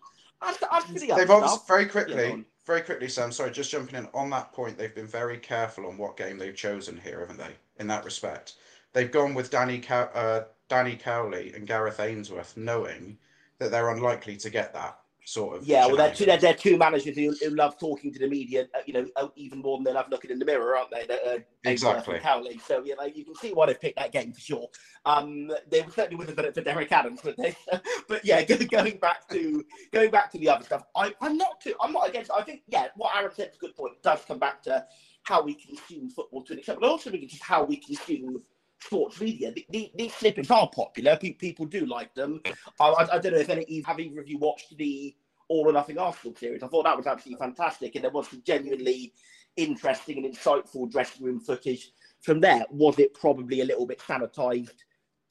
As, 0.43 0.57
as 0.73 0.85
for 0.85 0.95
the 0.95 1.13
other 1.13 1.23
They've 1.23 1.31
obviously 1.31 1.61
very 1.69 1.87
quickly, 1.87 2.33
on. 2.33 2.47
very 2.67 2.81
quickly, 2.81 3.09
Sam. 3.09 3.31
Sorry, 3.31 3.51
just 3.51 3.71
jumping 3.71 3.97
in 3.97 4.09
on 4.15 4.31
that 4.31 4.53
point. 4.53 4.79
They've 4.79 4.95
been 4.95 5.07
very 5.07 5.37
careful 5.37 5.87
on 5.87 5.99
what 5.99 6.17
game 6.17 6.39
they've 6.39 6.57
chosen 6.57 6.99
here, 6.99 7.21
haven't 7.21 7.39
they? 7.39 7.55
In 7.79 7.87
that 7.89 8.05
respect, 8.05 8.55
they've 8.95 9.11
gone 9.11 9.35
with 9.35 9.51
Danny 9.51 9.81
Cow- 9.81 10.11
uh, 10.15 10.45
Danny 10.69 10.97
Cowley 10.97 11.53
and 11.55 11.67
Gareth 11.67 12.01
Ainsworth, 12.01 12.57
knowing 12.57 13.19
that 13.59 13.71
they're 13.71 13.91
unlikely 13.91 14.37
to 14.39 14.49
get 14.49 14.73
that 14.73 15.00
sort 15.31 15.57
of. 15.57 15.67
Yeah, 15.67 15.87
well, 15.87 15.97
they're 15.97 16.15
two, 16.15 16.27
they're, 16.27 16.39
they're 16.39 16.55
two 16.55 16.77
managers 16.77 17.17
who, 17.17 17.35
who 17.41 17.55
love 17.55 17.79
talking 17.79 18.13
to 18.13 18.19
the 18.19 18.29
media, 18.29 18.67
uh, 18.75 18.81
you 18.87 18.93
know, 18.93 19.07
uh, 19.17 19.29
even 19.37 19.61
more 19.61 19.79
than 19.79 19.85
they 19.85 19.93
love 19.93 20.07
looking 20.11 20.31
in 20.31 20.39
the 20.39 20.45
mirror, 20.45 20.77
aren't 20.77 20.91
they? 20.91 21.07
Uh, 21.09 21.39
Exactly. 21.65 22.19
Cowley. 22.19 22.61
So, 22.67 22.85
you 22.85 22.97
know, 22.97 23.05
you 23.05 23.25
can 23.25 23.35
see 23.35 23.53
why 23.53 23.67
they've 23.67 23.81
picked 23.81 23.99
that 23.99 24.13
game 24.13 24.33
for 24.33 24.41
sure. 24.41 24.69
Um, 25.05 25.53
they 25.71 25.85
certainly 25.95 26.17
wouldn't 26.17 26.31
have 26.31 26.37
done 26.37 26.47
it 26.47 26.55
for 26.55 26.63
Derek 26.63 26.91
Adams, 26.91 27.23
would 27.23 27.37
they? 27.37 27.55
but 28.09 28.25
yeah, 28.25 28.43
going 28.43 28.99
back 28.99 29.29
to 29.29 29.65
going 29.93 30.11
back 30.11 30.33
to 30.33 30.39
the 30.39 30.49
other 30.49 30.65
stuff, 30.65 30.85
I, 30.97 31.15
I'm 31.21 31.37
not 31.37 31.61
too, 31.61 31.75
I'm 31.81 31.93
not 31.93 32.09
against. 32.09 32.31
I 32.31 32.43
think 32.43 32.63
yeah, 32.69 32.89
what 32.97 33.15
Aaron 33.17 33.31
said 33.35 33.51
is 33.51 33.57
a 33.57 33.59
good 33.59 33.77
point. 33.77 33.95
It 33.95 34.03
does 34.03 34.21
come 34.27 34.39
back 34.39 34.63
to 34.65 34.85
how 35.23 35.43
we 35.43 35.55
consume 35.55 36.11
football 36.11 36.43
to 36.45 36.53
an 36.55 36.59
extent, 36.59 36.81
but 36.81 36.89
also 36.89 37.11
just 37.11 37.43
how 37.43 37.63
we 37.65 37.77
consume 37.77 38.43
sports 38.81 39.21
media. 39.21 39.53
The- 39.53 39.67
the- 39.71 39.93
These 39.95 40.15
snippets 40.15 40.51
are 40.51 40.69
popular. 40.69 41.17
Pe- 41.17 41.33
People 41.33 41.67
do 41.67 41.87
like 41.87 42.15
them. 42.15 42.41
I, 42.81 43.07
I, 43.13 43.19
don't 43.19 43.33
know 43.33 43.39
if 43.39 43.49
any 43.49 43.83
have 43.83 44.01
either 44.01 44.21
of 44.21 44.29
you 44.29 44.39
watched 44.39 44.77
the 44.77 45.15
All 45.49 45.69
or 45.69 45.73
Nothing 45.73 45.99
Arsenal 45.99 46.35
series. 46.37 46.63
I 46.63 46.69
thought 46.69 46.85
that 46.85 46.97
was 46.97 47.07
absolutely 47.07 47.45
fantastic, 47.45 47.95
and 47.95 48.05
there 48.05 48.11
was 48.11 48.29
some 48.29 48.43
genuinely 48.45 49.13
interesting 49.57 50.25
and 50.25 50.35
insightful 50.35 50.91
dressing 50.91 51.25
room 51.25 51.41
footage 51.41 51.93
from 52.21 52.41
there. 52.41 52.65
Was 52.71 52.99
it 52.99 53.15
probably 53.15 53.61
a 53.61 53.65
little 53.65 53.87
bit 53.87 53.99
sanitized 54.01 54.85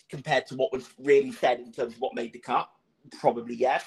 compared 0.09 0.45
to 0.47 0.55
what 0.55 0.71
was 0.73 0.89
really 0.99 1.31
said 1.31 1.59
in 1.59 1.71
terms 1.71 1.93
of 1.93 2.01
what 2.01 2.15
made 2.15 2.33
the 2.33 2.39
cut? 2.39 2.69
Probably 3.19 3.55
yes. 3.55 3.83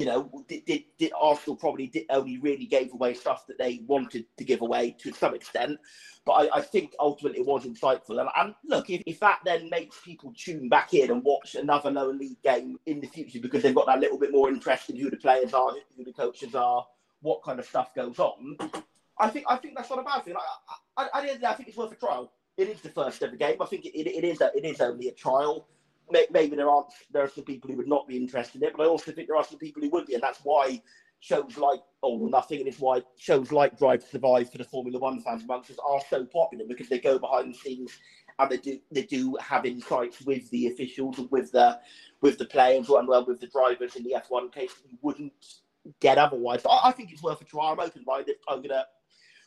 You 0.00 0.06
know, 0.06 0.44
did, 0.48 0.64
did, 0.64 0.84
did 0.98 1.12
Arsenal 1.20 1.56
probably 1.56 1.88
did, 1.88 2.06
only 2.08 2.38
really 2.38 2.64
gave 2.64 2.90
away 2.94 3.12
stuff 3.12 3.46
that 3.48 3.58
they 3.58 3.82
wanted 3.86 4.24
to 4.38 4.44
give 4.44 4.62
away 4.62 4.96
to 5.00 5.12
some 5.12 5.34
extent, 5.34 5.78
but 6.24 6.32
I, 6.32 6.56
I 6.56 6.60
think 6.62 6.94
ultimately 6.98 7.40
it 7.40 7.46
was 7.46 7.66
insightful. 7.66 8.18
And, 8.18 8.30
and 8.34 8.54
look, 8.64 8.88
if, 8.88 9.02
if 9.04 9.20
that 9.20 9.40
then 9.44 9.68
makes 9.68 10.00
people 10.02 10.32
tune 10.34 10.70
back 10.70 10.94
in 10.94 11.10
and 11.10 11.22
watch 11.22 11.54
another 11.54 11.90
lower 11.90 12.14
league 12.14 12.40
game 12.42 12.78
in 12.86 13.02
the 13.02 13.08
future 13.08 13.40
because 13.40 13.62
they've 13.62 13.74
got 13.74 13.84
that 13.88 14.00
little 14.00 14.18
bit 14.18 14.32
more 14.32 14.48
interest 14.48 14.88
in 14.88 14.96
who 14.96 15.10
the 15.10 15.18
players 15.18 15.52
are, 15.52 15.72
who 15.94 16.04
the 16.04 16.14
coaches 16.14 16.54
are, 16.54 16.86
what 17.20 17.42
kind 17.42 17.58
of 17.58 17.66
stuff 17.66 17.94
goes 17.94 18.18
on, 18.18 18.56
I 19.18 19.28
think 19.28 19.44
I 19.48 19.56
think 19.56 19.76
that's 19.76 19.90
not 19.90 19.98
a 19.98 20.02
bad 20.02 20.24
thing. 20.24 20.34
I, 20.34 21.02
I, 21.02 21.08
I, 21.12 21.50
I, 21.50 21.54
think 21.54 21.68
it's 21.68 21.76
worth 21.76 21.92
a 21.92 21.96
trial. 21.96 22.32
It 22.56 22.68
is 22.68 22.80
the 22.80 22.88
first 22.88 23.22
ever 23.22 23.36
game. 23.36 23.56
I 23.60 23.66
think 23.66 23.84
it, 23.84 23.94
it, 23.94 24.06
it 24.06 24.24
is 24.24 24.40
a, 24.40 24.50
it 24.56 24.64
is 24.64 24.80
only 24.80 25.08
a 25.08 25.12
trial. 25.12 25.68
May- 26.10 26.26
Maybe 26.30 26.56
there 26.56 26.70
aren't 26.70 26.88
there 27.12 27.22
are 27.22 27.28
some 27.28 27.44
people 27.44 27.70
who 27.70 27.76
would 27.76 27.88
not 27.88 28.08
be 28.08 28.16
interested 28.16 28.62
in 28.62 28.68
it, 28.68 28.74
but 28.76 28.84
I 28.84 28.86
also 28.86 29.12
think 29.12 29.28
there 29.28 29.36
are 29.36 29.44
some 29.44 29.58
people 29.58 29.82
who 29.82 29.90
would 29.90 30.06
be, 30.06 30.14
and 30.14 30.22
that's 30.22 30.40
why 30.42 30.82
shows 31.20 31.56
like 31.58 31.80
oh, 32.02 32.08
All 32.08 32.22
or 32.22 32.30
Nothing, 32.30 32.60
and 32.60 32.68
it's 32.68 32.78
why 32.80 33.02
shows 33.18 33.52
like 33.52 33.78
Drive 33.78 34.02
to 34.02 34.08
Survive 34.08 34.50
for 34.50 34.58
the 34.58 34.64
Formula 34.64 34.98
One 34.98 35.20
fans 35.20 35.44
amongst 35.44 35.70
us 35.70 35.76
are 35.86 36.00
so 36.08 36.24
popular 36.24 36.64
because 36.68 36.88
they 36.88 36.98
go 36.98 37.18
behind 37.18 37.54
the 37.54 37.58
scenes 37.58 37.92
and 38.38 38.50
they 38.50 38.56
do 38.56 38.78
they 38.90 39.02
do 39.02 39.36
have 39.40 39.66
insights 39.66 40.22
with 40.22 40.48
the 40.50 40.68
officials 40.68 41.18
and 41.18 41.30
with 41.30 41.52
the 41.52 41.78
with 42.22 42.38
the 42.38 42.46
players 42.46 42.88
and 42.88 43.08
well 43.08 43.24
with 43.26 43.40
the 43.40 43.48
drivers 43.48 43.96
in 43.96 44.04
the 44.04 44.16
F1 44.30 44.52
case 44.52 44.74
that 44.74 44.90
you 44.90 44.98
wouldn't 45.02 45.32
get 46.00 46.18
otherwise. 46.18 46.62
I, 46.68 46.88
I 46.88 46.92
think 46.92 47.12
it's 47.12 47.22
worth 47.22 47.40
a 47.40 47.44
try. 47.44 47.70
I'm 47.70 47.80
open 47.80 48.04
minded. 48.06 48.36
I'm 48.48 48.62
gonna 48.62 48.84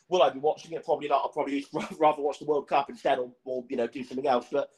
will 0.08 0.22
I 0.22 0.30
be 0.30 0.38
watching 0.38 0.72
it? 0.72 0.84
Probably 0.84 1.08
not. 1.08 1.22
I'll 1.22 1.28
probably 1.30 1.64
rather 1.98 2.22
watch 2.22 2.38
the 2.38 2.44
World 2.44 2.68
Cup 2.68 2.90
instead, 2.90 3.18
or, 3.18 3.30
or 3.44 3.64
you 3.68 3.76
know 3.76 3.86
do 3.86 4.04
something 4.04 4.26
else. 4.26 4.46
But 4.50 4.70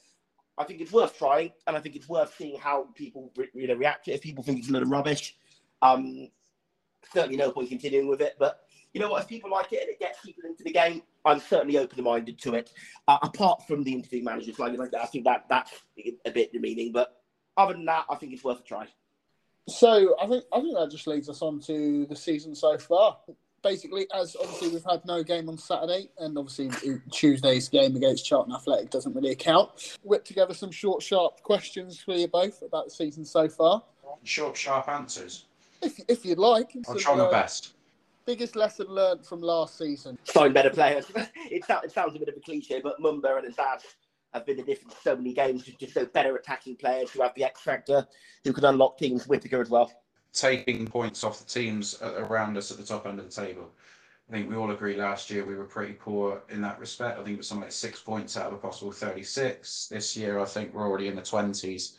I 0.59 0.65
think 0.65 0.81
it's 0.81 0.93
worth 0.93 1.19
trying, 1.19 1.53
and 1.67 1.77
I 1.77 1.81
think 1.81 1.97
it's 1.97 2.09
worth 2.09 2.35
seeing 2.37 2.59
how 2.59 2.89
people 2.95 3.33
you 3.55 3.69
know 3.69 3.75
react 3.75 4.07
to 4.07 4.13
it. 4.13 4.15
If 4.15 4.23
people 4.23 4.43
think 4.43 4.59
it's 4.59 4.69
a 4.69 4.73
little 4.73 4.89
rubbish, 4.89 5.37
um, 5.83 6.29
certainly 7.13 7.37
no 7.37 7.51
point 7.51 7.69
continuing 7.69 8.09
with 8.09 8.21
it. 8.21 8.37
But 8.39 8.61
you 8.93 9.01
know 9.01 9.11
what? 9.11 9.23
If 9.23 9.29
people 9.29 9.51
like 9.51 9.73
it 9.73 9.83
and 9.83 9.91
it 9.91 9.99
gets 9.99 10.21
people 10.25 10.45
into 10.49 10.65
the 10.65 10.73
game, 10.73 11.03
I'm 11.25 11.41
certainly 11.41 11.77
open 11.79 12.03
minded 12.03 12.39
to 12.41 12.55
it. 12.55 12.73
Uh, 13.07 13.19
apart 13.23 13.67
from 13.67 13.85
the 13.85 13.93
interview 13.93 14.25
managers, 14.25 14.59
like 14.59 14.77
like 14.79 14.91
that, 14.93 15.03
I 15.03 15.07
think 15.07 15.25
that 15.25 15.45
that's 15.51 15.73
a 16.25 16.31
bit 16.31 16.53
demeaning. 16.53 16.93
But 16.93 17.21
other 17.57 17.75
than 17.75 17.85
that, 17.87 18.07
I 18.09 18.17
think 18.17 18.33
it's 18.33 18.45
worth 18.45 18.61
a 18.61 18.63
try. 18.63 18.89
So 19.69 20.17
I 20.21 20.27
think 20.27 20.45
I 20.53 20.61
think 20.61 20.75
that 20.77 20.91
just 20.91 21.07
leads 21.07 21.29
us 21.29 21.43
on 21.43 21.61
to 21.63 22.07
the 22.07 22.17
season 22.17 22.55
so 22.55 22.79
far. 22.79 23.19
Basically, 23.67 24.07
as 24.15 24.37
obviously 24.41 24.69
we've 24.69 24.85
had 24.89 25.05
no 25.05 25.25
game 25.25 25.49
on 25.49 25.59
Saturday, 25.59 26.09
and 26.21 26.39
obviously 26.39 26.71
Tuesday's 27.11 27.69
game 27.69 27.97
against 27.97 28.25
Charlton 28.25 28.55
Athletic 28.55 28.91
doesn't 28.91 29.13
really 29.13 29.33
account. 29.33 29.97
Whipped 30.05 30.29
together 30.29 30.55
some 30.55 30.71
short, 30.71 31.03
sharp 31.03 31.43
questions 31.43 32.01
for 32.01 32.15
you 32.15 32.29
both 32.29 32.63
about 32.63 32.85
the 32.85 32.91
season 32.93 33.25
so 33.25 33.49
far, 33.49 33.83
Short, 34.23 34.57
sharp 34.57 34.89
answers. 34.89 35.47
if 35.83 35.99
if 36.07 36.25
you'd 36.25 36.39
like. 36.39 36.77
I'll 36.77 36.95
Some, 36.95 36.99
try 36.99 37.17
my 37.17 37.25
uh, 37.25 37.31
best. 37.33 37.73
Biggest 38.25 38.55
lesson 38.55 38.87
learned 38.87 39.27
from 39.27 39.41
last 39.41 39.77
season. 39.77 40.17
sign 40.23 40.53
better 40.53 40.71
players. 40.71 41.11
it, 41.51 41.65
sounds, 41.65 41.87
it 41.87 41.91
sounds 41.91 42.15
a 42.15 42.21
bit 42.21 42.29
of 42.29 42.37
a 42.37 42.41
cliche, 42.41 42.81
but 42.81 43.01
Mumba 43.01 43.37
and 43.37 43.47
his 43.47 43.57
Azaz 43.57 43.81
have 44.33 44.47
been 44.47 44.59
the 44.59 44.63
difference 44.63 44.95
in 44.95 45.01
so 45.03 45.17
many 45.17 45.33
games. 45.33 45.65
Just, 45.65 45.81
just 45.81 45.95
so 45.95 46.07
better 46.07 46.37
attacking 46.37 46.77
players 46.77 47.11
who 47.11 47.21
have 47.21 47.35
the 47.35 47.43
X 47.43 47.63
factor, 47.63 48.07
who 48.45 48.53
can 48.53 48.65
unlock 48.65 48.97
teams. 48.97 49.27
Whittaker 49.27 49.61
as 49.61 49.71
well. 49.71 49.91
Taking 50.37 50.87
points 50.87 51.25
off 51.25 51.39
the 51.39 51.47
teams 51.47 52.01
around 52.03 52.57
us 52.57 52.71
at 52.71 52.77
the 52.77 52.85
top 52.85 53.07
end 53.07 53.19
of 53.19 53.25
the 53.25 53.43
table. 53.43 53.71
I 54.29 54.33
think 54.33 54.51
we 54.51 54.57
all 54.57 54.73
agree 54.73 54.97
last 54.97 55.31
year 55.31 55.45
we 55.45 55.55
were 55.55 55.65
pretty 55.65 55.95
poor 55.95 56.43
in 56.51 56.61
that 56.63 56.79
respect. 56.79 57.19
I 57.19 57.23
think 57.23 57.35
it 57.35 57.39
was 57.39 57.49
something 57.49 57.63
like 57.63 57.73
six 57.73 58.01
points 58.01 58.37
out 58.37 58.49
of 58.49 58.55
a 58.55 58.57
possible 58.57 58.93
36. 58.93 59.89
This 59.89 60.17
year, 60.17 60.41
I 60.41 60.45
think 60.45 60.75
we're 60.75 60.87
already 60.87 61.07
in 61.09 61.17
the 61.17 61.23
20s 61.23 61.97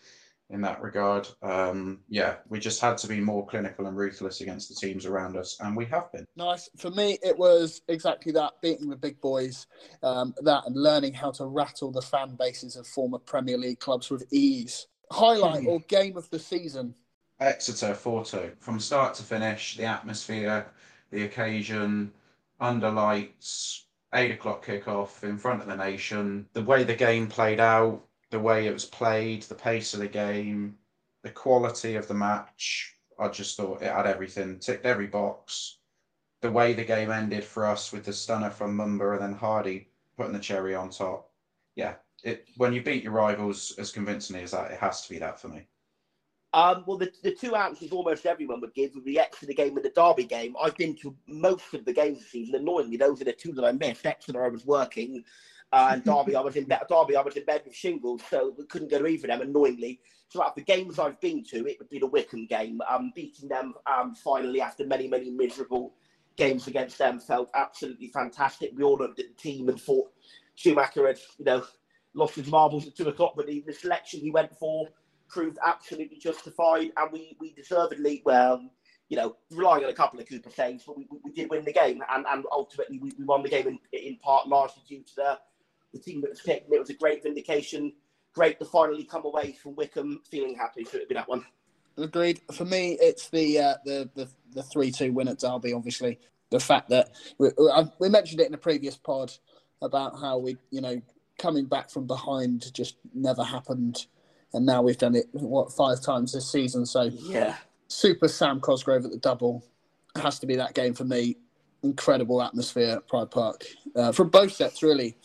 in 0.49 0.61
that 0.61 0.81
regard. 0.81 1.27
Um, 1.41 1.99
yeah, 2.09 2.35
we 2.49 2.59
just 2.59 2.81
had 2.81 2.97
to 2.99 3.07
be 3.07 3.19
more 3.19 3.45
clinical 3.47 3.87
and 3.87 3.97
ruthless 3.97 4.41
against 4.41 4.69
the 4.69 4.75
teams 4.75 5.05
around 5.05 5.37
us, 5.37 5.57
and 5.61 5.75
we 5.75 5.85
have 5.85 6.11
been. 6.11 6.25
Nice. 6.35 6.69
For 6.77 6.91
me, 6.91 7.17
it 7.23 7.37
was 7.37 7.81
exactly 7.87 8.31
that 8.33 8.53
beating 8.61 8.89
the 8.89 8.95
big 8.95 9.19
boys, 9.21 9.67
um, 10.03 10.33
that 10.43 10.63
and 10.65 10.75
learning 10.75 11.13
how 11.13 11.31
to 11.31 11.45
rattle 11.45 11.91
the 11.91 12.01
fan 12.01 12.35
bases 12.35 12.75
of 12.75 12.87
former 12.87 13.19
Premier 13.19 13.57
League 13.57 13.79
clubs 13.79 14.09
with 14.09 14.25
ease. 14.31 14.87
Highlight 15.11 15.65
or 15.65 15.79
game 15.87 16.17
of 16.17 16.29
the 16.29 16.39
season? 16.39 16.93
Exeter 17.39 17.93
4 17.93 18.25
2. 18.25 18.51
From 18.59 18.79
start 18.79 19.13
to 19.15 19.23
finish, 19.23 19.77
the 19.77 19.85
atmosphere, 19.85 20.65
the 21.11 21.23
occasion, 21.23 22.11
under 22.59 22.89
lights, 22.89 23.85
8 24.11 24.31
o'clock 24.31 24.65
kickoff 24.65 25.23
in 25.23 25.37
front 25.37 25.61
of 25.61 25.67
the 25.67 25.75
nation, 25.75 26.49
the 26.53 26.63
way 26.63 26.83
the 26.83 26.95
game 26.95 27.27
played 27.27 27.59
out, 27.59 28.03
the 28.31 28.39
way 28.39 28.65
it 28.65 28.73
was 28.73 28.85
played, 28.85 29.43
the 29.43 29.53
pace 29.53 29.93
of 29.93 29.99
the 29.99 30.07
game, 30.07 30.79
the 31.21 31.29
quality 31.29 31.95
of 31.95 32.07
the 32.07 32.13
match. 32.15 32.95
I 33.19 33.27
just 33.27 33.55
thought 33.55 33.83
it 33.83 33.93
had 33.93 34.07
everything, 34.07 34.57
ticked 34.57 34.85
every 34.85 35.07
box. 35.07 35.77
The 36.41 36.51
way 36.51 36.73
the 36.73 36.85
game 36.85 37.11
ended 37.11 37.43
for 37.43 37.67
us 37.67 37.91
with 37.91 38.05
the 38.05 38.13
stunner 38.13 38.49
from 38.49 38.75
Mumba 38.75 39.13
and 39.13 39.21
then 39.21 39.39
Hardie 39.39 39.87
putting 40.15 40.33
the 40.33 40.39
cherry 40.39 40.73
on 40.73 40.89
top. 40.89 41.29
Yeah, 41.75 41.95
it 42.23 42.47
when 42.57 42.73
you 42.73 42.81
beat 42.81 43.03
your 43.03 43.13
rivals 43.13 43.75
as 43.77 43.91
convincingly 43.91 44.41
as 44.41 44.51
that, 44.51 44.71
it 44.71 44.79
has 44.79 45.01
to 45.03 45.09
be 45.09 45.19
that 45.19 45.39
for 45.39 45.49
me. 45.49 45.67
Um, 46.57 46.83
well, 46.87 46.97
the, 46.97 47.11
the 47.21 47.35
two 47.35 47.53
answers 47.53 47.91
almost 47.91 48.25
everyone 48.25 48.61
would 48.61 48.73
give 48.73 48.95
would 48.95 49.05
be 49.05 49.19
Exeter 49.19 49.53
game 49.53 49.75
and 49.77 49.85
the 49.85 49.91
Derby 49.91 50.23
game. 50.23 50.55
I've 50.59 50.75
been 50.75 50.95
to 51.03 51.15
most 51.27 51.71
of 51.75 51.85
the 51.85 51.93
games 51.93 52.17
this 52.17 52.31
season. 52.31 52.55
Annoyingly, 52.55 52.97
those 52.97 53.21
are 53.21 53.25
the 53.25 53.31
two 53.31 53.53
that 53.53 53.63
I 53.63 53.73
missed. 53.73 54.07
Exeter, 54.07 54.43
I 54.43 54.47
was 54.47 54.65
working, 54.65 55.23
uh, 55.71 55.89
and 55.91 56.03
Derby, 56.03 56.35
I 56.35 56.41
was 56.41 56.55
in 56.55 56.63
bed. 56.63 56.81
Derby, 56.89 57.15
I 57.15 57.21
was 57.21 57.37
in 57.37 57.45
bed 57.45 57.61
with 57.63 57.75
shingles, 57.75 58.23
so 58.27 58.55
we 58.57 58.65
couldn't 58.65 58.89
go 58.89 58.97
to 58.97 59.05
either 59.05 59.31
of 59.31 59.39
them. 59.39 59.47
Annoyingly, 59.47 59.99
so 60.29 60.41
out 60.41 60.49
of 60.49 60.55
the 60.55 60.63
games 60.63 60.97
I've 60.97 61.21
been 61.21 61.43
to, 61.43 61.67
it 61.67 61.77
would 61.77 61.89
be 61.89 61.99
the 61.99 62.07
Wycombe 62.07 62.47
game. 62.47 62.81
Um, 62.89 63.11
beating 63.13 63.49
them 63.49 63.75
um, 63.85 64.15
finally 64.15 64.59
after 64.59 64.83
many, 64.83 65.07
many 65.07 65.29
miserable 65.29 65.93
games 66.37 66.65
against 66.65 66.97
them 66.97 67.19
felt 67.19 67.51
absolutely 67.53 68.07
fantastic. 68.07 68.71
We 68.75 68.81
all 68.81 68.97
looked 68.97 69.19
at 69.19 69.27
the 69.27 69.35
team 69.35 69.69
and 69.69 69.79
thought 69.79 70.11
Schumacher 70.55 71.05
had, 71.05 71.19
you 71.37 71.45
know, 71.45 71.63
lost 72.15 72.33
his 72.33 72.47
marbles 72.47 72.87
at 72.87 72.95
two 72.95 73.09
o'clock, 73.09 73.33
but 73.35 73.45
the 73.45 73.63
selection 73.79 74.21
he 74.21 74.31
went 74.31 74.57
for 74.57 74.87
proved 75.27 75.57
absolutely 75.65 76.17
justified, 76.17 76.91
and 76.97 77.11
we 77.11 77.35
we 77.39 77.53
deservedly 77.53 78.21
well. 78.25 78.69
You 79.09 79.15
know, 79.15 79.37
relying 79.51 79.85
on 79.85 79.89
a 79.89 79.93
couple 79.93 80.19
of 80.19 80.27
Cooper 80.27 80.49
saves, 80.49 80.83
but 80.85 80.97
we, 80.97 81.07
we 81.23 81.31
did 81.31 81.49
win 81.49 81.63
the 81.63 81.71
game, 81.71 82.03
and, 82.11 82.25
and 82.27 82.43
ultimately 82.51 82.99
we, 82.99 83.13
we 83.17 83.23
won 83.23 83.41
the 83.41 83.47
game 83.49 83.65
in, 83.65 83.79
in 83.93 84.17
part 84.17 84.49
largely 84.49 84.83
due 84.85 85.01
to 85.01 85.15
the, 85.15 85.39
the 85.93 85.99
team 85.99 86.19
that 86.21 86.29
was 86.29 86.41
picked. 86.41 86.65
And 86.65 86.75
it 86.75 86.79
was 86.79 86.89
a 86.89 86.93
great 86.93 87.23
vindication. 87.23 87.93
Great 88.33 88.59
to 88.59 88.65
finally 88.65 89.05
come 89.05 89.23
away 89.23 89.53
from 89.53 89.75
Wycombe 89.75 90.21
feeling 90.29 90.55
happy. 90.55 90.83
So 90.83 90.97
it'd 90.97 91.07
be 91.07 91.15
that 91.15 91.29
one. 91.29 91.45
Agreed. 91.97 92.41
For 92.51 92.65
me, 92.65 92.97
it's 92.99 93.29
the 93.29 93.59
uh, 93.59 93.75
the 93.85 94.09
the 94.13 94.27
the 94.51 94.63
three 94.63 94.91
two 94.91 95.13
win 95.13 95.29
at 95.29 95.39
Derby. 95.39 95.73
Obviously, 95.73 96.19
the 96.49 96.59
fact 96.59 96.89
that 96.89 97.11
we, 97.37 97.49
we 97.99 98.09
mentioned 98.09 98.41
it 98.41 98.47
in 98.47 98.53
a 98.53 98.57
previous 98.57 98.97
pod 98.97 99.31
about 99.81 100.19
how 100.19 100.37
we, 100.37 100.57
you 100.69 100.81
know, 100.81 101.01
coming 101.37 101.65
back 101.65 101.89
from 101.89 102.07
behind 102.07 102.73
just 102.73 102.97
never 103.13 103.43
happened 103.43 104.05
and 104.53 104.65
now 104.65 104.81
we've 104.81 104.97
done 104.97 105.15
it 105.15 105.25
what 105.31 105.71
five 105.71 106.01
times 106.01 106.33
this 106.33 106.49
season. 106.49 106.85
So 106.85 107.03
yeah, 107.03 107.55
super 107.87 108.27
Sam 108.27 108.59
Cosgrove 108.59 109.05
at 109.05 109.11
the 109.11 109.17
double 109.17 109.63
has 110.15 110.39
to 110.39 110.47
be 110.47 110.55
that 110.55 110.73
game 110.73 110.93
for 110.93 111.03
me. 111.03 111.37
Incredible 111.83 112.41
atmosphere 112.41 112.97
at 112.97 113.07
Pride 113.07 113.29
Park 113.29 113.65
uh, 113.95 114.11
from 114.11 114.29
both 114.29 114.51
sets, 114.51 114.81
really. 114.81 115.15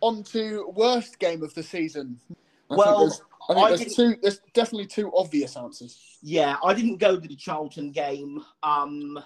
On 0.00 0.22
to 0.24 0.70
worst 0.74 1.18
game 1.18 1.42
of 1.42 1.54
the 1.54 1.62
season. 1.62 2.18
I 2.70 2.76
well, 2.76 2.98
think 2.98 2.98
there's, 2.98 3.22
I 3.48 3.54
think 3.54 3.66
I 3.66 3.76
there's 3.76 3.94
two. 3.94 4.16
There's 4.20 4.40
definitely 4.52 4.86
two 4.86 5.12
obvious 5.14 5.56
answers. 5.56 6.18
Yeah, 6.22 6.56
I 6.64 6.74
didn't 6.74 6.96
go 6.96 7.18
to 7.18 7.28
the 7.28 7.36
Charlton 7.36 7.92
game. 7.92 8.42
Um, 8.62 9.18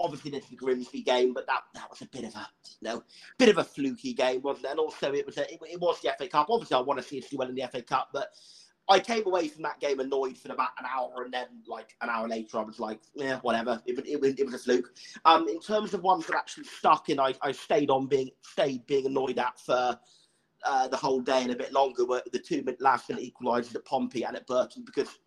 obviously 0.00 0.30
there's 0.30 0.46
the 0.46 0.56
Grimsby 0.56 1.02
game, 1.02 1.34
but 1.34 1.46
that, 1.46 1.62
that 1.74 1.90
was 1.90 2.00
a 2.02 2.06
bit 2.06 2.24
of 2.24 2.34
a 2.34 2.48
you 2.80 2.88
know 2.88 3.02
bit 3.38 3.48
of 3.48 3.58
a 3.58 3.64
fluky 3.64 4.12
game, 4.12 4.42
wasn't 4.42 4.66
it? 4.66 4.70
And 4.70 4.80
also 4.80 5.12
it 5.12 5.26
was 5.26 5.36
a, 5.38 5.52
it, 5.52 5.60
it 5.62 5.80
was 5.80 6.00
the 6.00 6.12
FA 6.16 6.28
Cup. 6.28 6.48
Obviously, 6.50 6.76
I 6.76 6.80
want 6.80 7.00
to 7.00 7.06
see 7.06 7.18
us 7.18 7.28
do 7.28 7.36
well 7.36 7.48
in 7.48 7.54
the 7.54 7.68
FA 7.70 7.82
Cup, 7.82 8.08
but 8.12 8.30
I 8.90 8.98
came 9.00 9.26
away 9.26 9.48
from 9.48 9.62
that 9.64 9.80
game 9.80 10.00
annoyed 10.00 10.38
for 10.38 10.50
about 10.50 10.70
an 10.78 10.86
hour, 10.90 11.22
and 11.24 11.32
then 11.32 11.46
like 11.66 11.94
an 12.00 12.08
hour 12.08 12.26
later, 12.26 12.58
I 12.58 12.62
was 12.62 12.80
like, 12.80 13.00
yeah, 13.14 13.38
whatever. 13.40 13.82
It, 13.86 13.98
it, 13.98 14.38
it 14.38 14.44
was 14.46 14.54
a 14.54 14.58
fluke. 14.58 14.90
Um, 15.24 15.46
in 15.48 15.60
terms 15.60 15.92
of 15.92 16.02
ones 16.02 16.26
that 16.26 16.36
actually 16.36 16.64
stuck 16.64 17.10
in, 17.10 17.20
I, 17.20 17.34
I 17.42 17.52
stayed 17.52 17.90
on 17.90 18.06
being 18.06 18.30
stayed 18.42 18.86
being 18.86 19.06
annoyed 19.06 19.38
at 19.38 19.60
for 19.60 19.98
uh, 20.64 20.88
the 20.88 20.96
whole 20.96 21.20
day 21.20 21.42
and 21.42 21.50
a 21.50 21.56
bit 21.56 21.72
longer 21.72 22.04
were 22.04 22.22
the 22.32 22.38
two 22.38 22.64
last 22.80 23.08
minute 23.08 23.24
equalisers 23.24 23.74
at 23.74 23.84
Pompey 23.84 24.24
and 24.24 24.36
at 24.36 24.46
Burton 24.46 24.82
because 24.84 25.18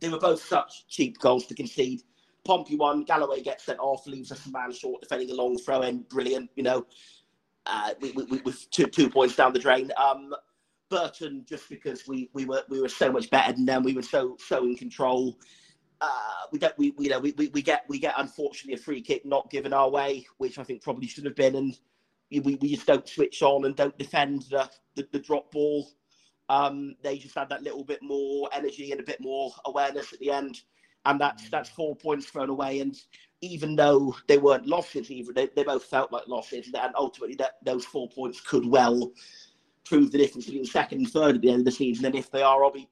they 0.00 0.08
were 0.08 0.18
both 0.18 0.42
such 0.42 0.86
cheap 0.88 1.18
goals 1.18 1.46
to 1.46 1.54
concede. 1.54 2.02
Pompey 2.44 2.76
won, 2.76 3.02
Galloway 3.04 3.42
gets 3.42 3.64
sent 3.64 3.78
off, 3.80 4.06
leaves 4.06 4.30
us 4.30 4.46
a 4.46 4.50
man 4.50 4.72
short, 4.72 5.02
defending 5.02 5.30
a 5.30 5.34
long 5.34 5.58
throw 5.58 5.82
in, 5.82 6.04
brilliant, 6.08 6.50
you 6.54 6.62
know, 6.62 6.86
uh, 7.66 7.92
with 8.00 8.70
two, 8.70 8.86
two 8.86 9.10
points 9.10 9.34
down 9.34 9.52
the 9.52 9.58
drain. 9.58 9.90
Um, 9.96 10.32
Burton 10.88 11.44
just 11.48 11.68
because 11.68 12.06
we, 12.06 12.30
we 12.32 12.44
were 12.44 12.62
we 12.68 12.80
were 12.80 12.88
so 12.88 13.10
much 13.10 13.30
better 13.30 13.52
than 13.52 13.66
them. 13.66 13.82
We 13.82 13.94
were 13.94 14.02
so 14.02 14.36
so 14.38 14.64
in 14.64 14.76
control. 14.76 15.38
Uh, 16.00 16.46
we 16.52 16.58
don't 16.58 16.76
we, 16.78 16.94
you 16.98 17.08
know 17.10 17.18
we, 17.20 17.32
we, 17.32 17.48
we 17.48 17.62
get 17.62 17.84
we 17.88 17.98
get 17.98 18.14
unfortunately 18.18 18.74
a 18.80 18.82
free 18.84 19.00
kick 19.00 19.24
not 19.24 19.50
given 19.50 19.72
our 19.72 19.90
way, 19.90 20.26
which 20.38 20.58
I 20.58 20.64
think 20.64 20.82
probably 20.82 21.08
should 21.08 21.24
have 21.24 21.36
been, 21.36 21.56
and 21.56 21.78
we, 22.30 22.56
we 22.56 22.74
just 22.74 22.86
don't 22.86 23.08
switch 23.08 23.42
on 23.42 23.64
and 23.64 23.74
don't 23.74 23.96
defend 23.98 24.42
the 24.50 24.70
the, 24.94 25.08
the 25.12 25.18
drop 25.18 25.50
ball. 25.52 25.88
Um, 26.48 26.94
they 27.02 27.18
just 27.18 27.34
had 27.34 27.48
that 27.48 27.62
little 27.64 27.84
bit 27.84 28.00
more 28.02 28.48
energy 28.52 28.92
and 28.92 29.00
a 29.00 29.04
bit 29.04 29.20
more 29.20 29.52
awareness 29.64 30.12
at 30.12 30.20
the 30.20 30.30
end, 30.30 30.60
and 31.04 31.20
that's 31.20 31.48
that's 31.50 31.70
four 31.70 31.96
points 31.96 32.26
thrown 32.26 32.50
away. 32.50 32.80
And 32.80 32.96
even 33.40 33.74
though 33.74 34.14
they 34.28 34.38
weren't 34.38 34.66
losses, 34.66 35.10
either 35.10 35.32
they, 35.32 35.48
they 35.56 35.64
both 35.64 35.84
felt 35.84 36.12
like 36.12 36.28
losses, 36.28 36.70
and 36.72 36.94
ultimately 36.96 37.36
that 37.36 37.54
those 37.64 37.84
four 37.84 38.08
points 38.08 38.40
could 38.40 38.66
well 38.66 39.12
prove 39.86 40.10
the 40.12 40.18
difference 40.18 40.46
between 40.46 40.64
second 40.64 40.98
and 40.98 41.10
third 41.10 41.36
at 41.36 41.40
the 41.40 41.50
end 41.50 41.60
of 41.60 41.64
the 41.64 41.72
season. 41.72 42.04
And 42.04 42.14
if 42.14 42.30
they 42.30 42.42
are, 42.42 42.64
I'll 42.64 42.70
be 42.70 42.88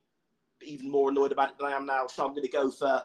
even 0.63 0.91
more 0.91 1.11
annoyed 1.11 1.33
about 1.33 1.51
it 1.51 1.59
than 1.59 1.67
I 1.67 1.77
am 1.77 1.85
now. 1.85 2.07
So 2.07 2.25
I'm 2.25 2.31
going 2.31 2.45
to 2.45 2.49
go 2.49 2.71
for 2.71 3.03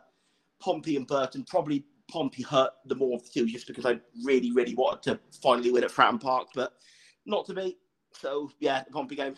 Pompey 0.59 0.95
and 0.95 1.07
Burton. 1.07 1.43
Probably 1.43 1.83
Pompey 2.09 2.43
hurt 2.43 2.71
the 2.85 2.95
more 2.95 3.15
of 3.15 3.23
the 3.23 3.29
two 3.29 3.45
just 3.47 3.67
because 3.67 3.85
I 3.85 3.99
really, 4.23 4.51
really 4.51 4.75
wanted 4.75 5.01
to 5.03 5.19
finally 5.41 5.71
win 5.71 5.83
at 5.83 5.91
Fratton 5.91 6.21
Park, 6.21 6.49
but 6.55 6.73
not 7.25 7.45
to 7.47 7.53
be. 7.53 7.77
So 8.13 8.51
yeah, 8.59 8.83
the 8.83 8.91
Pompey 8.91 9.15
game. 9.15 9.35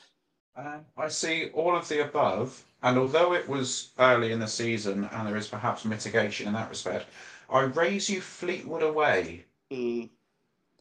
Uh, 0.55 0.79
I 0.97 1.07
see 1.07 1.49
all 1.53 1.75
of 1.75 1.87
the 1.87 2.05
above, 2.05 2.61
and 2.83 2.97
although 2.97 3.33
it 3.33 3.47
was 3.47 3.91
early 3.99 4.33
in 4.33 4.39
the 4.39 4.47
season 4.47 5.07
and 5.11 5.27
there 5.27 5.37
is 5.37 5.47
perhaps 5.47 5.85
mitigation 5.85 6.47
in 6.47 6.53
that 6.53 6.69
respect, 6.69 7.05
I 7.49 7.61
raise 7.61 8.09
you 8.09 8.19
Fleetwood 8.19 8.83
away. 8.83 9.45
Mm. 9.71 10.09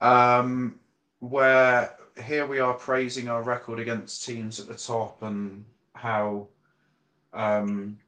Um, 0.01 0.81
where 1.21 1.95
here 2.25 2.47
we 2.47 2.59
are 2.59 2.75
praising 2.75 3.29
our 3.29 3.43
record 3.43 3.79
against 3.79 4.25
teams 4.25 4.61
at 4.61 4.69
the 4.69 4.75
top 4.75 5.23
and 5.23 5.65
how 5.95 6.49
um, 7.33 7.99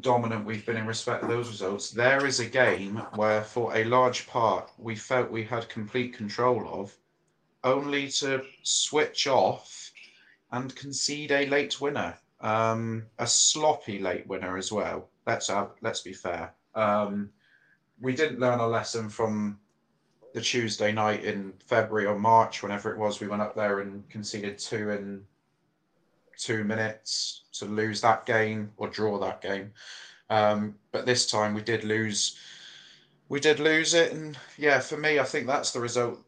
dominant 0.00 0.44
we've 0.44 0.64
been 0.64 0.76
in 0.76 0.86
respect 0.86 1.22
of 1.22 1.28
those 1.28 1.48
results. 1.48 1.90
There 1.90 2.26
is 2.26 2.40
a 2.40 2.46
game 2.46 2.96
where, 3.14 3.42
for 3.42 3.76
a 3.76 3.84
large 3.84 4.26
part, 4.26 4.70
we 4.78 4.96
felt 4.96 5.30
we 5.30 5.44
had 5.44 5.68
complete 5.68 6.14
control 6.14 6.66
of, 6.68 6.96
only 7.64 8.08
to 8.08 8.42
switch 8.62 9.26
off 9.26 9.92
and 10.50 10.74
concede 10.74 11.30
a 11.30 11.46
late 11.46 11.80
winner, 11.80 12.16
um, 12.40 13.04
a 13.18 13.26
sloppy 13.26 13.98
late 13.98 14.26
winner 14.26 14.56
as 14.56 14.72
well. 14.72 15.08
Let's 15.26 15.48
have, 15.48 15.70
let's 15.80 16.00
be 16.00 16.12
fair. 16.12 16.52
Um, 16.74 17.30
we 18.00 18.14
didn't 18.14 18.40
learn 18.40 18.58
a 18.58 18.66
lesson 18.66 19.08
from 19.08 19.58
the 20.32 20.40
Tuesday 20.40 20.92
night 20.92 21.24
in 21.24 21.52
February 21.66 22.06
or 22.06 22.18
March, 22.18 22.62
whenever 22.62 22.90
it 22.90 22.98
was, 22.98 23.20
we 23.20 23.28
went 23.28 23.42
up 23.42 23.54
there 23.54 23.80
and 23.80 24.08
conceded 24.08 24.58
two 24.58 24.90
in 24.90 25.24
two 26.38 26.64
minutes 26.64 27.42
to 27.52 27.66
lose 27.66 28.00
that 28.00 28.26
game 28.26 28.72
or 28.76 28.88
draw 28.88 29.18
that 29.18 29.40
game. 29.40 29.72
Um, 30.30 30.74
but 30.90 31.06
this 31.06 31.30
time 31.30 31.54
we 31.54 31.62
did 31.62 31.84
lose. 31.84 32.36
We 33.28 33.40
did 33.40 33.60
lose 33.60 33.94
it, 33.94 34.12
and 34.12 34.36
yeah, 34.58 34.80
for 34.80 34.96
me, 34.96 35.18
I 35.18 35.24
think 35.24 35.46
that's 35.46 35.72
the 35.72 35.80
result. 35.80 36.20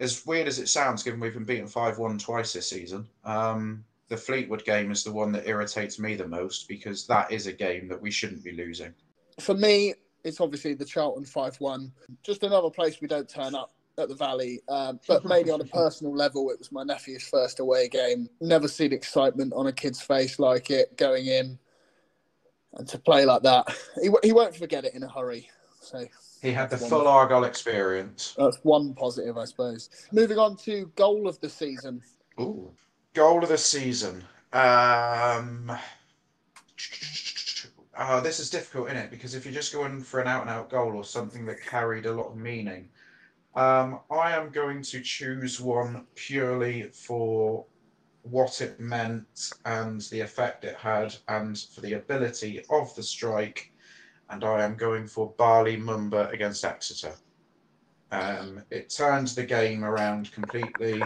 As 0.00 0.24
weird 0.26 0.48
as 0.48 0.58
it 0.58 0.68
sounds, 0.68 1.02
given 1.02 1.20
we've 1.20 1.34
been 1.34 1.44
beaten 1.44 1.68
five-one 1.68 2.18
twice 2.18 2.52
this 2.52 2.70
season, 2.70 3.06
um, 3.24 3.84
the 4.08 4.16
Fleetwood 4.16 4.64
game 4.64 4.90
is 4.90 5.04
the 5.04 5.12
one 5.12 5.30
that 5.32 5.46
irritates 5.46 5.98
me 5.98 6.16
the 6.16 6.26
most 6.26 6.66
because 6.66 7.06
that 7.06 7.30
is 7.30 7.46
a 7.46 7.52
game 7.52 7.88
that 7.88 8.00
we 8.00 8.10
shouldn't 8.10 8.42
be 8.42 8.52
losing. 8.52 8.92
For 9.38 9.54
me, 9.54 9.94
it's 10.28 10.40
obviously 10.40 10.74
the 10.74 10.84
Charlton 10.84 11.24
5 11.24 11.56
1. 11.56 11.92
Just 12.22 12.42
another 12.42 12.70
place 12.70 13.00
we 13.00 13.08
don't 13.08 13.28
turn 13.28 13.54
up 13.54 13.72
at 13.98 14.08
the 14.08 14.14
Valley. 14.14 14.60
Um, 14.68 15.00
but 15.08 15.24
maybe 15.24 15.50
on 15.50 15.60
a 15.60 15.64
personal 15.64 16.14
level, 16.14 16.50
it 16.50 16.58
was 16.58 16.70
my 16.70 16.84
nephew's 16.84 17.26
first 17.26 17.58
away 17.58 17.88
game. 17.88 18.28
Never 18.40 18.68
seen 18.68 18.92
excitement 18.92 19.52
on 19.56 19.66
a 19.66 19.72
kid's 19.72 20.00
face 20.00 20.38
like 20.38 20.70
it 20.70 20.96
going 20.96 21.26
in 21.26 21.58
and 22.74 22.86
to 22.88 22.98
play 22.98 23.24
like 23.24 23.42
that. 23.42 23.66
He, 24.00 24.10
he 24.22 24.32
won't 24.32 24.54
forget 24.54 24.84
it 24.84 24.94
in 24.94 25.02
a 25.02 25.08
hurry. 25.08 25.50
So 25.80 26.06
he 26.40 26.52
had 26.52 26.70
the 26.70 26.78
full 26.78 27.08
Argyle 27.08 27.44
experience. 27.44 28.34
That's 28.38 28.58
one 28.62 28.94
positive, 28.94 29.36
I 29.36 29.44
suppose. 29.44 29.90
Moving 30.12 30.38
on 30.38 30.56
to 30.58 30.90
goal 30.94 31.26
of 31.26 31.40
the 31.40 31.48
season. 31.48 32.02
Ooh, 32.38 32.70
goal 33.14 33.42
of 33.42 33.48
the 33.48 33.58
season. 33.58 34.22
Um, 34.52 35.76
oh, 37.98 38.20
this 38.20 38.38
is 38.38 38.50
difficult, 38.50 38.88
isn't 38.88 38.98
it? 38.98 39.10
Because 39.10 39.34
if 39.34 39.44
you're 39.44 39.54
just 39.54 39.72
going 39.72 40.00
for 40.00 40.20
an 40.20 40.28
out 40.28 40.42
and 40.42 40.50
out 40.50 40.70
goal 40.70 40.94
or 40.94 41.04
something 41.04 41.44
that 41.46 41.60
carried 41.60 42.06
a 42.06 42.12
lot 42.12 42.28
of 42.28 42.36
meaning, 42.36 42.88
um, 43.56 44.00
I 44.10 44.36
am 44.36 44.50
going 44.50 44.82
to 44.82 45.00
choose 45.00 45.60
one 45.60 46.06
purely 46.14 46.84
for 46.84 47.66
what 48.22 48.60
it 48.60 48.78
meant 48.78 49.50
and 49.64 50.00
the 50.02 50.20
effect 50.20 50.64
it 50.64 50.76
had, 50.76 51.14
and 51.28 51.58
for 51.58 51.80
the 51.80 51.94
ability 51.94 52.64
of 52.70 52.94
the 52.94 53.02
strike. 53.02 53.72
And 54.30 54.44
I 54.44 54.62
am 54.64 54.76
going 54.76 55.06
for 55.06 55.32
Bali 55.38 55.76
Mumba 55.76 56.30
against 56.32 56.64
Exeter. 56.64 57.14
Um, 58.12 58.62
it 58.70 58.90
turned 58.90 59.28
the 59.28 59.44
game 59.44 59.84
around 59.84 60.30
completely, 60.32 61.02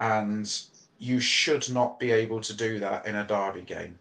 and 0.00 0.60
you 0.98 1.20
should 1.20 1.70
not 1.70 1.98
be 1.98 2.10
able 2.10 2.40
to 2.40 2.54
do 2.54 2.78
that 2.80 3.06
in 3.06 3.16
a 3.16 3.26
derby 3.26 3.62
game. 3.62 3.98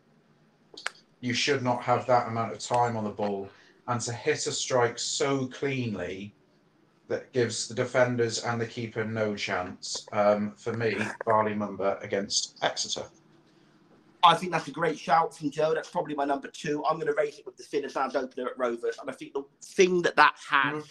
You 1.21 1.33
should 1.33 1.63
not 1.63 1.83
have 1.83 2.05
that 2.07 2.27
amount 2.27 2.53
of 2.53 2.59
time 2.59 2.95
on 2.95 3.03
the 3.03 3.09
ball, 3.09 3.49
and 3.87 3.99
to 4.01 4.13
hit 4.13 4.47
a 4.47 4.51
strike 4.51 4.97
so 4.99 5.47
cleanly 5.47 6.33
that 7.07 7.31
gives 7.33 7.67
the 7.67 7.73
defenders 7.73 8.43
and 8.43 8.61
the 8.61 8.65
keeper 8.65 9.03
no 9.03 9.35
chance. 9.35 10.07
Um, 10.11 10.53
for 10.55 10.73
me, 10.73 10.95
Bali 11.25 11.53
Mumba 11.53 12.01
against 12.03 12.57
Exeter. 12.61 13.05
I 14.23 14.35
think 14.35 14.51
that's 14.51 14.67
a 14.67 14.71
great 14.71 14.99
shout 14.99 15.35
from 15.35 15.49
Joe. 15.49 15.73
That's 15.73 15.89
probably 15.89 16.13
my 16.13 16.25
number 16.25 16.49
two. 16.49 16.83
I'm 16.85 16.97
going 16.97 17.07
to 17.07 17.15
raise 17.17 17.39
it 17.39 17.45
with 17.45 17.57
the 17.57 17.63
Finn 17.63 17.83
Azaz's 17.85 18.15
opener 18.15 18.47
at 18.47 18.57
Rovers. 18.57 18.97
And 19.01 19.09
I 19.09 19.13
think 19.13 19.33
the 19.33 19.43
thing 19.63 20.01
that 20.03 20.15
that 20.17 20.35
has 20.49 20.83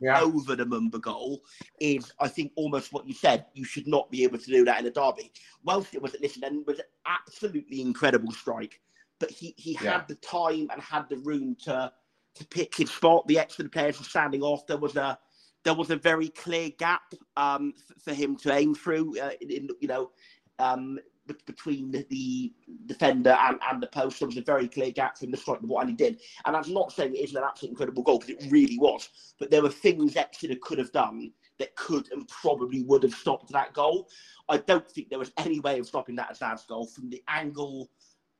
Yeah. 0.00 0.20
over 0.20 0.54
the 0.54 0.64
Mumba 0.64 1.00
goal 1.00 1.42
is, 1.80 2.12
I 2.20 2.28
think, 2.28 2.52
almost 2.54 2.92
what 2.92 3.06
you 3.06 3.14
said. 3.14 3.46
You 3.54 3.64
should 3.64 3.86
not 3.86 4.10
be 4.10 4.24
able 4.24 4.38
to 4.38 4.46
do 4.46 4.64
that 4.64 4.80
in 4.80 4.86
a 4.86 4.90
derby. 4.90 5.32
Whilst 5.64 5.94
it 5.94 6.02
was, 6.02 6.14
listen, 6.20 6.44
and 6.44 6.66
was 6.66 6.78
an 6.78 6.84
absolutely 7.06 7.80
incredible 7.80 8.30
strike, 8.30 8.80
but 9.18 9.30
he, 9.30 9.54
he 9.56 9.78
Yeah. 9.82 9.94
had 9.94 10.08
the 10.08 10.16
time 10.16 10.68
and 10.72 10.82
had 10.82 11.08
the 11.08 11.18
room 11.18 11.56
to 11.64 11.92
to 12.36 12.46
pick 12.48 12.74
his 12.76 12.90
spot. 12.90 13.26
The 13.28 13.38
extra 13.38 13.68
players 13.68 13.98
were 13.98 14.04
standing 14.04 14.42
off. 14.42 14.66
There 14.66 14.76
was 14.78 14.96
a 14.96 15.18
there 15.64 15.74
was 15.74 15.90
a 15.90 15.96
very 15.96 16.28
clear 16.28 16.70
gap 16.78 17.02
um, 17.36 17.74
for 18.04 18.14
him 18.14 18.36
to 18.38 18.52
aim 18.52 18.74
through. 18.74 19.18
Uh, 19.20 19.30
in, 19.40 19.68
you 19.80 19.88
know, 19.88 20.10
um, 20.58 20.98
be- 21.26 21.34
between 21.46 21.90
the, 21.90 22.54
defender 22.86 23.30
and, 23.40 23.58
and 23.70 23.82
the 23.82 23.86
post, 23.88 24.20
there 24.20 24.28
was 24.28 24.36
a 24.36 24.42
very 24.42 24.68
clear 24.68 24.90
gap 24.92 25.18
for 25.18 25.26
the 25.26 25.32
to 25.32 25.38
strike 25.38 25.60
the 25.60 25.66
ball, 25.66 25.80
and 25.80 25.90
he 25.90 25.96
did. 25.96 26.20
And 26.46 26.56
I'm 26.56 26.72
not 26.72 26.92
saying 26.92 27.14
it 27.14 27.20
isn't 27.24 27.36
an 27.36 27.44
absolutely 27.44 27.72
incredible 27.72 28.02
goal 28.04 28.20
because 28.20 28.44
it 28.44 28.50
really 28.50 28.78
was, 28.78 29.08
but 29.38 29.50
there 29.50 29.62
were 29.62 29.70
things 29.70 30.16
Exeter 30.16 30.56
could 30.62 30.78
have 30.78 30.92
done 30.92 31.32
that 31.58 31.74
could 31.76 32.10
and 32.12 32.28
probably 32.28 32.82
would 32.84 33.02
have 33.02 33.14
stopped 33.14 33.50
that 33.52 33.72
goal. 33.74 34.08
I 34.48 34.58
don't 34.58 34.88
think 34.90 35.10
there 35.10 35.18
was 35.18 35.32
any 35.38 35.60
way 35.60 35.78
of 35.78 35.86
stopping 35.86 36.16
that 36.16 36.30
Azaz's 36.32 36.66
goal 36.66 36.86
from 36.86 37.10
the 37.10 37.22
angle. 37.28 37.90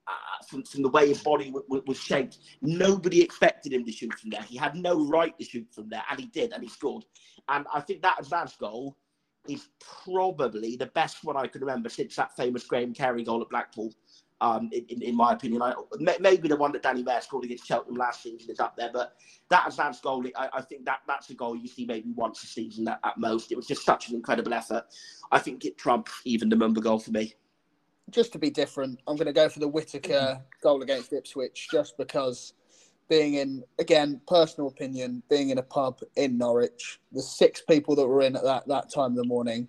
Uh, 0.08 0.44
from, 0.48 0.62
from 0.62 0.82
the 0.82 0.88
way 0.88 1.08
his 1.08 1.20
body 1.20 1.46
w- 1.46 1.64
w- 1.66 1.82
was 1.86 1.98
shaped, 1.98 2.38
nobody 2.62 3.20
expected 3.20 3.72
him 3.72 3.84
to 3.84 3.90
shoot 3.90 4.14
from 4.14 4.30
there. 4.30 4.42
He 4.42 4.56
had 4.56 4.76
no 4.76 5.04
right 5.04 5.36
to 5.36 5.44
shoot 5.44 5.66
from 5.74 5.88
there, 5.88 6.04
and 6.08 6.20
he 6.20 6.26
did, 6.26 6.52
and 6.52 6.62
he 6.62 6.68
scored. 6.68 7.04
And 7.48 7.66
I 7.74 7.80
think 7.80 8.02
that 8.02 8.18
Azaz's 8.20 8.54
goal 8.56 8.96
is 9.48 9.68
probably 10.04 10.76
the 10.76 10.86
best 10.86 11.24
one 11.24 11.36
I 11.36 11.46
can 11.46 11.60
remember 11.60 11.88
since 11.88 12.16
that 12.16 12.36
famous 12.36 12.64
Graham 12.64 12.92
Carey 12.92 13.24
goal 13.24 13.42
at 13.42 13.48
Blackpool. 13.48 13.92
Um, 14.40 14.68
in, 14.70 15.02
in, 15.02 15.16
my 15.16 15.32
opinion, 15.32 15.62
I, 15.62 15.72
maybe 16.20 16.46
the 16.46 16.56
one 16.56 16.70
that 16.72 16.82
Danny 16.82 17.02
Ware 17.02 17.22
scored 17.22 17.44
against 17.44 17.66
Cheltenham 17.66 17.96
last 17.96 18.22
season 18.22 18.50
is 18.50 18.60
up 18.60 18.76
there, 18.76 18.90
but 18.92 19.14
that 19.48 19.66
Azaz's 19.66 20.00
goal, 20.00 20.26
I, 20.36 20.48
I 20.52 20.60
think 20.60 20.84
that 20.84 21.00
that's 21.06 21.30
a 21.30 21.34
goal 21.34 21.56
you 21.56 21.68
see 21.68 21.86
maybe 21.86 22.12
once 22.12 22.44
a 22.44 22.46
season 22.46 22.86
at, 22.88 23.00
at 23.02 23.16
most. 23.16 23.50
It 23.50 23.56
was 23.56 23.66
just 23.66 23.84
such 23.84 24.10
an 24.10 24.14
incredible 24.14 24.52
effort. 24.52 24.84
I 25.32 25.38
think 25.38 25.64
it 25.64 25.78
trumps 25.78 26.12
even 26.26 26.50
the 26.50 26.56
Mumba 26.56 26.82
goal 26.82 26.98
for 26.98 27.12
me. 27.12 27.34
Just 28.10 28.32
to 28.32 28.38
be 28.38 28.50
different, 28.50 29.00
I'm 29.06 29.16
going 29.16 29.26
to 29.26 29.32
go 29.32 29.48
for 29.48 29.58
the 29.58 29.68
Whittaker 29.68 30.40
goal 30.62 30.82
against 30.82 31.12
Ipswich, 31.12 31.68
just 31.70 31.96
because 31.96 32.52
being 33.08 33.34
in, 33.34 33.64
again, 33.78 34.20
personal 34.28 34.68
opinion, 34.68 35.22
being 35.28 35.50
in 35.50 35.58
a 35.58 35.62
pub 35.62 36.00
in 36.16 36.38
Norwich, 36.38 37.00
the 37.12 37.22
six 37.22 37.62
people 37.62 37.96
that 37.96 38.06
were 38.06 38.22
in 38.22 38.36
at 38.36 38.44
that, 38.44 38.66
that 38.68 38.92
time 38.92 39.10
of 39.12 39.16
the 39.16 39.24
morning, 39.24 39.66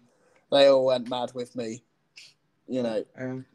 they 0.51 0.67
all 0.67 0.85
went 0.85 1.09
mad 1.09 1.31
with 1.33 1.55
me. 1.55 1.83
You 2.67 2.83
know, 2.83 3.05
Um, 3.17 3.45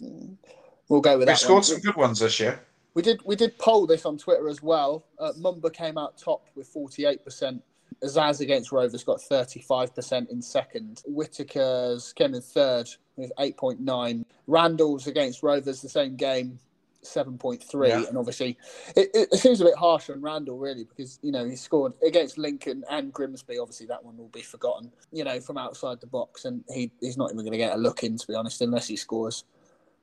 we'll 0.88 1.00
go 1.00 1.18
with 1.18 1.28
we 1.28 1.32
that. 1.32 1.38
scored 1.38 1.56
one. 1.56 1.62
some 1.62 1.80
good 1.80 1.96
ones 1.96 2.18
this 2.18 2.40
year. 2.40 2.60
We 2.94 3.02
did 3.02 3.20
we 3.24 3.36
did 3.36 3.58
poll 3.58 3.86
this 3.86 4.04
on 4.04 4.18
Twitter 4.18 4.48
as 4.48 4.62
well. 4.62 5.06
Uh, 5.18 5.32
Mumba 5.38 5.72
came 5.72 5.96
out 5.96 6.18
top 6.18 6.46
with 6.54 6.72
48%. 6.72 7.60
Azaz 8.02 8.40
against 8.40 8.72
Rovers 8.72 9.04
got 9.04 9.20
35% 9.20 10.30
in 10.30 10.42
second. 10.42 11.02
Whittaker's 11.06 12.12
came 12.12 12.34
in 12.34 12.40
third 12.40 12.88
with 13.16 13.32
8.9. 13.38 14.24
Randall's 14.46 15.06
against 15.06 15.42
Rovers 15.42 15.80
the 15.80 15.88
same 15.88 16.16
game, 16.16 16.58
7.3. 17.04 17.88
Yeah. 17.88 18.04
And 18.08 18.18
obviously, 18.18 18.58
it, 18.96 19.10
it, 19.14 19.34
seems 19.34 19.60
a 19.60 19.64
bit 19.64 19.76
harsh 19.76 20.10
on 20.10 20.20
Randall, 20.20 20.58
really, 20.58 20.84
because, 20.84 21.18
you 21.22 21.32
know, 21.32 21.44
he 21.44 21.56
scored 21.56 21.92
against 22.04 22.38
Lincoln 22.38 22.84
and 22.90 23.12
Grimsby. 23.12 23.58
Obviously, 23.58 23.86
that 23.86 24.04
one 24.04 24.16
will 24.16 24.28
be 24.28 24.42
forgotten, 24.42 24.90
you 25.12 25.24
know, 25.24 25.40
from 25.40 25.58
outside 25.58 26.00
the 26.00 26.06
box. 26.06 26.44
And 26.44 26.64
he, 26.72 26.90
he's 27.00 27.16
not 27.16 27.30
even 27.30 27.44
going 27.44 27.52
to 27.52 27.58
get 27.58 27.74
a 27.74 27.78
look 27.78 28.02
in, 28.02 28.16
to 28.18 28.26
be 28.26 28.34
honest, 28.34 28.60
unless 28.60 28.88
he 28.88 28.96
scores 28.96 29.44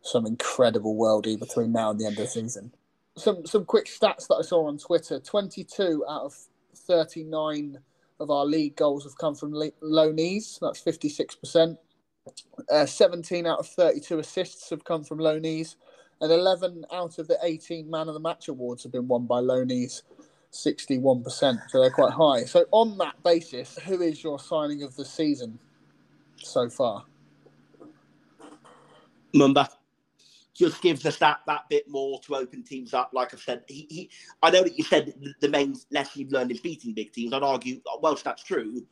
some 0.01 0.25
incredible 0.25 0.95
worldie 0.95 1.39
between 1.39 1.71
now 1.73 1.91
and 1.91 1.99
the 1.99 2.05
end 2.05 2.17
of 2.17 2.25
the 2.25 2.27
season. 2.27 2.71
Some 3.17 3.45
some 3.45 3.65
quick 3.65 3.87
stats 3.87 4.27
that 4.27 4.35
I 4.39 4.41
saw 4.43 4.67
on 4.67 4.77
Twitter: 4.77 5.19
twenty-two 5.19 6.05
out 6.07 6.21
of 6.21 6.37
thirty-nine 6.73 7.79
of 8.19 8.29
our 8.29 8.45
league 8.45 8.75
goals 8.75 9.03
have 9.03 9.17
come 9.17 9.35
from 9.35 9.53
le- 9.53 9.71
loanees. 9.83 10.59
That's 10.59 10.79
fifty-six 10.79 11.35
percent. 11.35 11.77
Uh, 12.71 12.85
Seventeen 12.85 13.45
out 13.45 13.59
of 13.59 13.67
thirty-two 13.67 14.19
assists 14.19 14.69
have 14.69 14.83
come 14.83 15.03
from 15.03 15.19
loanees, 15.19 15.75
and 16.21 16.31
eleven 16.31 16.85
out 16.93 17.19
of 17.19 17.27
the 17.27 17.37
eighteen 17.43 17.89
man 17.89 18.07
of 18.07 18.13
the 18.13 18.19
match 18.19 18.47
awards 18.47 18.83
have 18.83 18.91
been 18.91 19.07
won 19.07 19.25
by 19.25 19.39
loanees. 19.39 20.01
61%, 20.51 21.59
so 21.69 21.79
they're 21.79 21.91
quite 21.91 22.11
high. 22.11 22.43
So, 22.43 22.65
on 22.71 22.97
that 22.97 23.21
basis, 23.23 23.77
who 23.85 24.01
is 24.01 24.23
your 24.23 24.39
signing 24.39 24.81
of 24.81 24.95
the 24.95 25.05
season 25.05 25.59
so 26.37 26.69
far? 26.69 27.05
Mumba 29.35 29.69
just 30.59 30.81
gives 30.83 31.05
us 31.07 31.17
that 31.19 31.39
that 31.47 31.69
bit 31.69 31.89
more 31.89 32.21
to 32.21 32.35
open 32.35 32.63
teams 32.63 32.93
up. 32.93 33.11
Like 33.13 33.33
I 33.33 33.37
said, 33.37 33.63
he, 33.69 33.87
he 33.89 34.11
I 34.43 34.51
know 34.51 34.63
that 34.63 34.77
you 34.77 34.85
said 34.85 35.13
the- 35.21 35.49
main 35.49 35.75
lesson 35.91 36.21
you've 36.21 36.33
learned 36.33 36.51
is 36.51 36.61
beating 36.61 36.93
big 36.93 37.13
teams. 37.13 37.33
I'd 37.33 37.43
argue, 37.43 37.81
whilst 38.01 38.25
that's 38.25 38.43
true, 38.43 38.83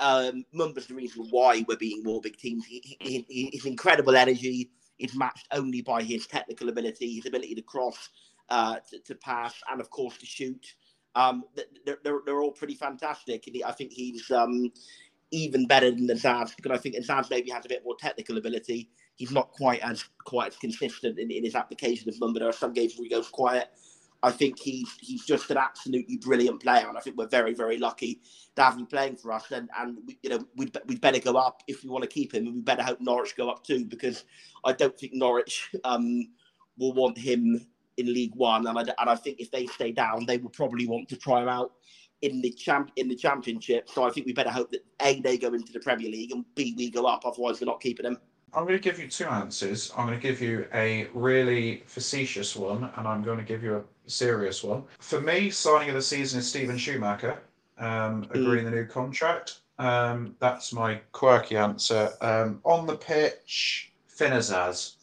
um, 0.00 0.44
Mumba's 0.54 0.86
the 0.88 0.94
reason 0.94 1.26
why 1.30 1.64
we're 1.68 1.76
beating 1.78 2.04
more 2.04 2.20
big 2.20 2.36
teams. 2.36 2.66
He, 2.66 2.96
he, 3.00 3.50
his 3.52 3.66
incredible 3.66 4.16
energy 4.16 4.70
is 4.98 5.16
matched 5.16 5.48
only 5.52 5.82
by 5.82 6.02
his 6.02 6.26
technical 6.26 6.68
ability, 6.68 7.14
his 7.16 7.26
ability 7.26 7.54
to 7.56 7.62
cross, 7.62 8.10
uh, 8.50 8.76
to, 8.90 9.00
to 9.00 9.14
pass, 9.16 9.54
and 9.70 9.80
of 9.80 9.90
course 9.90 10.18
to 10.18 10.26
shoot. 10.26 10.74
Um, 11.14 11.44
they're, 11.54 11.98
they're, 12.04 12.20
they're 12.26 12.42
all 12.42 12.52
pretty 12.52 12.74
fantastic. 12.74 13.46
And 13.46 13.56
I 13.66 13.72
think 13.72 13.92
he's 13.92 14.30
um, 14.30 14.70
even 15.32 15.66
better 15.66 15.90
than 15.90 16.08
Azaz 16.08 16.56
because 16.56 16.72
I 16.72 16.78
think 16.78 16.96
Azaz 16.96 17.30
maybe 17.30 17.50
has 17.50 17.64
a 17.66 17.68
bit 17.70 17.82
more 17.84 17.96
technical 17.98 18.38
ability. 18.38 18.90
He's 19.16 19.32
not 19.32 19.50
quite 19.52 19.80
as 19.80 20.04
quite 20.24 20.48
as 20.48 20.56
consistent 20.56 21.18
in, 21.18 21.30
in 21.30 21.44
his 21.44 21.54
application 21.54 22.08
of 22.08 22.16
Mumba. 22.16 22.38
There 22.38 22.48
are 22.48 22.52
some 22.52 22.72
games 22.72 22.94
where 22.96 23.04
he 23.04 23.10
goes 23.10 23.28
quiet. 23.28 23.68
I 24.22 24.30
think 24.30 24.58
he's 24.58 24.90
he's 25.00 25.24
just 25.24 25.50
an 25.50 25.56
absolutely 25.56 26.16
brilliant 26.18 26.60
player, 26.62 26.86
and 26.88 26.96
I 26.96 27.00
think 27.00 27.16
we're 27.16 27.28
very 27.28 27.54
very 27.54 27.78
lucky 27.78 28.20
to 28.56 28.62
have 28.62 28.76
him 28.76 28.86
playing 28.86 29.16
for 29.16 29.32
us. 29.32 29.50
And 29.50 29.68
and 29.78 29.98
we, 30.06 30.18
you 30.22 30.30
know 30.30 30.46
we'd 30.56 30.76
we'd 30.86 31.00
better 31.00 31.18
go 31.18 31.36
up 31.36 31.62
if 31.66 31.82
we 31.82 31.90
want 31.90 32.02
to 32.02 32.08
keep 32.08 32.34
him, 32.34 32.46
and 32.46 32.54
we 32.56 32.60
better 32.62 32.82
hope 32.82 33.00
Norwich 33.00 33.36
go 33.36 33.48
up 33.48 33.64
too 33.64 33.84
because 33.84 34.24
I 34.64 34.72
don't 34.72 34.98
think 34.98 35.12
Norwich 35.14 35.70
um, 35.84 36.28
will 36.78 36.92
want 36.92 37.16
him 37.18 37.66
in 37.96 38.06
League 38.06 38.34
One, 38.34 38.66
and 38.66 38.78
I 38.78 38.82
and 38.82 39.10
I 39.10 39.14
think 39.14 39.40
if 39.40 39.50
they 39.50 39.66
stay 39.66 39.92
down, 39.92 40.26
they 40.26 40.38
will 40.38 40.50
probably 40.50 40.86
want 40.86 41.08
to 41.10 41.16
try 41.16 41.42
him 41.42 41.48
out 41.48 41.72
in 42.22 42.40
the 42.40 42.50
champ 42.50 42.90
in 42.96 43.08
the 43.08 43.16
championship. 43.16 43.88
So 43.88 44.04
I 44.04 44.10
think 44.10 44.26
we 44.26 44.32
better 44.32 44.50
hope 44.50 44.70
that 44.70 44.84
a 45.02 45.20
they 45.20 45.38
go 45.38 45.52
into 45.54 45.72
the 45.72 45.80
Premier 45.80 46.10
League 46.10 46.32
and 46.32 46.44
b 46.54 46.74
we 46.76 46.90
go 46.90 47.06
up. 47.06 47.24
Otherwise, 47.24 47.60
we're 47.60 47.66
not 47.66 47.80
keeping 47.80 48.06
him. 48.06 48.18
I'm 48.56 48.64
going 48.64 48.78
to 48.78 48.82
give 48.82 48.98
you 48.98 49.06
two 49.06 49.26
answers. 49.26 49.92
I'm 49.96 50.06
going 50.06 50.18
to 50.18 50.22
give 50.22 50.40
you 50.40 50.66
a 50.72 51.08
really 51.12 51.82
facetious 51.86 52.56
one, 52.56 52.90
and 52.96 53.06
I'm 53.06 53.22
going 53.22 53.36
to 53.36 53.44
give 53.44 53.62
you 53.62 53.76
a 53.76 54.10
serious 54.10 54.64
one. 54.64 54.84
For 54.98 55.20
me, 55.20 55.50
signing 55.50 55.90
of 55.90 55.94
the 55.94 56.00
season 56.00 56.40
is 56.40 56.48
Steven 56.48 56.78
Schumacher, 56.78 57.38
um, 57.76 58.26
agreeing 58.30 58.64
the 58.64 58.70
new 58.70 58.86
contract. 58.86 59.58
Um, 59.78 60.36
that's 60.38 60.72
my 60.72 61.00
quirky 61.12 61.58
answer. 61.58 62.10
Um, 62.22 62.60
on 62.64 62.86
the 62.86 62.96
pitch, 62.96 63.92
Finn 64.06 64.32
Azaz, 64.32 64.94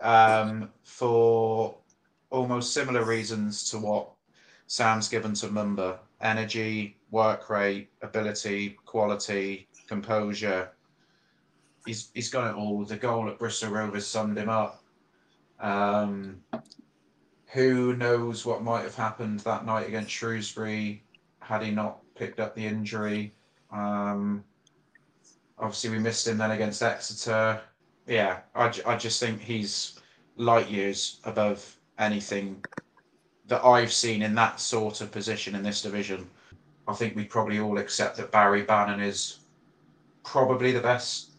um, 0.00 0.70
for 0.84 1.74
almost 2.30 2.72
similar 2.72 3.04
reasons 3.04 3.68
to 3.70 3.78
what 3.78 4.08
Sam's 4.68 5.08
given 5.08 5.34
to 5.34 5.48
Mumba: 5.48 5.98
energy, 6.20 6.96
work 7.10 7.50
rate, 7.50 7.90
ability, 8.02 8.76
quality, 8.86 9.66
composure 9.88 10.70
he's 11.86 12.10
he's 12.14 12.30
got 12.30 12.50
it 12.50 12.56
all. 12.56 12.84
The 12.84 12.96
goal 12.96 13.28
at 13.28 13.38
Bristol 13.38 13.70
Rovers 13.70 14.06
summed 14.06 14.38
him 14.38 14.48
up. 14.48 14.82
Um, 15.60 16.42
who 17.46 17.94
knows 17.96 18.46
what 18.46 18.62
might 18.62 18.82
have 18.82 18.94
happened 18.94 19.40
that 19.40 19.66
night 19.66 19.86
against 19.86 20.10
Shrewsbury 20.10 21.02
had 21.40 21.62
he 21.62 21.70
not 21.70 21.98
picked 22.14 22.40
up 22.40 22.54
the 22.54 22.64
injury? 22.64 23.32
Um, 23.70 24.42
obviously, 25.58 25.90
we 25.90 25.98
missed 25.98 26.26
him 26.26 26.38
then 26.38 26.52
against 26.52 26.82
Exeter. 26.82 27.60
Yeah, 28.06 28.40
I, 28.54 28.72
I 28.86 28.96
just 28.96 29.20
think 29.20 29.40
he's 29.40 30.00
light 30.36 30.70
years 30.70 31.20
above 31.24 31.76
anything 31.98 32.64
that 33.46 33.64
I've 33.64 33.92
seen 33.92 34.22
in 34.22 34.34
that 34.36 34.58
sort 34.58 35.00
of 35.00 35.12
position 35.12 35.54
in 35.54 35.62
this 35.62 35.82
division. 35.82 36.28
I 36.88 36.94
think 36.94 37.14
we 37.14 37.24
probably 37.24 37.60
all 37.60 37.78
accept 37.78 38.16
that 38.16 38.32
Barry 38.32 38.62
Bannan 38.62 39.00
is 39.00 39.40
probably 40.24 40.72
the 40.72 40.80
best 40.80 41.31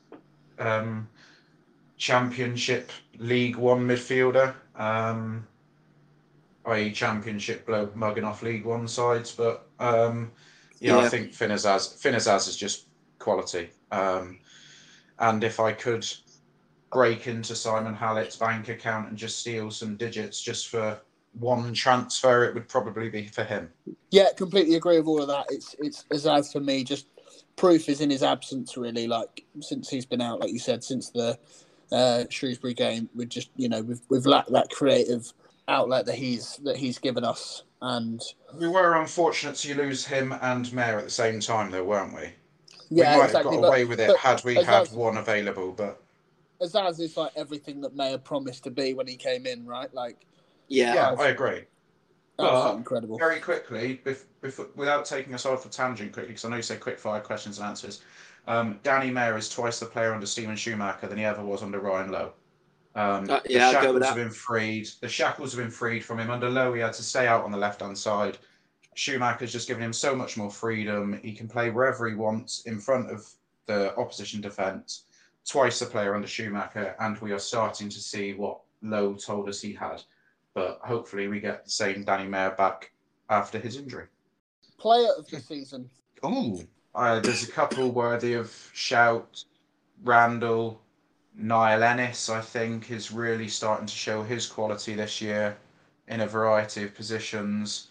um, 0.68 1.08
Championship 1.98 2.92
League 3.18 3.56
One 3.56 3.88
midfielder, 3.88 4.56
um, 4.76 5.48
i.e., 6.66 6.92
Championship 6.92 7.66
bloke 7.66 7.96
mugging 7.96 8.24
off 8.24 8.42
League 8.42 8.66
One 8.66 8.88
sides. 8.88 9.32
But 9.32 9.68
um, 9.80 10.32
yeah, 10.80 10.98
I 10.98 11.10
think 11.10 11.34
Finn 11.34 11.52
Azaz, 11.52 12.48
is 12.48 12.58
just 12.58 12.88
quality. 13.20 13.70
Um, 13.92 14.40
and 15.20 15.44
if 15.44 15.60
I 15.60 15.72
could 15.72 16.06
break 16.92 17.28
into 17.28 17.56
Simon 17.56 17.94
Hallett's 17.94 18.36
bank 18.36 18.70
account 18.70 19.10
and 19.10 19.18
just 19.18 19.40
steal 19.40 19.72
some 19.72 19.96
digits 19.96 20.42
just 20.42 20.68
for 20.68 21.00
one 21.40 21.74
transfer, 21.74 22.44
it 22.46 22.54
would 22.54 22.68
probably 22.68 23.10
be 23.10 23.28
for 23.28 23.44
him. 23.44 23.72
Yeah, 24.12 24.28
completely 24.36 24.76
agree 24.76 24.98
with 24.98 25.08
all 25.08 25.22
of 25.22 25.28
that. 25.28 25.46
It's 25.50 25.76
it's 25.80 26.06
Azaz 26.12 26.52
for 26.52 26.60
me. 26.60 26.84
Just 26.84 27.08
proof 27.56 27.90
is 27.90 28.02
in 28.02 28.10
his 28.10 28.24
absence, 28.24 28.78
really. 28.78 29.08
Like 29.08 29.44
since 29.62 29.90
he's 29.90 30.06
been 30.06 30.22
out, 30.22 30.40
like 30.40 30.52
you 30.52 30.60
said, 30.60 30.84
since 30.84 31.10
the 31.10 31.38
uh, 31.92 32.26
Shrewsbury 32.30 32.74
game, 32.74 33.10
we 33.16 33.26
just 33.26 33.50
you 33.56 33.70
know 33.70 33.82
we've 33.82 34.02
we've 34.10 34.26
lacked 34.26 34.52
that 34.52 34.70
creative 34.70 35.32
outlet 35.68 36.06
that 36.08 36.16
he's 36.16 36.58
that 36.64 36.78
he's 36.78 37.00
given 37.00 37.24
us. 37.24 37.64
And 37.82 38.22
We 38.58 38.68
were 38.68 38.96
unfortunate 39.02 39.56
to 39.58 39.76
lose 39.76 40.06
him 40.06 40.34
and 40.42 40.72
Mayor 40.74 40.98
at 41.00 41.04
the 41.04 41.10
same 41.10 41.40
time, 41.42 41.70
though, 41.70 41.84
weren't 41.84 42.14
we? 42.16 42.30
yeah, 42.90 43.14
we 43.16 43.20
might 43.20 43.26
exactly. 43.26 43.54
have 43.56 43.62
got 43.62 43.62
but- 43.62 43.68
away 43.68 43.86
with 43.86 44.00
it 44.00 44.08
but 44.08 44.18
had 44.18 44.44
we 44.44 44.56
Azaz- 44.56 44.66
had 44.66 44.92
one 44.94 45.18
available, 45.18 45.72
but 45.72 46.02
Azaz 46.62 47.00
is 47.00 47.18
like 47.18 47.32
everything 47.36 47.82
that 47.82 47.96
Mayor 47.96 48.18
promised 48.18 48.64
to 48.66 48.72
be 48.72 48.94
when 48.94 49.08
he 49.08 49.16
came 49.18 49.46
in, 49.46 49.66
right? 49.66 49.94
Like 49.94 50.26
Yeah. 50.70 50.94
yeah, 50.94 51.16
I 51.20 51.28
agree. 51.28 51.64
But- 52.38 52.76
incredible. 52.76 53.18
Very 53.18 53.40
quickly, 53.40 54.02
bef- 54.04 54.26
bef- 54.42 54.76
without 54.76 55.06
taking 55.06 55.34
us 55.34 55.46
off 55.46 55.66
a 55.66 55.70
tangent 55.70 56.14
quickly, 56.14 56.30
because 56.30 56.46
I 56.46 56.50
know 56.50 56.56
you 56.58 56.62
say 56.64 56.78
quick 56.78 57.00
fire 57.00 57.22
questions 57.22 57.60
and 57.60 57.68
answers. 57.68 58.02
Um, 58.48 58.80
Danny 58.84 59.12
Mayor 59.12 59.38
is 59.38 59.50
twice 59.50 59.80
the 59.80 59.86
player 59.86 60.14
under 60.14 60.26
Steven 60.26 60.56
Schumacher 60.56 61.08
than 61.08 61.18
he 61.18 61.24
ever 61.26 61.44
was 61.44 61.62
under 61.64 61.80
Ryan 61.80 62.12
Lowe. 62.12 62.34
Um, 62.96 63.30
Uh, 63.30 63.40
the 63.40 63.42
yeah, 63.50 63.72
go 63.72 63.82
shackles 63.82 64.06
have 64.06 64.16
been 64.16 64.30
freed. 64.32 64.88
The 65.00 65.08
shackles 65.10 65.54
have 65.54 65.64
been 65.64 65.72
freed 65.72 66.04
from 66.04 66.20
him. 66.20 66.30
Under 66.30 66.50
Lowe, 66.50 66.74
he 66.74 66.82
had 66.82 66.94
to 66.94 67.04
stay 67.04 67.28
out 67.28 67.44
on 67.46 67.52
the 67.52 67.58
left 67.58 67.82
hand 67.82 67.98
side. 67.98 68.38
Schumacher's 68.96 69.52
just 69.52 69.68
given 69.68 69.82
him 69.84 69.94
so 69.94 70.16
much 70.16 70.38
more 70.38 70.52
freedom. 70.52 71.20
He 71.24 71.34
can 71.34 71.48
play 71.48 71.70
wherever 71.72 72.08
he 72.08 72.16
wants 72.16 72.64
in 72.66 72.80
front 72.80 73.10
of 73.10 73.28
the 73.66 73.96
opposition 73.98 74.42
defence. 74.42 75.06
Twice 75.48 75.80
the 75.80 75.86
player 75.88 76.14
under 76.16 76.28
Schumacher, 76.28 76.96
and 77.00 77.18
we 77.20 77.32
are 77.32 77.40
starting 77.40 77.90
to 77.90 78.00
see 78.00 78.34
what 78.34 78.60
Lowe 78.82 79.14
told 79.16 79.50
us 79.50 79.62
he 79.62 79.74
had. 79.74 80.02
But 80.54 80.80
hopefully, 80.84 81.28
we 81.28 81.40
get 81.40 81.66
the 81.66 81.72
same 81.72 82.04
Danny 82.04 82.28
Mayor 82.28 82.54
back 82.58 82.92
after 83.30 83.60
his 83.60 83.78
injury. 83.78 84.06
Player 84.78 85.10
of 85.18 85.28
the 85.30 85.40
season. 85.40 85.90
Oh, 86.22 86.62
uh, 86.96 87.20
there's 87.20 87.48
a 87.48 87.52
couple 87.52 87.92
worthy 87.92 88.34
of 88.34 88.54
shout. 88.74 89.44
Randall, 90.04 90.82
Niall 91.36 91.84
Ennis, 91.84 92.30
I 92.30 92.42
think, 92.42 92.92
is 92.92 93.12
really 93.12 93.48
starting 93.48 93.88
to 93.88 93.94
show 93.94 94.22
his 94.22 94.46
quality 94.46 94.94
this 94.94 95.22
year 95.22 95.58
in 96.08 96.22
a 96.22 96.28
variety 96.28 96.84
of 96.84 96.94
positions. 96.94 97.88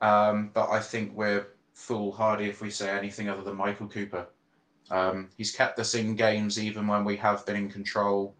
Um, 0.00 0.50
but 0.54 0.70
I 0.70 0.80
think 0.80 1.14
we're 1.14 1.48
foolhardy 1.74 2.46
if 2.46 2.60
we 2.60 2.70
say 2.70 2.90
anything 2.90 3.28
other 3.28 3.42
than 3.42 3.56
Michael 3.56 3.88
Cooper. 3.88 4.26
Um, 4.90 5.28
he's 5.36 5.50
kept 5.50 5.78
us 5.78 5.94
in 5.94 6.14
games 6.14 6.58
even 6.58 6.86
when 6.86 7.04
we 7.04 7.16
have 7.16 7.44
been 7.44 7.56
in 7.56 7.70
control. 7.70 8.34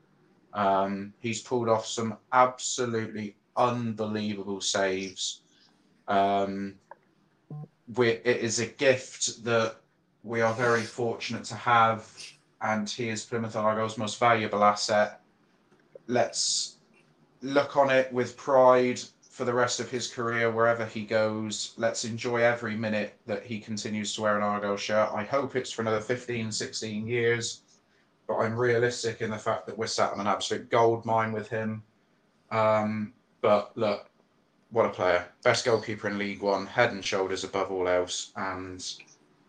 Um, 0.54 1.12
he's 1.18 1.42
pulled 1.42 1.68
off 1.68 1.86
some 1.86 2.16
absolutely 2.32 3.36
unbelievable 3.56 4.60
saves. 4.60 5.42
Um, 6.08 6.74
we, 7.94 8.08
it 8.08 8.38
is 8.38 8.58
a 8.60 8.66
gift 8.66 9.44
that 9.44 9.76
we 10.22 10.40
are 10.40 10.54
very 10.54 10.82
fortunate 10.82 11.44
to 11.44 11.54
have, 11.54 12.10
and 12.60 12.88
he 12.88 13.08
is 13.08 13.24
Plymouth 13.24 13.56
Argyle's 13.56 13.98
most 13.98 14.18
valuable 14.18 14.64
asset. 14.64 15.20
Let's 16.08 16.76
look 17.42 17.76
on 17.76 17.90
it 17.90 18.12
with 18.12 18.36
pride 18.36 19.00
for 19.36 19.44
the 19.44 19.52
rest 19.52 19.80
of 19.80 19.90
his 19.90 20.08
career, 20.08 20.50
wherever 20.50 20.86
he 20.86 21.04
goes. 21.04 21.74
Let's 21.76 22.04
enjoy 22.04 22.38
every 22.38 22.74
minute 22.74 23.14
that 23.26 23.44
he 23.44 23.60
continues 23.60 24.14
to 24.14 24.22
wear 24.22 24.36
an 24.36 24.42
Argyle 24.42 24.78
shirt. 24.78 25.10
I 25.14 25.24
hope 25.24 25.54
it's 25.54 25.70
for 25.70 25.82
another 25.82 26.00
15, 26.00 26.50
16 26.50 27.06
years, 27.06 27.60
but 28.26 28.38
I'm 28.38 28.56
realistic 28.56 29.20
in 29.20 29.30
the 29.30 29.38
fact 29.38 29.66
that 29.66 29.76
we're 29.76 29.88
sat 29.88 30.12
on 30.12 30.20
an 30.20 30.26
absolute 30.26 30.70
gold 30.70 31.04
mine 31.04 31.32
with 31.32 31.48
him. 31.48 31.82
Um, 32.50 33.12
but 33.40 33.76
look, 33.76 34.10
what 34.70 34.86
a 34.86 34.90
player. 34.90 35.26
Best 35.42 35.64
goalkeeper 35.64 36.08
in 36.08 36.18
League 36.18 36.42
One, 36.42 36.66
head 36.66 36.92
and 36.92 37.04
shoulders 37.04 37.44
above 37.44 37.70
all 37.70 37.88
else, 37.88 38.32
and 38.36 38.84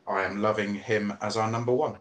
I 0.07 0.23
am 0.23 0.41
loving 0.41 0.75
him 0.75 1.13
as 1.21 1.37
our 1.37 1.49
number 1.49 1.73
one. 1.73 1.97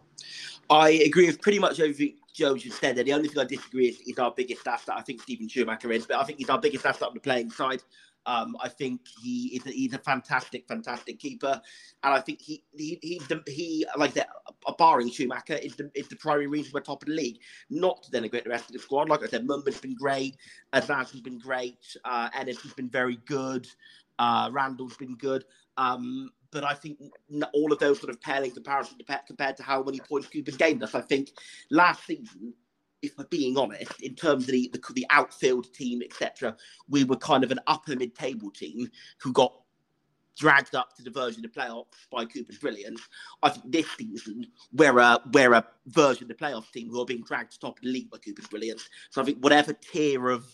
I 0.69 0.89
agree 0.89 1.27
with 1.27 1.41
pretty 1.41 1.59
much 1.59 1.79
everything 1.79 2.15
Joe 2.33 2.55
just 2.55 2.79
said 2.79 2.95
there. 2.95 3.03
The 3.03 3.13
only 3.13 3.29
thing 3.29 3.39
I 3.39 3.45
disagree 3.45 3.87
is, 3.87 3.99
is 4.01 4.19
our 4.19 4.31
biggest 4.31 4.67
asset. 4.67 4.95
I 4.97 5.01
think 5.01 5.21
Steven 5.21 5.47
Schumacher 5.47 5.91
is, 5.91 6.05
but 6.05 6.17
I 6.17 6.23
think 6.23 6.37
he's 6.39 6.49
our 6.49 6.59
biggest 6.59 6.85
asset 6.85 7.07
on 7.07 7.13
the 7.13 7.19
playing 7.19 7.49
side. 7.49 7.81
Um, 8.27 8.57
I 8.61 8.67
think 8.67 9.01
he 9.23 9.55
is 9.55 9.65
a, 9.65 9.71
he's 9.71 9.93
a 9.93 9.99
fantastic, 9.99 10.67
fantastic 10.67 11.17
keeper, 11.17 11.61
and 12.03 12.13
I 12.13 12.19
think 12.19 12.41
he 12.41 12.63
he 12.75 12.99
he, 13.01 13.21
he 13.47 13.85
like 13.97 14.13
that. 14.13 14.29
Barring 14.77 15.09
Schumacher, 15.09 15.55
is 15.55 15.75
the 15.77 15.89
is 15.95 16.09
the 16.09 16.17
primary 16.17 16.47
reason 16.47 16.71
we're 16.73 16.81
top 16.81 17.01
of 17.01 17.07
the 17.07 17.15
league. 17.15 17.39
Not 17.69 18.03
to 18.03 18.11
denigrate 18.11 18.43
the 18.43 18.49
rest 18.49 18.65
of 18.65 18.73
the 18.73 18.79
squad. 18.79 19.09
Like 19.09 19.23
I 19.23 19.27
said, 19.27 19.47
Mumba's 19.47 19.79
been 19.79 19.95
great, 19.95 20.35
Azaz 20.73 21.11
has 21.11 21.21
been 21.21 21.39
great, 21.39 21.79
uh, 22.03 22.29
Ennis 22.37 22.61
has 22.61 22.73
been 22.73 22.89
very 22.89 23.17
good, 23.25 23.65
uh, 24.19 24.49
Randall's 24.51 24.97
been 24.97 25.15
good. 25.15 25.45
Um, 25.77 26.31
but 26.51 26.63
I 26.63 26.73
think 26.73 26.99
all 27.53 27.71
of 27.71 27.79
those 27.79 27.99
sort 27.99 28.09
of 28.09 28.19
pale 28.21 28.43
in 28.43 28.51
comparison 28.51 28.97
to, 28.97 29.21
compared 29.25 29.57
to 29.57 29.63
how 29.63 29.83
many 29.83 29.99
points 29.99 30.27
Cooper 30.27 30.51
gained 30.51 30.83
us, 30.83 30.95
I 30.95 31.01
think 31.01 31.31
last 31.71 32.05
season, 32.05 32.53
if 33.01 33.17
we're 33.17 33.25
being 33.25 33.57
honest, 33.57 34.01
in 34.01 34.15
terms 34.15 34.45
of 34.45 34.51
the 34.51 34.69
the, 34.73 34.93
the 34.93 35.05
outfield 35.09 35.73
team, 35.73 36.01
etc., 36.01 36.55
we 36.89 37.03
were 37.03 37.17
kind 37.17 37.43
of 37.43 37.51
an 37.51 37.59
upper 37.67 37.95
mid-table 37.95 38.51
team 38.51 38.89
who 39.21 39.31
got 39.33 39.53
dragged 40.37 40.75
up 40.75 40.95
to 40.95 41.03
the 41.03 41.09
version 41.09 41.43
of 41.43 41.51
the 41.51 41.59
playoffs 41.59 42.07
by 42.11 42.23
Cooper's 42.23 42.59
brilliance. 42.59 43.01
I 43.41 43.49
think 43.49 43.71
this 43.71 43.87
season 43.97 44.45
we're 44.71 44.99
a 44.99 45.19
we're 45.33 45.53
a 45.53 45.65
version 45.87 46.23
of 46.23 46.29
the 46.29 46.35
playoff 46.35 46.71
team 46.71 46.89
who 46.89 47.01
are 47.01 47.05
being 47.05 47.23
dragged 47.23 47.53
to 47.53 47.59
top 47.59 47.77
of 47.77 47.83
the 47.83 47.89
league 47.89 48.09
by 48.09 48.17
Cooper's 48.19 48.47
brilliance. 48.47 48.87
So 49.09 49.21
I 49.21 49.25
think 49.25 49.39
whatever 49.39 49.73
tier 49.73 50.29
of 50.29 50.45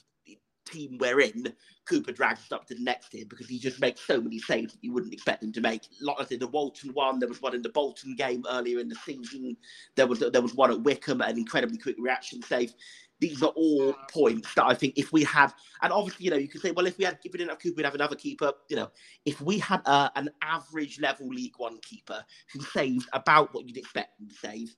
team 0.65 0.97
we're 0.99 1.21
in, 1.21 1.53
Cooper 1.85 2.11
drags 2.11 2.41
us 2.41 2.51
up 2.51 2.65
to 2.67 2.75
the 2.75 2.83
next 2.83 3.09
tier 3.09 3.25
because 3.27 3.47
he 3.47 3.59
just 3.59 3.79
makes 3.79 4.01
so 4.01 4.21
many 4.21 4.39
saves 4.39 4.73
that 4.73 4.83
you 4.83 4.93
wouldn't 4.93 5.13
expect 5.13 5.43
him 5.43 5.51
to 5.53 5.61
make. 5.61 5.87
Like 6.01 6.17
I 6.19 6.25
said, 6.25 6.39
the 6.39 6.47
Walton 6.47 6.91
one, 6.93 7.19
there 7.19 7.29
was 7.29 7.41
one 7.41 7.55
in 7.55 7.61
the 7.61 7.69
Bolton 7.69 8.15
game 8.15 8.43
earlier 8.49 8.79
in 8.79 8.89
the 8.89 8.95
season. 8.95 9.57
There 9.95 10.07
was 10.07 10.19
there 10.19 10.41
was 10.41 10.55
one 10.55 10.71
at 10.71 10.81
Wycombe, 10.81 11.21
an 11.21 11.37
incredibly 11.37 11.77
quick 11.77 11.95
reaction 11.99 12.41
save. 12.41 12.73
These 13.19 13.41
are 13.41 13.51
all 13.55 13.93
points 14.11 14.53
that 14.55 14.65
I 14.65 14.73
think 14.73 14.97
if 14.97 15.13
we 15.13 15.23
had, 15.23 15.53
and 15.81 15.93
obviously, 15.93 16.25
you 16.25 16.31
know, 16.31 16.37
you 16.37 16.49
could 16.49 16.61
say, 16.61 16.71
well, 16.71 16.87
if 16.87 16.97
we 16.97 17.05
had, 17.05 17.19
didn't 17.21 17.47
have 17.47 17.59
Cooper, 17.59 17.75
we'd 17.77 17.85
have 17.85 17.95
another 17.95 18.17
keeper. 18.17 18.51
You 18.69 18.75
know, 18.75 18.91
if 19.25 19.39
we 19.39 19.59
had 19.59 19.81
uh, 19.85 20.09
an 20.15 20.29
average 20.41 20.99
level 20.99 21.27
League 21.27 21.53
One 21.57 21.79
keeper 21.81 22.23
who 22.51 22.61
saved 22.61 23.07
about 23.13 23.53
what 23.53 23.65
you'd 23.65 23.77
expect 23.77 24.19
him 24.19 24.27
to 24.27 24.35
save, 24.35 24.75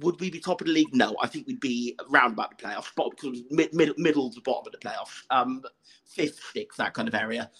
would 0.00 0.20
we 0.20 0.30
be 0.30 0.40
top 0.40 0.60
of 0.60 0.66
the 0.66 0.72
league? 0.72 0.94
No, 0.94 1.16
I 1.22 1.26
think 1.26 1.46
we'd 1.46 1.60
be 1.60 1.96
round 2.08 2.32
about 2.34 2.56
the 2.56 2.64
playoffs, 2.64 2.94
bottom, 2.94 3.34
mid, 3.50 3.74
mid, 3.74 3.96
middle 3.98 4.30
to 4.30 4.40
bottom 4.40 4.66
of 4.66 4.72
the 4.72 4.78
playoffs, 4.78 5.22
um, 5.30 5.62
fifth, 6.06 6.40
sixth, 6.52 6.78
that 6.78 6.94
kind 6.94 7.08
of 7.08 7.14
area. 7.14 7.50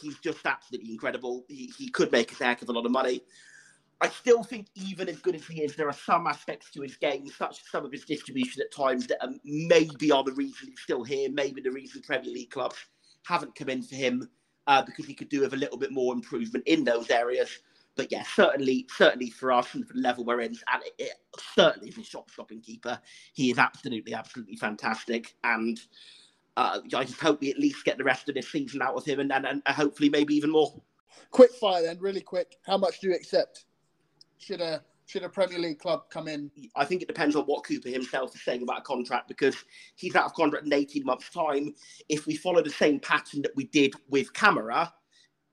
He's 0.00 0.18
just 0.18 0.44
absolutely 0.44 0.92
incredible. 0.92 1.44
He, 1.48 1.72
he 1.76 1.90
could 1.90 2.12
make 2.12 2.32
a 2.32 2.44
heck 2.44 2.62
of 2.62 2.68
a 2.68 2.72
lot 2.72 2.86
of 2.86 2.92
money. 2.92 3.22
I 4.02 4.08
still 4.08 4.42
think, 4.42 4.68
even 4.74 5.08
as 5.08 5.18
good 5.18 5.34
as 5.34 5.46
he 5.46 5.62
is, 5.62 5.76
there 5.76 5.88
are 5.88 5.92
some 5.92 6.26
aspects 6.26 6.70
to 6.70 6.80
his 6.80 6.96
game, 6.96 7.26
such 7.28 7.60
as 7.60 7.68
some 7.70 7.84
of 7.84 7.92
his 7.92 8.04
distribution 8.04 8.62
at 8.62 8.72
times, 8.72 9.06
that 9.08 9.22
um, 9.22 9.38
maybe 9.44 10.10
are 10.10 10.24
the 10.24 10.32
reason 10.32 10.68
he's 10.68 10.80
still 10.80 11.04
here, 11.04 11.28
maybe 11.30 11.60
the 11.60 11.70
reason 11.70 12.00
Premier 12.00 12.30
League 12.32 12.50
clubs 12.50 12.76
haven't 13.26 13.54
come 13.54 13.68
in 13.68 13.82
for 13.82 13.96
him 13.96 14.28
uh, 14.66 14.82
because 14.82 15.04
he 15.04 15.14
could 15.14 15.28
do 15.28 15.40
with 15.40 15.52
a 15.52 15.56
little 15.56 15.76
bit 15.76 15.92
more 15.92 16.14
improvement 16.14 16.64
in 16.66 16.84
those 16.84 17.10
areas. 17.10 17.50
But 17.96 18.10
yeah, 18.10 18.22
certainly, 18.22 18.86
certainly 18.96 19.28
for 19.28 19.52
us 19.52 19.74
and 19.74 19.86
for 19.86 19.92
the 19.92 20.00
level 20.00 20.24
we're 20.24 20.40
in, 20.40 20.56
and 20.72 20.82
it, 20.86 20.94
it, 20.98 21.12
certainly 21.62 21.88
as 21.88 21.98
a 21.98 22.04
shot-stopping 22.04 22.60
keeper, 22.60 22.98
he 23.32 23.50
is 23.50 23.58
absolutely, 23.58 24.14
absolutely 24.14 24.56
fantastic. 24.56 25.34
And 25.44 25.80
uh, 26.56 26.80
I 26.94 27.04
just 27.04 27.20
hope 27.20 27.40
we 27.40 27.50
at 27.50 27.58
least 27.58 27.84
get 27.84 27.98
the 27.98 28.04
rest 28.04 28.28
of 28.28 28.34
this 28.34 28.50
season 28.50 28.82
out 28.82 28.94
of 28.94 29.04
him, 29.04 29.20
and, 29.20 29.32
and, 29.32 29.46
and 29.46 29.62
hopefully 29.66 30.08
maybe 30.08 30.34
even 30.34 30.50
more. 30.50 30.80
Quick 31.30 31.52
fire 31.52 31.82
then, 31.82 31.98
really 32.00 32.20
quick. 32.20 32.56
How 32.66 32.76
much 32.76 33.00
do 33.00 33.08
you 33.08 33.14
accept? 33.14 33.64
Should 34.38 34.60
a 34.60 34.82
should 35.06 35.24
a 35.24 35.28
Premier 35.28 35.58
League 35.58 35.80
club 35.80 36.04
come 36.08 36.28
in? 36.28 36.52
I 36.76 36.84
think 36.84 37.02
it 37.02 37.08
depends 37.08 37.34
on 37.34 37.42
what 37.44 37.64
Cooper 37.64 37.88
himself 37.88 38.32
is 38.34 38.44
saying 38.44 38.62
about 38.62 38.78
a 38.78 38.82
contract 38.82 39.26
because 39.26 39.56
he's 39.96 40.14
out 40.14 40.26
of 40.26 40.34
contract 40.34 40.66
in 40.66 40.72
18 40.72 41.04
months' 41.04 41.30
time. 41.30 41.74
If 42.08 42.26
we 42.26 42.36
follow 42.36 42.62
the 42.62 42.70
same 42.70 43.00
pattern 43.00 43.42
that 43.42 43.56
we 43.56 43.64
did 43.64 43.92
with 44.08 44.32
Camará, 44.34 44.92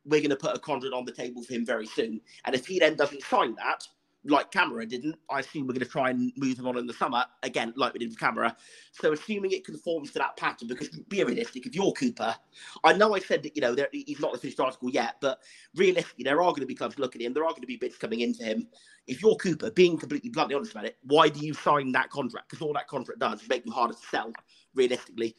we're 0.06 0.22
going 0.22 0.30
to 0.30 0.36
put 0.36 0.56
a 0.56 0.60
contract 0.60 0.94
on 0.94 1.06
the 1.06 1.12
table 1.12 1.42
for 1.42 1.54
him 1.54 1.66
very 1.66 1.88
soon. 1.88 2.22
And 2.46 2.54
if 2.54 2.68
he 2.68 2.78
then 2.78 2.96
doesn't 2.96 3.24
sign 3.24 3.56
that, 3.56 3.88
like 4.24 4.52
Camará 4.52 4.88
didn't. 4.88 5.16
I 5.30 5.40
assume 5.40 5.68
we're 5.68 5.74
going 5.74 5.86
to 5.86 5.92
try 5.92 6.10
and 6.10 6.32
move 6.36 6.60
him 6.60 6.68
on 6.68 6.78
in 6.78 6.88
the 6.88 6.94
summer 6.94 7.24
again, 7.44 7.74
like 7.76 7.94
we 7.94 8.00
did 8.00 8.10
with 8.10 8.20
Camará. 8.20 8.56
So 8.92 9.14
assuming 9.14 9.52
it 9.52 9.66
conforms 9.66 10.12
to 10.12 10.20
that 10.20 10.38
pattern, 10.38 10.68
because 10.68 10.90
be 10.90 11.24
realistic, 11.24 11.66
if 11.66 11.76
you're 11.76 11.92
Cooper, 11.94 12.36
I 12.84 12.94
know 12.94 13.16
I 13.16 13.20
said 13.20 13.44
that 13.44 13.56
you 13.56 13.62
know 13.62 13.76
there, 13.76 13.88
he's 13.92 14.20
not 14.20 14.34
the 14.34 14.38
finished 14.40 14.60
article 14.60 14.90
yet, 14.90 15.16
but 15.22 15.40
realistically, 15.76 16.24
there 16.24 16.42
are 16.42 16.52
going 16.52 16.62
to 16.62 16.68
be 16.68 16.76
clubs 16.76 17.00
looking 17.00 17.22
at 17.22 17.28
him. 17.28 17.34
There 17.34 17.46
are 17.46 17.52
going 17.52 17.62
to 17.62 17.68
be 17.68 17.78
bids 17.78 17.98
coming 17.98 18.22
into 18.22 18.44
him. 18.44 18.68
If 19.08 19.22
you're 19.22 19.36
Cooper, 19.36 19.72
being 19.72 19.98
completely 19.98 20.30
bluntly 20.30 20.56
honest 20.56 20.72
about 20.72 20.86
it, 20.86 20.98
why 21.04 21.30
do 21.30 21.40
you 21.40 21.54
sign 21.54 21.92
that 21.94 22.10
contract? 22.10 22.50
Because 22.50 22.66
all 22.66 22.74
that 22.74 22.88
contract 22.88 23.20
does 23.20 23.42
is 23.42 23.50
make 23.50 23.66
you 23.66 23.72
harder 23.72 23.94
to 23.94 24.08
sell, 24.10 24.32
realistically. 24.76 25.36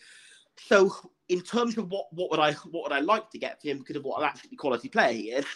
So 0.57 0.93
in 1.29 1.41
terms 1.43 1.79
of 1.79 1.91
what 1.91 2.07
what 2.13 2.31
would 2.31 2.41
I 2.41 2.53
what 2.53 2.85
would 2.85 2.93
I 2.93 3.01
like 3.01 3.31
to 3.31 3.39
get 3.39 3.61
for 3.61 3.69
him 3.69 3.79
because 3.79 3.97
of 3.97 4.05
what 4.05 4.21
an 4.21 4.29
absolutely 4.29 4.57
quality 4.57 4.89
player 4.89 5.13
he 5.13 5.31
is 5.31 5.47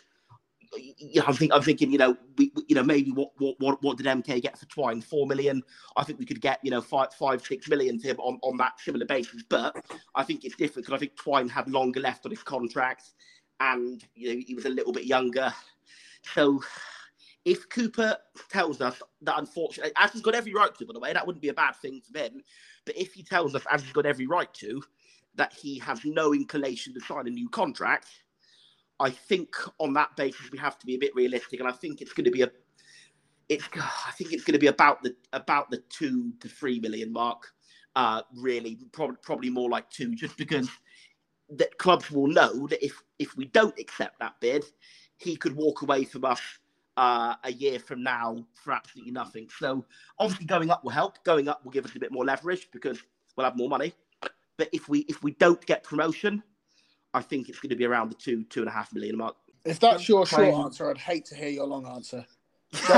you 0.76 1.20
know, 1.20 1.26
I'm 1.26 1.34
thinking, 1.34 1.52
I'm 1.52 1.62
thinking, 1.62 1.92
you 1.92 1.98
know, 1.98 2.16
we, 2.36 2.52
you 2.68 2.74
know, 2.74 2.82
maybe 2.82 3.10
what, 3.12 3.30
what, 3.38 3.56
what, 3.58 3.82
what 3.82 3.96
did 3.96 4.06
MK 4.06 4.42
get 4.42 4.58
for 4.58 4.66
Twine? 4.66 5.00
Four 5.00 5.26
million. 5.26 5.62
I 5.96 6.04
think 6.04 6.18
we 6.18 6.24
could 6.24 6.40
get, 6.40 6.60
you 6.62 6.70
know, 6.70 6.80
five, 6.80 7.12
five, 7.14 7.42
six 7.42 7.68
million 7.68 7.98
to 8.00 8.08
him 8.08 8.16
on, 8.20 8.38
on 8.42 8.56
that 8.58 8.80
similar 8.80 9.06
basis. 9.06 9.42
But 9.48 9.76
I 10.14 10.22
think 10.22 10.44
it's 10.44 10.56
different 10.56 10.86
because 10.86 10.96
I 10.96 11.00
think 11.00 11.16
Twine 11.16 11.48
had 11.48 11.68
longer 11.68 12.00
left 12.00 12.24
on 12.24 12.30
his 12.30 12.42
contract, 12.42 13.04
and 13.60 14.02
you 14.14 14.34
know, 14.34 14.42
he 14.46 14.54
was 14.54 14.64
a 14.64 14.70
little 14.70 14.92
bit 14.92 15.04
younger. 15.04 15.52
So, 16.34 16.62
if 17.44 17.68
Cooper 17.68 18.16
tells 18.48 18.80
us 18.80 19.02
that, 19.22 19.38
unfortunately, 19.38 19.92
as 19.96 20.12
he's 20.12 20.22
got 20.22 20.34
every 20.34 20.54
right 20.54 20.74
to, 20.76 20.86
by 20.86 20.92
the 20.92 21.00
way, 21.00 21.12
that 21.12 21.26
wouldn't 21.26 21.42
be 21.42 21.48
a 21.48 21.54
bad 21.54 21.74
thing 21.76 22.00
for 22.00 22.18
him. 22.18 22.40
But 22.86 22.96
if 22.96 23.12
he 23.12 23.22
tells 23.22 23.54
us, 23.54 23.64
as 23.70 23.82
he's 23.82 23.92
got 23.92 24.06
every 24.06 24.26
right 24.26 24.52
to, 24.54 24.82
that 25.34 25.52
he 25.52 25.78
has 25.80 26.04
no 26.04 26.32
inclination 26.32 26.94
to 26.94 27.00
sign 27.00 27.26
a 27.26 27.30
new 27.30 27.48
contract 27.48 28.06
I 29.02 29.10
think 29.10 29.56
on 29.80 29.92
that 29.94 30.16
basis 30.16 30.50
we 30.52 30.58
have 30.58 30.78
to 30.78 30.86
be 30.86 30.94
a 30.94 30.98
bit 30.98 31.14
realistic, 31.14 31.58
and 31.60 31.68
I 31.68 31.72
think 31.72 32.00
it's 32.00 32.12
going 32.12 32.24
to 32.24 32.30
be 32.30 32.42
a 32.42 32.50
it's 33.48 33.68
I 33.76 34.12
think 34.12 34.32
it's 34.32 34.44
going 34.44 34.54
to 34.54 34.60
be 34.60 34.68
about 34.68 35.02
the 35.02 35.14
about 35.32 35.70
the 35.70 35.78
two 35.88 36.32
to 36.40 36.48
three 36.48 36.78
million 36.80 37.12
mark. 37.12 37.48
Uh, 37.94 38.22
really, 38.36 38.78
probably 38.92 39.16
probably 39.22 39.50
more 39.50 39.68
like 39.68 39.90
two, 39.90 40.14
just 40.14 40.36
because 40.38 40.70
that 41.50 41.76
clubs 41.78 42.10
will 42.10 42.28
know 42.28 42.66
that 42.68 42.82
if 42.82 43.02
if 43.18 43.36
we 43.36 43.46
don't 43.46 43.78
accept 43.78 44.20
that 44.20 44.34
bid, 44.40 44.64
he 45.18 45.36
could 45.36 45.56
walk 45.56 45.82
away 45.82 46.04
from 46.04 46.24
us 46.24 46.40
uh, 46.96 47.34
a 47.44 47.52
year 47.52 47.80
from 47.80 48.02
now 48.04 48.46
for 48.54 48.72
absolutely 48.72 49.12
nothing. 49.12 49.48
So 49.58 49.84
obviously, 50.18 50.46
going 50.46 50.70
up 50.70 50.84
will 50.84 50.92
help. 50.92 51.22
Going 51.24 51.48
up 51.48 51.64
will 51.64 51.72
give 51.72 51.84
us 51.84 51.96
a 51.96 51.98
bit 51.98 52.12
more 52.12 52.24
leverage 52.24 52.68
because 52.72 52.98
we'll 53.36 53.44
have 53.44 53.56
more 53.56 53.68
money. 53.68 53.92
But 54.56 54.68
if 54.72 54.88
we 54.88 55.00
if 55.00 55.22
we 55.24 55.32
don't 55.32 55.64
get 55.66 55.82
promotion, 55.82 56.42
I 57.14 57.20
think 57.20 57.48
it's 57.48 57.60
going 57.60 57.70
to 57.70 57.76
be 57.76 57.84
around 57.84 58.10
the 58.10 58.14
two, 58.14 58.44
two 58.44 58.60
and 58.60 58.68
a 58.68 58.72
half 58.72 58.92
million 58.94 59.16
mark. 59.16 59.36
If 59.64 59.78
that's 59.78 60.08
your 60.08 60.26
short 60.26 60.54
answer, 60.54 60.90
I'd 60.90 60.98
hate 60.98 61.24
to 61.26 61.34
hear 61.34 61.48
your 61.48 61.66
long 61.66 61.86
answer. 61.86 62.26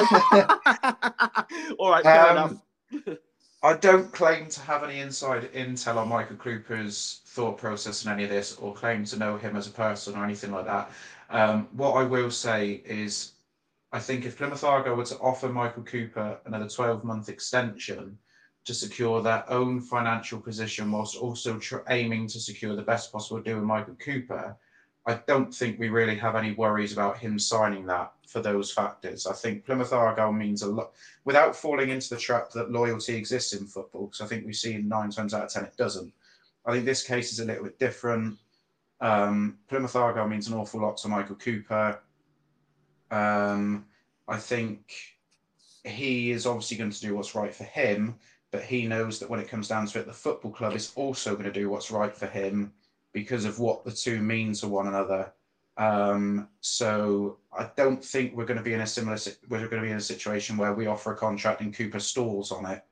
All 1.79 1.91
right, 1.91 2.03
fair 2.03 2.31
um, 2.31 2.61
enough. 2.97 3.19
I 3.62 3.75
don't 3.75 4.12
claim 4.12 4.49
to 4.51 4.61
have 4.61 4.85
any 4.85 5.01
inside 5.01 5.51
intel 5.53 5.97
on 5.97 6.09
Michael 6.09 6.37
Cooper's 6.37 7.23
thought 7.27 7.59
process 7.59 8.05
in 8.05 8.12
any 8.12 8.25
of 8.25 8.31
this, 8.31 8.57
or 8.57 8.75
claim 8.75 9.05
to 9.07 9.19
know 9.19 9.37
him 9.37 9.57
as 9.57 9.67
a 9.67 9.71
person 9.71 10.15
or 10.17 10.25
anything 10.25 10.53
like 10.53 10.67
that. 10.67 10.91
Um, 11.31 11.69
what 11.73 11.93
I 11.93 12.05
will 12.05 12.31
say 12.31 12.83
is, 12.85 13.33
I 13.93 13.99
think 14.01 14.27
if 14.27 14.37
Plymouth 14.37 14.65
Argyle 14.65 14.97
were 14.97 15.05
to 15.07 15.19
offer 15.19 15.49
Michael 15.49 15.83
Cooper 15.83 16.39
another 16.45 16.69
12 16.69 17.05
month 17.05 17.29
extension, 17.29 18.19
to 18.65 18.75
secure 18.75 19.21
their 19.21 19.45
own 19.51 19.81
financial 19.81 20.41
position 20.41 20.91
whilst 20.91 21.17
also 21.17 21.61
aiming 21.91 22.27
to 22.29 22.41
secure 22.41 22.75
the 22.75 22.83
best 22.83 23.12
possible 23.12 23.41
deal 23.41 23.57
with 23.57 23.65
Michael 23.65 23.97
Cooper, 23.97 24.57
I 25.07 25.21
don't 25.27 25.55
think 25.55 25.79
we 25.79 25.91
really 25.91 26.17
have 26.17 26.35
any 26.35 26.53
worries 26.53 26.95
about 26.95 27.19
him 27.19 27.39
signing 27.39 27.85
that 27.87 28.12
for 28.27 28.41
those 28.41 28.73
factors. 28.73 29.27
I 29.27 29.35
think 29.35 29.67
Plymouth 29.67 29.93
Argyle 29.93 30.33
means 30.33 30.62
a 30.62 30.69
lot 30.69 30.93
without 31.27 31.55
falling 31.55 31.91
into 31.91 32.09
the 32.09 32.21
trap 32.21 32.51
that 32.53 32.73
loyalty 32.73 33.15
exists 33.15 33.53
in 33.53 33.67
football, 33.67 34.07
because 34.07 34.23
I 34.23 34.27
think 34.27 34.47
we've 34.47 34.57
seen 34.57 34.89
nine 34.89 35.11
times 35.11 35.35
out 35.35 35.45
of 35.45 35.51
ten 35.53 35.65
it 35.65 35.77
doesn't. 35.77 36.12
I 36.65 36.73
think 36.73 36.87
this 36.87 37.03
case 37.03 37.33
is 37.33 37.41
a 37.41 37.45
little 37.45 37.65
bit 37.65 37.79
different. 37.79 38.39
Um, 39.03 39.59
Plymouth 39.69 39.95
Argyle 39.95 40.27
means 40.27 40.49
an 40.49 40.55
awful 40.55 40.81
lot 40.81 40.97
to 40.99 41.09
Michael 41.09 41.37
Cooper. 41.37 42.01
Um, 43.11 43.85
I 44.27 44.39
think 44.39 44.95
he 45.85 46.31
is 46.31 46.47
obviously 46.47 46.79
going 46.79 46.91
to 46.91 47.01
do 47.01 47.15
what's 47.15 47.35
right 47.35 47.55
for 47.55 47.65
him, 47.65 48.15
but 48.55 48.62
he 48.62 48.86
knows 48.86 49.18
that 49.18 49.28
when 49.28 49.40
it 49.40 49.48
comes 49.48 49.66
down 49.66 49.84
to 49.84 49.98
it, 49.98 50.07
the 50.07 50.12
football 50.12 50.52
club 50.52 50.76
is 50.76 50.92
also 50.94 51.32
going 51.32 51.42
to 51.42 51.50
do 51.50 51.68
what's 51.68 51.90
right 51.90 52.14
for 52.14 52.26
him 52.26 52.72
because 53.12 53.44
of 53.44 53.59
what 53.59 53.84
the 53.84 53.90
two 53.90 54.22
mean 54.22 54.52
to 54.52 54.68
one 54.68 54.86
another. 54.86 55.32
Um, 55.76 56.46
so 56.61 57.38
I 57.52 57.68
don't 57.76 58.02
think 58.02 58.36
we're 58.36 58.44
going 58.44 58.59
to 58.59 58.62
be 58.62 58.72
in 58.72 58.82
a 58.82 58.86
similar. 58.86 59.18
We're 59.48 59.66
going 59.66 59.82
to 59.82 59.86
be 59.88 59.90
in 59.90 59.96
a 59.96 60.00
situation 60.00 60.57
where 60.57 60.72
we 60.72 60.86
offer 60.86 61.12
a 61.12 61.16
contract 61.16 61.62
and 61.62 61.74
Cooper 61.74 61.98
stalls 61.98 62.52
on 62.52 62.64
it. 62.66 62.84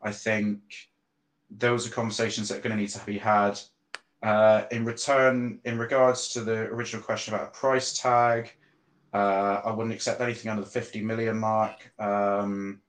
I 0.00 0.12
think 0.12 0.60
those 1.50 1.84
are 1.84 1.90
conversations 1.90 2.48
that 2.48 2.58
are 2.58 2.62
going 2.62 2.76
to 2.76 2.80
need 2.80 2.90
to 2.90 3.04
be 3.04 3.18
had. 3.18 3.58
Uh, 4.22 4.66
in 4.70 4.84
return, 4.84 5.58
in 5.64 5.78
regards 5.78 6.28
to 6.28 6.42
the 6.42 6.58
original 6.68 7.02
question 7.02 7.34
about 7.34 7.48
a 7.48 7.50
price 7.50 7.98
tag, 7.98 8.52
uh, 9.12 9.62
I 9.64 9.72
wouldn't 9.72 9.96
accept 9.96 10.20
anything 10.20 10.48
under 10.48 10.62
the 10.62 10.70
50 10.70 11.02
million 11.02 11.36
mark. 11.36 11.90
Um, 11.98 12.82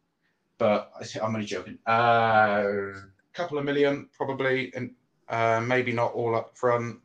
but 0.60 0.92
I'm 1.22 1.36
only 1.36 1.46
joking. 1.46 1.80
A 1.88 1.92
uh, 1.92 2.94
couple 3.34 3.58
of 3.58 3.66
million 3.66 4.10
probably, 4.16 4.72
and 4.76 4.92
uh, 5.30 5.62
maybe 5.66 5.92
not 5.92 6.14
all 6.14 6.36
up 6.36 6.56
front, 6.56 7.00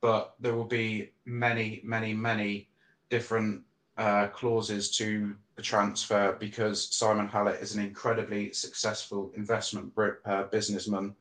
but 0.00 0.34
there 0.40 0.54
will 0.54 0.64
be 0.64 1.10
many, 1.26 1.82
many, 1.84 2.14
many 2.14 2.68
different 3.10 3.62
uh, 3.98 4.28
clauses 4.28 4.90
to 4.96 5.36
the 5.56 5.62
transfer 5.62 6.36
because 6.40 6.94
Simon 6.94 7.28
Hallett 7.28 7.60
is 7.60 7.74
an 7.74 7.84
incredibly 7.84 8.52
successful 8.52 9.30
investment 9.36 9.92
uh, 10.24 10.44
businessman 10.44 11.14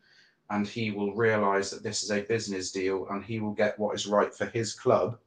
and 0.51 0.67
he 0.67 0.91
will 0.91 1.13
realize 1.13 1.69
that 1.71 1.83
this 1.83 2.03
is 2.03 2.11
a 2.11 2.21
business 2.21 2.71
deal 2.71 3.07
and 3.09 3.23
he 3.23 3.39
will 3.39 3.51
get 3.51 3.77
what 3.77 3.95
is 3.95 4.07
right 4.07 4.33
for 4.33 4.45
his 4.47 4.73
club 4.73 5.17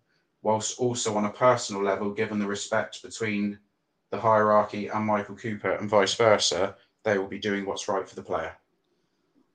whilst 0.43 0.79
also 0.79 1.17
on 1.17 1.25
a 1.27 1.31
personal 1.31 1.83
level 1.83 2.11
given 2.11 2.39
the 2.39 2.47
respect 2.47 3.03
between 3.03 3.59
the 4.15 4.21
hierarchy 4.21 4.89
and 4.89 5.05
Michael 5.05 5.35
Cooper 5.35 5.73
and 5.73 5.91
vice 5.91 6.15
versa, 6.15 6.77
they 7.03 7.19
will 7.19 7.27
be 7.27 7.39
doing 7.39 7.67
what's 7.67 7.89
right 7.89 8.09
for 8.09 8.15
the 8.15 8.23
player. 8.23 8.53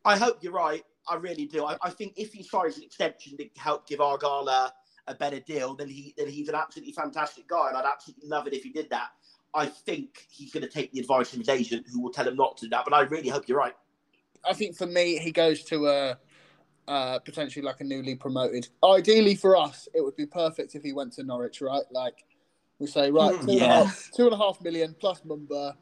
I 0.03 0.18
hope 0.18 0.43
you're 0.43 0.53
right. 0.53 0.84
I 1.07 1.16
really 1.16 1.45
do. 1.45 1.66
I, 1.66 1.78
I 1.82 1.89
think 1.89 2.14
if 2.18 2.34
he 2.34 2.43
signs 2.43 2.78
an 2.78 2.84
extension 2.84 3.38
to 3.38 3.49
help 3.57 3.88
give 3.88 4.01
Argyle 4.01 4.47
a, 4.47 4.74
a, 5.07 5.16
better 5.16 5.39
deal, 5.39 5.76
then 5.76 5.88
he 5.88 6.14
then 6.18 6.28
he's 6.28 6.49
an 6.49 6.55
absolutely 6.55 6.93
fantastic 6.93 7.47
guy, 7.47 7.70
and 7.70 7.78
I'd 7.78 7.86
absolutely 7.86 8.28
love 8.28 8.47
it 8.47 8.53
if 8.53 8.64
he 8.64 8.70
did 8.70 8.89
that. 8.91 9.10
I 9.53 9.66
think 9.66 10.28
he's 10.30 10.51
going 10.51 10.64
to 10.64 10.70
take 10.70 10.91
the 10.91 10.99
advice 10.99 11.34
of 11.34 11.39
his 11.39 11.49
agent, 11.49 11.88
who 11.91 12.01
will 12.01 12.12
tell 12.12 12.28
him 12.28 12.36
not 12.36 12.57
to 12.57 12.66
do 12.66 12.70
that. 12.70 12.86
But 12.86 12.93
I 12.93 13.01
really 13.01 13.30
hope 13.30 13.47
you're 13.47 13.57
right. 13.57 13.76
I 14.45 14.53
think 14.53 14.76
for 14.78 14.86
me, 14.86 15.18
he 15.18 15.32
goes 15.32 15.64
to 15.66 15.88
a 15.88 16.18
uh, 16.88 17.20
potentially 17.20 17.64
like 17.64 17.82
a 17.82 17.84
newly 17.84 18.16
promoted. 18.16 18.68
Ideally 18.84 19.36
for 19.36 19.55
us, 19.55 19.88
it 19.93 20.03
would 20.03 20.16
be 20.16 20.26
perfect 20.26 20.76
if 20.76 20.84
he 20.84 20.93
went 20.93 21.14
to 21.14 21.24
Norwich, 21.24 21.62
right? 21.62 21.84
Like 21.91 22.26
we 22.80 22.88
say, 22.88 23.12
right, 23.12 23.40
two, 23.42 23.52
yeah. 23.52 23.64
and 23.64 23.72
a 23.72 23.86
half, 23.86 24.10
two 24.16 24.24
and 24.26 24.34
a 24.34 24.38
half 24.38 24.62
million 24.62 24.96
plus 25.00 25.22
Mumba, 25.22 25.76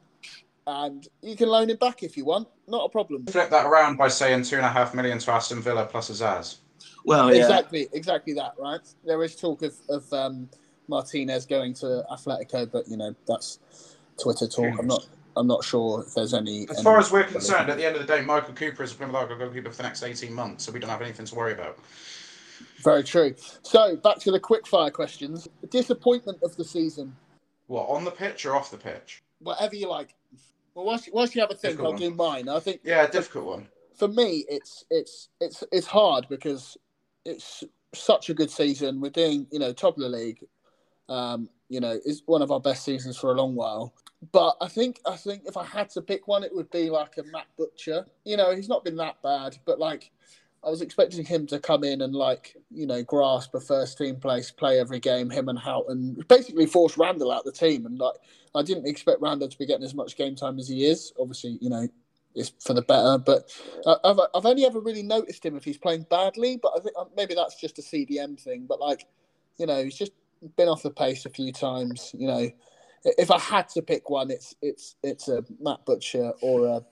and 0.66 1.08
you 1.22 1.36
can 1.36 1.48
loan 1.48 1.70
him 1.70 1.76
back 1.76 2.02
if 2.02 2.16
you 2.16 2.24
want. 2.24 2.48
Not 2.66 2.84
a 2.84 2.88
problem. 2.88 3.24
Flip 3.26 3.50
that 3.50 3.66
around 3.66 3.96
by 3.96 4.08
saying 4.08 4.42
two 4.42 4.56
and 4.56 4.66
a 4.66 4.68
half 4.68 4.94
million 4.94 5.18
to 5.18 5.32
Aston 5.32 5.62
Villa 5.62 5.86
plus 5.86 6.10
Azaz. 6.10 6.56
Well, 7.04 7.32
yeah. 7.32 7.42
exactly, 7.42 7.88
exactly 7.92 8.34
that, 8.34 8.52
right? 8.58 8.80
There 9.04 9.22
is 9.22 9.36
talk 9.36 9.62
of, 9.62 9.74
of 9.88 10.12
um, 10.12 10.48
Martinez 10.88 11.46
going 11.46 11.72
to 11.74 12.04
Atletico, 12.10 12.70
but 12.70 12.88
you 12.88 12.96
know 12.96 13.14
that's 13.26 13.60
Twitter 14.20 14.48
talk. 14.48 14.78
I'm 14.78 14.86
not. 14.86 15.06
I'm 15.36 15.46
not 15.46 15.62
sure 15.62 16.02
if 16.02 16.14
there's 16.14 16.34
any. 16.34 16.64
As 16.64 16.78
any 16.78 16.84
far 16.84 16.98
as 16.98 17.12
we're 17.12 17.22
concerned, 17.22 17.70
at 17.70 17.76
the 17.76 17.86
end 17.86 17.94
of 17.94 18.04
the 18.04 18.12
day, 18.12 18.22
Michael 18.22 18.54
Cooper 18.54 18.82
is 18.82 18.90
a 18.90 18.96
Plymouth 18.96 19.14
Argyle 19.14 19.38
goalkeeper 19.38 19.70
for 19.70 19.76
the 19.76 19.82
next 19.84 20.02
18 20.02 20.32
months, 20.32 20.64
so 20.64 20.72
we 20.72 20.80
don't 20.80 20.90
have 20.90 21.00
anything 21.00 21.26
to 21.26 21.34
worry 21.36 21.52
about. 21.52 21.78
Very 22.82 23.02
true. 23.02 23.34
So 23.62 23.96
back 23.96 24.18
to 24.18 24.30
the 24.30 24.40
quick 24.40 24.66
fire 24.66 24.90
questions. 24.90 25.48
Disappointment 25.70 26.38
of 26.42 26.56
the 26.56 26.64
season. 26.64 27.14
What 27.66 27.88
on 27.88 28.04
the 28.04 28.10
pitch 28.10 28.46
or 28.46 28.54
off 28.54 28.70
the 28.70 28.76
pitch? 28.76 29.22
Whatever 29.40 29.76
you 29.76 29.88
like. 29.88 30.14
Well, 30.74 30.86
whilst, 30.86 31.08
whilst 31.12 31.34
you 31.34 31.40
have 31.40 31.50
a 31.50 31.54
think, 31.54 31.72
difficult 31.72 31.86
I'll 31.86 32.00
one. 32.00 32.10
do 32.10 32.14
mine. 32.14 32.48
I 32.48 32.60
think. 32.60 32.80
Yeah, 32.84 33.06
difficult 33.06 33.46
one. 33.46 33.68
For 33.96 34.08
me, 34.08 34.44
it's 34.48 34.84
it's 34.90 35.28
it's 35.40 35.64
it's 35.72 35.86
hard 35.86 36.26
because 36.28 36.76
it's 37.24 37.64
such 37.94 38.30
a 38.30 38.34
good 38.34 38.50
season. 38.50 39.00
We're 39.00 39.10
doing 39.10 39.46
you 39.50 39.58
know 39.58 39.72
top 39.72 39.96
of 39.96 40.02
the 40.02 40.08
league. 40.08 40.44
Um, 41.08 41.48
you 41.68 41.80
know, 41.80 41.98
it's 42.04 42.22
one 42.26 42.42
of 42.42 42.50
our 42.50 42.60
best 42.60 42.84
seasons 42.84 43.16
for 43.16 43.32
a 43.32 43.34
long 43.34 43.54
while. 43.54 43.92
But 44.32 44.56
I 44.60 44.68
think 44.68 45.00
I 45.06 45.16
think 45.16 45.42
if 45.46 45.56
I 45.56 45.64
had 45.64 45.90
to 45.90 46.02
pick 46.02 46.28
one, 46.28 46.42
it 46.42 46.54
would 46.54 46.70
be 46.70 46.90
like 46.90 47.18
a 47.18 47.22
Matt 47.24 47.46
Butcher. 47.56 48.06
You 48.24 48.36
know, 48.36 48.54
he's 48.54 48.68
not 48.68 48.84
been 48.84 48.96
that 48.96 49.20
bad, 49.22 49.58
but 49.64 49.78
like 49.78 50.10
I 50.64 50.70
was 50.70 50.82
expecting 50.82 51.24
him 51.24 51.46
to 51.48 51.58
come 51.58 51.84
in 51.84 52.02
and 52.02 52.14
like 52.14 52.56
you 52.70 52.86
know 52.86 53.02
grasp 53.02 53.54
a 53.54 53.60
first 53.60 53.98
team 53.98 54.16
place, 54.16 54.50
play 54.50 54.80
every 54.80 55.00
game. 55.00 55.30
Him 55.30 55.48
and 55.48 55.58
Houghton 55.58 56.24
basically 56.28 56.66
force 56.66 56.98
Randall 56.98 57.32
out 57.32 57.46
of 57.46 57.52
the 57.52 57.52
team, 57.52 57.86
and 57.86 57.98
like 57.98 58.16
I 58.54 58.62
didn't 58.62 58.86
expect 58.86 59.20
Randall 59.20 59.48
to 59.48 59.58
be 59.58 59.66
getting 59.66 59.84
as 59.84 59.94
much 59.94 60.16
game 60.16 60.34
time 60.34 60.58
as 60.58 60.68
he 60.68 60.84
is. 60.84 61.12
Obviously, 61.18 61.58
you 61.60 61.70
know 61.70 61.88
it's 62.34 62.52
for 62.60 62.74
the 62.74 62.82
better, 62.82 63.18
but 63.18 63.50
I've 64.04 64.18
I've 64.34 64.46
only 64.46 64.64
ever 64.64 64.80
really 64.80 65.02
noticed 65.02 65.44
him 65.44 65.56
if 65.56 65.64
he's 65.64 65.78
playing 65.78 66.06
badly. 66.10 66.58
But 66.60 66.72
I 66.76 66.80
think 66.80 66.94
uh, 66.98 67.04
maybe 67.16 67.34
that's 67.34 67.60
just 67.60 67.78
a 67.78 67.82
CDM 67.82 68.40
thing. 68.40 68.66
But 68.68 68.80
like 68.80 69.06
you 69.58 69.66
know 69.66 69.82
he's 69.82 69.96
just 69.96 70.12
been 70.56 70.68
off 70.68 70.82
the 70.82 70.90
pace 70.90 71.24
a 71.26 71.30
few 71.30 71.52
times. 71.52 72.12
You 72.16 72.28
know 72.28 72.50
if 73.04 73.30
I 73.30 73.38
had 73.38 73.68
to 73.70 73.82
pick 73.82 74.10
one, 74.10 74.30
it's 74.30 74.54
it's 74.62 74.96
it's 75.02 75.28
a 75.28 75.44
Matt 75.60 75.84
Butcher 75.84 76.32
or 76.42 76.66
a 76.66 76.84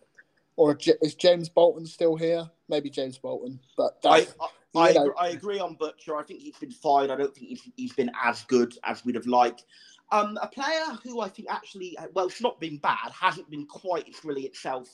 or 0.57 0.77
is 1.03 1.15
James 1.15 1.49
Bolton 1.49 1.87
still 1.87 2.17
here? 2.17 2.49
Maybe 2.69 2.91
James 2.91 3.19
Bolton, 3.19 3.61
but 3.77 3.99
I, 4.05 4.27
I, 4.75 4.89
I, 4.89 5.09
I, 5.19 5.29
agree 5.29 5.61
on 5.61 5.75
Butcher. 5.75 6.17
I 6.17 6.23
think 6.23 6.41
he's 6.41 6.57
been 6.57 6.71
fine. 6.71 7.11
I 7.11 7.17
don't 7.17 7.35
think 7.35 7.49
he's, 7.49 7.63
he's 7.77 7.93
been 7.93 8.11
as 8.25 8.43
good 8.45 8.77
as 8.85 9.05
we'd 9.05 9.15
have 9.15 9.27
liked. 9.27 9.65
Um, 10.13 10.39
a 10.41 10.49
player 10.49 10.85
who 11.03 11.21
I 11.21 11.29
think 11.29 11.49
actually, 11.51 11.97
well, 12.15 12.27
it's 12.27 12.41
not 12.41 12.61
been 12.61 12.79
bad, 12.79 13.13
hasn't 13.13 13.51
been 13.51 13.67
quite 13.67 14.09
as 14.09 14.25
really 14.25 14.43
itself 14.43 14.89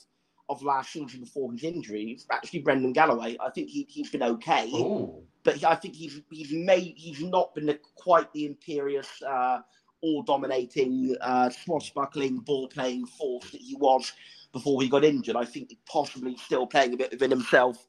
of 0.49 0.61
last 0.61 0.91
season 0.91 1.21
before 1.21 1.51
his 1.51 1.63
injury. 1.63 2.19
Actually, 2.31 2.59
Brendan 2.59 2.93
Galloway. 2.93 3.37
I 3.39 3.49
think 3.51 3.69
he, 3.69 3.87
he's 3.89 4.09
been 4.09 4.23
okay, 4.23 4.69
Ooh. 4.73 5.23
but 5.43 5.63
I 5.63 5.75
think 5.75 5.95
he's 5.95 6.21
he's 6.31 6.51
made 6.51 6.95
he's 6.97 7.21
not 7.21 7.53
been 7.55 7.67
the, 7.67 7.79
quite 7.95 8.31
the 8.33 8.45
imperious, 8.45 9.21
uh, 9.21 9.59
all 10.01 10.23
dominating, 10.23 11.15
uh, 11.21 11.49
swashbuckling, 11.49 12.39
ball 12.39 12.67
playing 12.67 13.05
force 13.05 13.51
that 13.51 13.61
he 13.61 13.75
was 13.75 14.11
before 14.53 14.81
he 14.81 14.87
got 14.87 15.03
injured. 15.03 15.35
I 15.35 15.45
think 15.45 15.73
possibly 15.85 16.37
still 16.37 16.65
playing 16.67 16.93
a 16.93 16.97
bit 16.97 17.11
within 17.11 17.31
himself 17.31 17.85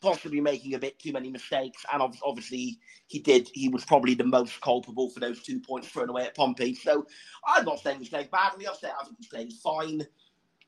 possibly 0.00 0.40
making 0.40 0.74
a 0.74 0.78
bit 0.78 0.98
too 0.98 1.12
many 1.12 1.30
mistakes. 1.30 1.84
And 1.92 2.02
obviously, 2.24 2.78
he 3.06 3.18
did. 3.18 3.50
He 3.52 3.68
was 3.68 3.84
probably 3.84 4.14
the 4.14 4.24
most 4.24 4.60
culpable 4.60 5.10
for 5.10 5.20
those 5.20 5.42
two 5.42 5.60
points 5.60 5.88
thrown 5.88 6.08
away 6.08 6.24
at 6.24 6.34
Pompey. 6.34 6.74
So 6.74 7.06
I'm 7.46 7.64
not 7.64 7.80
saying 7.80 7.98
he's 7.98 8.08
playing 8.08 8.28
badly. 8.32 8.66
I'm 8.66 8.74
saying 8.74 8.94
I 8.98 9.04
think 9.04 9.16
he's 9.18 9.28
playing 9.28 9.50
fine. 9.50 10.06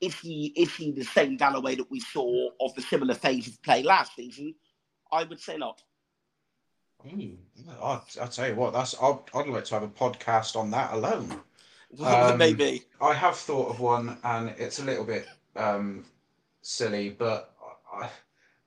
If 0.00 0.20
he 0.20 0.52
is 0.56 0.74
he 0.74 0.92
the 0.92 1.04
same 1.04 1.36
Galloway 1.36 1.76
that 1.76 1.90
we 1.90 2.00
saw 2.00 2.48
of 2.60 2.74
the 2.74 2.82
similar 2.82 3.14
phase 3.14 3.46
of 3.48 3.62
play 3.62 3.82
last 3.82 4.16
season, 4.16 4.54
I 5.12 5.24
would 5.24 5.40
say 5.40 5.56
not. 5.56 5.80
Mm, 7.06 7.36
I'll, 7.80 8.04
I'll, 8.20 8.28
tell 8.28 8.48
you 8.48 8.54
what, 8.54 8.72
that's 8.72 8.94
I'd 9.00 9.48
like 9.48 9.64
to 9.64 9.74
have 9.74 9.82
a 9.82 9.88
podcast 9.88 10.56
on 10.56 10.70
that 10.70 10.92
alone. 10.92 11.40
Um, 12.00 12.38
Maybe 12.38 12.82
I 13.00 13.12
have 13.12 13.36
thought 13.36 13.70
of 13.70 13.80
one, 13.80 14.16
and 14.24 14.50
it's 14.58 14.78
a 14.78 14.84
little 14.84 15.04
bit 15.04 15.26
um, 15.56 16.04
silly, 16.62 17.10
but 17.10 17.54
I, 17.92 18.08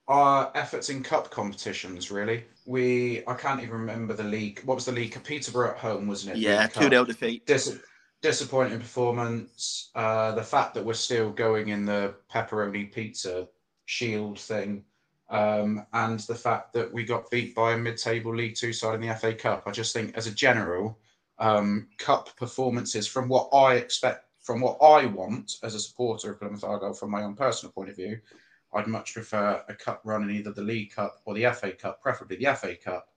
our 0.08 0.52
efforts 0.54 0.90
in 0.90 1.02
cup 1.02 1.32
competitions, 1.32 2.12
really. 2.12 2.46
We 2.66 3.24
I 3.28 3.34
can't 3.34 3.62
even 3.62 3.74
remember 3.80 4.14
the 4.14 4.24
league. 4.24 4.62
What 4.66 4.76
was 4.76 4.86
the 4.86 4.92
league? 4.92 5.18
Peterborough 5.24 5.72
at 5.72 5.78
home, 5.78 6.08
wasn't 6.08 6.38
it? 6.38 6.40
Yeah, 6.40 6.68
two 6.68 6.90
0 6.90 7.06
defeat. 7.06 7.46
Dis- 7.46 7.80
disappointing 8.22 8.80
performance. 8.80 9.90
Uh, 9.96 10.34
the 10.34 10.44
fact 10.44 10.74
that 10.76 10.86
we're 10.86 10.94
still 10.94 11.32
going 11.32 11.70
in 11.70 11.86
the 11.86 12.14
pepperoni 12.34 12.92
pizza 12.92 13.48
shield 13.86 14.40
thing, 14.40 14.84
um, 15.30 15.86
and 15.94 16.20
the 16.22 16.36
fact 16.36 16.74
that 16.74 16.92
we 16.92 17.04
got 17.04 17.30
beat 17.32 17.56
by 17.56 17.74
a 17.74 17.78
mid-table 17.78 18.36
League 18.36 18.56
Two 18.56 18.74
side 18.74 18.96
in 18.96 19.08
the 19.08 19.16
FA 19.16 19.34
Cup. 19.34 19.64
I 19.66 19.72
just 19.72 19.94
think, 19.94 20.16
as 20.16 20.28
a 20.28 20.32
general, 20.32 21.00
um, 21.40 21.88
cup 21.98 22.36
performances 22.38 23.08
from 23.08 23.28
what 23.28 23.50
I 23.54 23.76
expect, 23.76 24.26
from 24.42 24.62
what 24.62 24.78
I 24.82 25.06
want 25.06 25.54
as 25.64 25.76
a 25.76 25.80
supporter 25.80 26.32
of 26.32 26.40
Plymouth 26.40 26.64
Argyle, 26.64 26.94
from 26.94 27.12
my 27.12 27.24
own 27.24 27.36
personal 27.36 27.74
point 27.74 27.90
of 27.90 27.96
view, 27.96 28.20
I'd 28.74 28.88
much 28.88 29.14
prefer 29.14 29.64
a 29.68 29.74
cup 29.74 30.02
run 30.04 30.24
in 30.24 30.32
either 30.32 30.52
the 30.52 30.62
League 30.62 30.94
Cup 30.94 31.22
or 31.26 31.34
the 31.34 31.46
FA 31.54 31.72
Cup, 31.72 32.02
preferably 32.02 32.38
the 32.38 32.54
FA 32.56 32.76
Cup, 32.76 33.10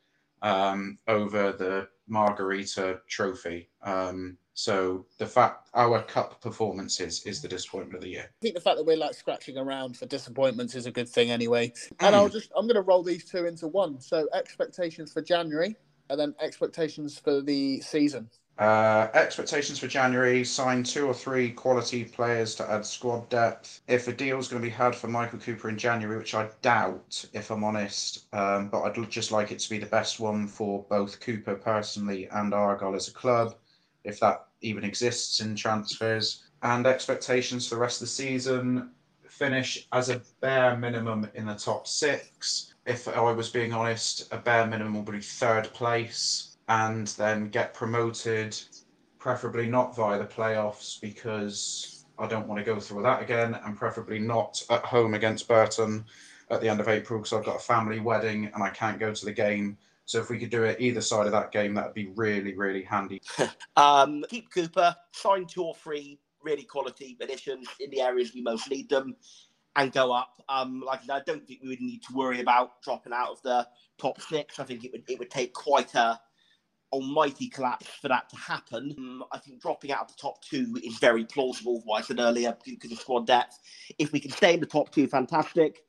um, 0.42 0.98
over 1.08 1.52
the 1.52 1.88
Margarita 2.06 3.00
Trophy. 3.08 3.68
Um, 3.82 4.38
so 4.54 5.06
the 5.18 5.26
fact 5.26 5.68
our 5.74 6.02
cup 6.02 6.40
performances 6.40 7.24
is 7.24 7.40
the 7.40 7.46
disappointment 7.46 7.96
of 7.96 8.02
the 8.02 8.08
year. 8.08 8.24
I 8.24 8.42
think 8.42 8.54
the 8.54 8.60
fact 8.60 8.76
that 8.76 8.84
we're 8.84 8.96
like 8.96 9.14
scratching 9.14 9.56
around 9.56 9.96
for 9.96 10.06
disappointments 10.06 10.74
is 10.74 10.86
a 10.86 10.90
good 10.90 11.08
thing 11.08 11.30
anyway. 11.30 11.72
And 12.00 12.16
I'll 12.16 12.28
just 12.28 12.50
I'm 12.56 12.66
going 12.66 12.74
to 12.74 12.82
roll 12.82 13.04
these 13.04 13.24
two 13.24 13.46
into 13.46 13.68
one. 13.68 14.00
So 14.00 14.28
expectations 14.34 15.12
for 15.12 15.22
January 15.22 15.76
and 16.10 16.18
then 16.18 16.34
expectations 16.40 17.18
for 17.18 17.40
the 17.40 17.80
season. 17.80 18.28
Uh, 18.58 19.08
expectations 19.14 19.78
for 19.78 19.86
January: 19.86 20.42
sign 20.42 20.82
two 20.82 21.06
or 21.06 21.14
three 21.14 21.50
quality 21.50 22.04
players 22.04 22.56
to 22.56 22.68
add 22.68 22.84
squad 22.84 23.28
depth. 23.28 23.82
If 23.86 24.08
a 24.08 24.12
deal 24.12 24.38
is 24.38 24.48
going 24.48 24.60
to 24.60 24.66
be 24.66 24.74
had 24.74 24.96
for 24.96 25.06
Michael 25.06 25.38
Cooper 25.38 25.68
in 25.68 25.78
January, 25.78 26.18
which 26.18 26.34
I 26.34 26.48
doubt, 26.60 27.24
if 27.32 27.52
I'm 27.52 27.62
honest, 27.62 28.26
um, 28.32 28.68
but 28.68 28.82
I'd 28.82 29.10
just 29.10 29.30
like 29.30 29.52
it 29.52 29.60
to 29.60 29.70
be 29.70 29.78
the 29.78 29.86
best 29.86 30.18
one 30.18 30.48
for 30.48 30.84
both 30.90 31.20
Cooper 31.20 31.54
personally 31.54 32.26
and 32.32 32.52
Argyle 32.52 32.96
as 32.96 33.06
a 33.06 33.12
club, 33.12 33.54
if 34.02 34.18
that 34.20 34.46
even 34.60 34.82
exists 34.82 35.38
in 35.38 35.54
transfers. 35.54 36.42
And 36.62 36.84
expectations 36.84 37.68
for 37.68 37.76
the 37.76 37.80
rest 37.80 38.02
of 38.02 38.08
the 38.08 38.12
season: 38.12 38.90
finish 39.28 39.86
as 39.92 40.08
a 40.08 40.20
bare 40.40 40.76
minimum 40.76 41.30
in 41.34 41.46
the 41.46 41.54
top 41.54 41.86
six. 41.86 42.67
If 42.88 43.06
I 43.06 43.20
was 43.20 43.50
being 43.50 43.74
honest, 43.74 44.32
a 44.32 44.38
bare 44.38 44.66
minimum 44.66 45.04
would 45.04 45.12
be 45.12 45.20
third 45.20 45.70
place 45.74 46.56
and 46.68 47.06
then 47.08 47.50
get 47.50 47.74
promoted, 47.74 48.58
preferably 49.18 49.68
not 49.68 49.94
via 49.94 50.18
the 50.18 50.24
playoffs 50.24 50.98
because 50.98 52.06
I 52.18 52.26
don't 52.26 52.48
want 52.48 52.60
to 52.60 52.64
go 52.64 52.80
through 52.80 53.02
that 53.02 53.20
again, 53.20 53.58
and 53.62 53.76
preferably 53.76 54.18
not 54.18 54.62
at 54.70 54.86
home 54.86 55.12
against 55.12 55.46
Burton 55.46 56.06
at 56.50 56.62
the 56.62 56.68
end 56.70 56.80
of 56.80 56.88
April 56.88 57.18
because 57.18 57.34
I've 57.34 57.44
got 57.44 57.56
a 57.56 57.62
family 57.62 58.00
wedding 58.00 58.50
and 58.54 58.62
I 58.62 58.70
can't 58.70 58.98
go 58.98 59.12
to 59.12 59.24
the 59.24 59.32
game. 59.32 59.76
So 60.06 60.18
if 60.18 60.30
we 60.30 60.38
could 60.38 60.48
do 60.48 60.64
it 60.64 60.80
either 60.80 61.02
side 61.02 61.26
of 61.26 61.32
that 61.32 61.52
game, 61.52 61.74
that'd 61.74 61.92
be 61.92 62.10
really, 62.16 62.56
really 62.56 62.84
handy. 62.84 63.20
um, 63.76 64.24
keep 64.30 64.50
Cooper, 64.50 64.96
sign 65.12 65.44
two 65.44 65.62
or 65.62 65.74
three 65.74 66.18
really 66.42 66.62
quality 66.62 67.18
additions 67.20 67.68
in 67.80 67.90
the 67.90 68.00
areas 68.00 68.32
we 68.34 68.40
most 68.40 68.70
need 68.70 68.88
them, 68.88 69.14
and 69.78 69.92
go 69.92 70.12
up. 70.12 70.42
Um, 70.48 70.82
like 70.84 71.08
I 71.08 71.20
don't 71.24 71.46
think 71.46 71.60
we 71.62 71.68
would 71.68 71.80
need 71.80 72.02
to 72.02 72.14
worry 72.14 72.40
about 72.40 72.82
dropping 72.82 73.12
out 73.12 73.30
of 73.30 73.42
the 73.42 73.66
top 73.98 74.20
six. 74.20 74.58
I 74.58 74.64
think 74.64 74.84
it 74.84 74.92
would 74.92 75.04
it 75.08 75.18
would 75.18 75.30
take 75.30 75.54
quite 75.54 75.94
a 75.94 76.20
almighty 76.92 77.48
collapse 77.48 77.86
for 78.00 78.08
that 78.08 78.28
to 78.30 78.36
happen. 78.36 78.94
Um, 78.98 79.24
I 79.30 79.38
think 79.38 79.60
dropping 79.60 79.92
out 79.92 80.02
of 80.02 80.08
the 80.08 80.20
top 80.20 80.42
two 80.42 80.78
is 80.82 80.98
very 80.98 81.24
plausible, 81.24 81.82
what 81.84 81.98
I 81.98 82.06
said 82.06 82.18
earlier, 82.18 82.56
because 82.64 82.90
of 82.90 82.98
squad 82.98 83.26
depth. 83.26 83.58
If 83.98 84.12
we 84.12 84.20
can 84.20 84.30
stay 84.30 84.54
in 84.54 84.60
the 84.60 84.66
top 84.66 84.90
two, 84.90 85.06
fantastic. 85.06 85.82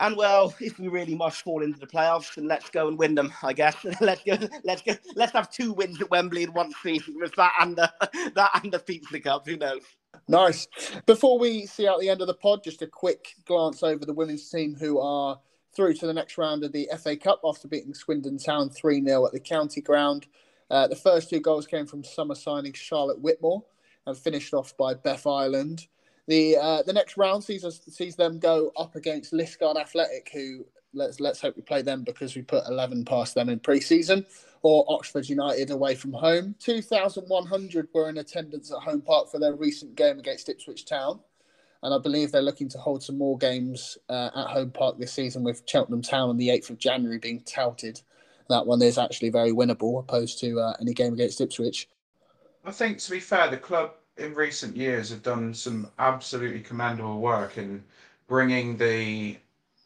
And 0.00 0.16
well, 0.16 0.54
if 0.60 0.78
we 0.78 0.88
really 0.88 1.14
must 1.14 1.42
fall 1.42 1.62
into 1.62 1.78
the 1.78 1.86
playoffs, 1.86 2.34
then 2.34 2.46
let's 2.46 2.68
go 2.68 2.88
and 2.88 2.98
win 2.98 3.14
them. 3.14 3.32
I 3.42 3.52
guess 3.52 3.76
let's 4.00 4.22
go. 4.22 4.36
Let's 4.62 4.82
go. 4.82 4.94
Let's 5.16 5.32
have 5.32 5.50
two 5.50 5.72
wins 5.72 6.00
at 6.00 6.10
Wembley 6.10 6.44
in 6.44 6.52
one 6.52 6.72
season 6.82 7.16
with 7.18 7.34
that 7.36 7.52
and 7.60 7.76
the 7.76 7.92
that 8.34 8.60
and 8.62 8.72
the 8.72 8.78
Pizza 8.78 9.18
Cup. 9.20 9.46
Who 9.46 9.56
knows? 9.56 9.82
Nice. 10.26 10.68
Before 11.06 11.38
we 11.38 11.66
see 11.66 11.86
out 11.86 12.00
the 12.00 12.08
end 12.08 12.20
of 12.20 12.26
the 12.26 12.34
pod, 12.34 12.64
just 12.64 12.82
a 12.82 12.86
quick 12.86 13.34
glance 13.44 13.82
over 13.82 14.04
the 14.06 14.12
women's 14.12 14.48
team 14.48 14.74
who 14.74 14.98
are 14.98 15.38
through 15.74 15.94
to 15.94 16.06
the 16.06 16.14
next 16.14 16.38
round 16.38 16.64
of 16.64 16.72
the 16.72 16.88
FA 17.02 17.16
Cup 17.16 17.40
after 17.44 17.68
beating 17.68 17.94
Swindon 17.94 18.38
Town 18.38 18.70
3 18.70 19.04
0 19.04 19.26
at 19.26 19.32
the 19.32 19.40
county 19.40 19.80
ground. 19.80 20.26
Uh, 20.70 20.86
the 20.86 20.96
first 20.96 21.28
two 21.28 21.40
goals 21.40 21.66
came 21.66 21.86
from 21.86 22.02
summer 22.02 22.34
signing 22.34 22.72
Charlotte 22.72 23.20
Whitmore 23.20 23.64
and 24.06 24.16
finished 24.16 24.54
off 24.54 24.76
by 24.76 24.94
Beth 24.94 25.26
Ireland. 25.26 25.86
The 26.26 26.56
uh, 26.56 26.82
the 26.82 26.92
next 26.92 27.18
round 27.18 27.44
sees 27.44 27.64
us 27.64 27.80
sees 27.88 28.16
them 28.16 28.38
go 28.38 28.72
up 28.78 28.96
against 28.96 29.34
Liskeard 29.34 29.76
Athletic, 29.76 30.30
who 30.32 30.64
let's 30.94 31.20
let's 31.20 31.40
hope 31.40 31.56
we 31.56 31.62
play 31.62 31.82
them 31.82 32.02
because 32.02 32.34
we 32.34 32.40
put 32.40 32.66
eleven 32.66 33.04
past 33.04 33.34
them 33.34 33.50
in 33.50 33.60
pre-season, 33.60 34.24
or 34.64 34.84
Oxford 34.88 35.28
United 35.28 35.70
away 35.70 35.94
from 35.94 36.12
home. 36.12 36.56
Two 36.58 36.82
thousand 36.82 37.26
one 37.28 37.46
hundred 37.46 37.86
were 37.94 38.08
in 38.08 38.18
attendance 38.18 38.72
at 38.72 38.78
Home 38.78 39.00
Park 39.00 39.30
for 39.30 39.38
their 39.38 39.54
recent 39.54 39.94
game 39.94 40.18
against 40.18 40.48
Ipswich 40.48 40.84
Town 40.84 41.20
and 41.84 41.92
I 41.92 41.98
believe 41.98 42.32
they're 42.32 42.42
looking 42.42 42.68
to 42.70 42.78
hold 42.78 43.02
some 43.02 43.18
more 43.18 43.36
games 43.36 43.98
uh, 44.08 44.30
at 44.34 44.46
home 44.46 44.70
park 44.70 44.98
this 44.98 45.12
season 45.12 45.44
with 45.44 45.62
Cheltenham 45.66 46.00
Town 46.00 46.30
on 46.30 46.38
the 46.38 46.48
8th 46.48 46.70
of 46.70 46.78
January 46.78 47.18
being 47.18 47.42
touted. 47.42 48.00
That 48.48 48.66
one 48.66 48.80
is 48.80 48.96
actually 48.96 49.28
very 49.28 49.52
winnable 49.52 50.00
opposed 50.00 50.40
to 50.40 50.58
uh, 50.60 50.72
any 50.80 50.94
game 50.94 51.12
against 51.12 51.42
Ipswich. 51.42 51.88
I 52.64 52.72
think, 52.72 52.98
to 52.98 53.10
be 53.10 53.20
fair, 53.20 53.50
the 53.50 53.58
club 53.58 53.92
in 54.16 54.34
recent 54.34 54.74
years 54.74 55.10
have 55.10 55.22
done 55.22 55.52
some 55.52 55.90
absolutely 55.98 56.60
commendable 56.60 57.20
work 57.20 57.58
in 57.58 57.84
bringing 58.28 58.78
the 58.78 59.36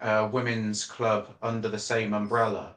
uh, 0.01 0.29
women's 0.31 0.85
club 0.85 1.35
under 1.43 1.69
the 1.69 1.79
same 1.81 2.15
umbrella 2.15 2.77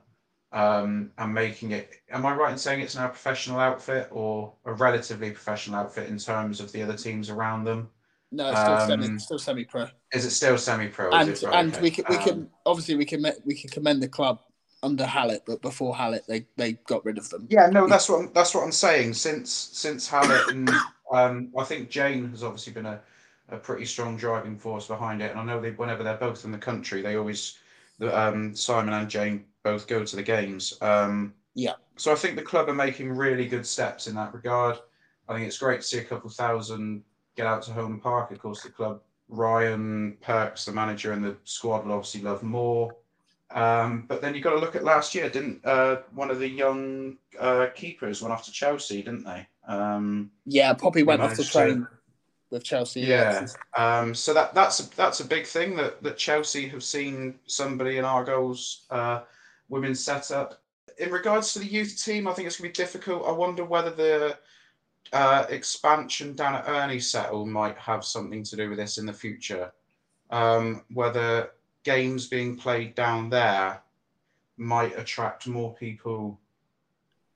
um, 0.52 1.12
and 1.18 1.34
making 1.34 1.72
it. 1.72 2.02
Am 2.10 2.26
I 2.26 2.34
right 2.34 2.52
in 2.52 2.58
saying 2.58 2.82
it's 2.82 2.96
now 2.96 3.06
a 3.06 3.10
professional 3.10 3.60
outfit 3.60 4.08
or 4.12 4.54
a 4.66 4.74
relatively 4.74 5.32
professional 5.32 5.80
outfit 5.80 6.10
in 6.10 6.18
terms 6.18 6.60
of 6.60 6.72
the 6.72 6.84
other 6.84 6.96
teams 6.96 7.30
around 7.30 7.64
them? 7.64 7.90
No, 8.32 8.50
it's 8.50 8.60
still 8.60 8.74
um, 8.74 8.88
semi, 8.88 9.18
still 9.18 9.40
semi-pro. 9.40 9.88
Is 10.14 10.26
it 10.26 10.32
still 10.32 10.58
semi-pro? 10.58 11.12
And 11.12 11.30
right? 11.30 11.44
and 11.54 11.74
okay. 11.74 11.82
we 11.82 11.92
can 11.92 12.06
we 12.10 12.16
um, 12.16 12.24
can 12.24 12.50
obviously 12.66 12.96
we 12.96 13.06
can 13.06 13.26
we 13.46 13.56
can 13.56 13.70
commend 13.70 14.02
the 14.02 14.08
club 14.08 14.40
under 14.84 15.06
Hallett, 15.06 15.44
but 15.46 15.62
before 15.62 15.96
Hallett 15.96 16.24
they 16.28 16.46
they 16.56 16.74
got 16.88 17.04
rid 17.04 17.18
of 17.18 17.30
them. 17.30 17.48
Yeah, 17.50 17.68
no, 17.68 17.88
that's 17.88 18.10
what 18.10 18.22
I'm, 18.22 18.32
that's 18.34 18.56
what 18.56 18.64
I'm 18.64 18.72
saying. 18.72 19.14
Since 19.14 19.52
since 19.52 20.08
Hallett 20.08 20.48
and 20.50 20.70
um, 21.12 21.52
I 21.58 21.64
think 21.66 21.90
Jane 21.90 22.30
has 22.30 22.44
obviously 22.44 22.72
been 22.72 22.86
a, 22.86 23.02
a 23.50 23.58
pretty 23.58 23.86
strong 23.86 24.16
driving 24.16 24.58
force 24.58 24.88
behind 24.88 25.22
it, 25.22 25.32
and 25.32 25.40
I 25.40 25.44
know 25.44 25.60
they 25.60 25.72
whenever 25.72 26.04
they're 26.04 26.16
both 26.16 26.46
in 26.46 26.52
the 26.52 26.58
country, 26.58 27.02
they 27.02 27.16
always 27.18 27.58
um, 28.02 28.56
Simon 28.56 28.94
and 28.94 29.10
Jane 29.10 29.46
both 29.64 29.88
go 29.88 30.04
to 30.04 30.16
the 30.16 30.24
games. 30.24 30.78
Um, 30.82 31.34
yeah. 31.54 31.74
So 31.98 32.12
I 32.12 32.16
think 32.16 32.36
the 32.36 32.42
club 32.42 32.70
are 32.70 32.74
making 32.74 33.12
really 33.12 33.48
good 33.48 33.66
steps 33.66 34.08
in 34.08 34.16
that 34.16 34.34
regard. 34.34 34.80
I 35.30 35.36
think 35.36 35.48
it's 35.48 35.58
great 35.58 35.82
to 35.82 35.88
see 35.88 36.00
a 36.00 36.04
couple 36.04 36.30
thousand 36.30 37.04
get 37.36 37.46
out 37.46 37.62
to 37.64 37.72
home 37.72 38.00
park. 38.00 38.32
Of 38.32 38.40
course, 38.40 38.64
the 38.64 38.70
club, 38.70 39.02
Ryan 39.30 40.18
Perks, 40.22 40.66
the 40.66 40.72
manager, 40.72 41.14
and 41.14 41.24
the 41.24 41.38
squad 41.44 41.86
will 41.86 41.94
obviously 41.94 42.22
love 42.22 42.44
more. 42.44 42.96
Um, 43.52 44.06
but 44.08 44.22
then 44.22 44.34
you've 44.34 44.44
got 44.44 44.52
to 44.52 44.60
look 44.60 44.76
at 44.76 44.84
last 44.84 45.14
year, 45.14 45.30
didn't 45.30 45.66
uh, 45.66 45.98
one 46.14 46.32
of 46.32 46.40
the 46.40 46.48
young 46.48 47.18
uh, 47.40 47.68
keepers 47.76 48.22
went 48.22 48.34
off 48.34 48.46
to 48.46 48.52
Chelsea, 48.52 49.04
didn't 49.04 49.26
they? 49.26 49.46
Um, 49.68 50.32
Yeah, 50.46 50.74
Poppy 50.74 51.04
went 51.04 51.22
off 51.22 51.36
the 51.36 51.44
train 51.44 51.86
with 52.52 52.64
Chelsea. 52.64 53.02
yeah. 53.02 53.48
Um, 53.78 54.14
so 54.14 54.34
that 54.34 54.54
that's 54.54 54.80
a, 54.82 54.96
that's 54.96 55.22
a 55.22 55.26
big 55.26 55.46
thing 55.46 55.76
that 55.78 56.04
that 56.04 56.18
Chelsea 56.18 56.68
have 56.68 56.84
seen 56.84 57.40
somebody 57.48 57.98
in 57.98 58.06
Argyle's 58.06 58.86
uh, 58.92 59.22
women's 59.70 60.04
setup. 60.04 60.62
In 61.00 61.10
regards 61.10 61.54
to 61.54 61.60
the 61.60 61.66
youth 61.66 62.04
team, 62.04 62.28
I 62.28 62.34
think 62.34 62.48
it's 62.48 62.60
going 62.60 62.72
to 62.72 62.80
be 62.80 62.84
difficult. 62.84 63.26
I 63.26 63.32
wonder 63.32 63.64
whether 63.64 63.90
the 63.90 64.38
uh, 65.14 65.46
expansion 65.50 66.36
down 66.36 66.56
at 66.56 66.68
Ernie 66.68 67.00
Settle 67.00 67.46
might 67.46 67.78
have 67.78 68.06
something 68.06 68.44
to 68.44 68.56
do 68.56 68.70
with 68.70 68.78
this 68.78 68.98
in 68.98 69.06
the 69.06 69.14
future. 69.14 69.72
Um, 70.30 70.84
whether 70.94 71.52
games 71.84 72.28
being 72.28 72.56
played 72.56 72.94
down 72.94 73.30
there 73.30 73.82
might 74.58 74.98
attract 74.98 75.48
more 75.48 75.74
people, 75.74 76.40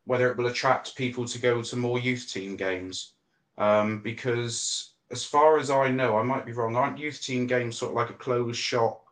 whether 0.06 0.30
it 0.30 0.38
will 0.38 0.48
attract 0.48 0.96
people 0.96 1.26
to 1.26 1.40
go 1.40 1.62
to 1.62 1.76
more 1.76 1.98
youth 1.98 2.32
team 2.32 2.56
games. 2.56 3.14
Um, 3.58 4.02
because 4.02 4.95
as 5.12 5.24
far 5.24 5.58
as 5.58 5.70
I 5.70 5.90
know, 5.90 6.18
I 6.18 6.24
might 6.24 6.46
be 6.46 6.52
wrong, 6.52 6.76
aren't 6.76 6.98
youth 6.98 7.22
team 7.22 7.48
games 7.48 7.78
sort 7.78 7.92
of 7.92 7.96
like 7.96 8.10
a 8.10 8.14
closed 8.14 8.60
shop? 8.60 9.06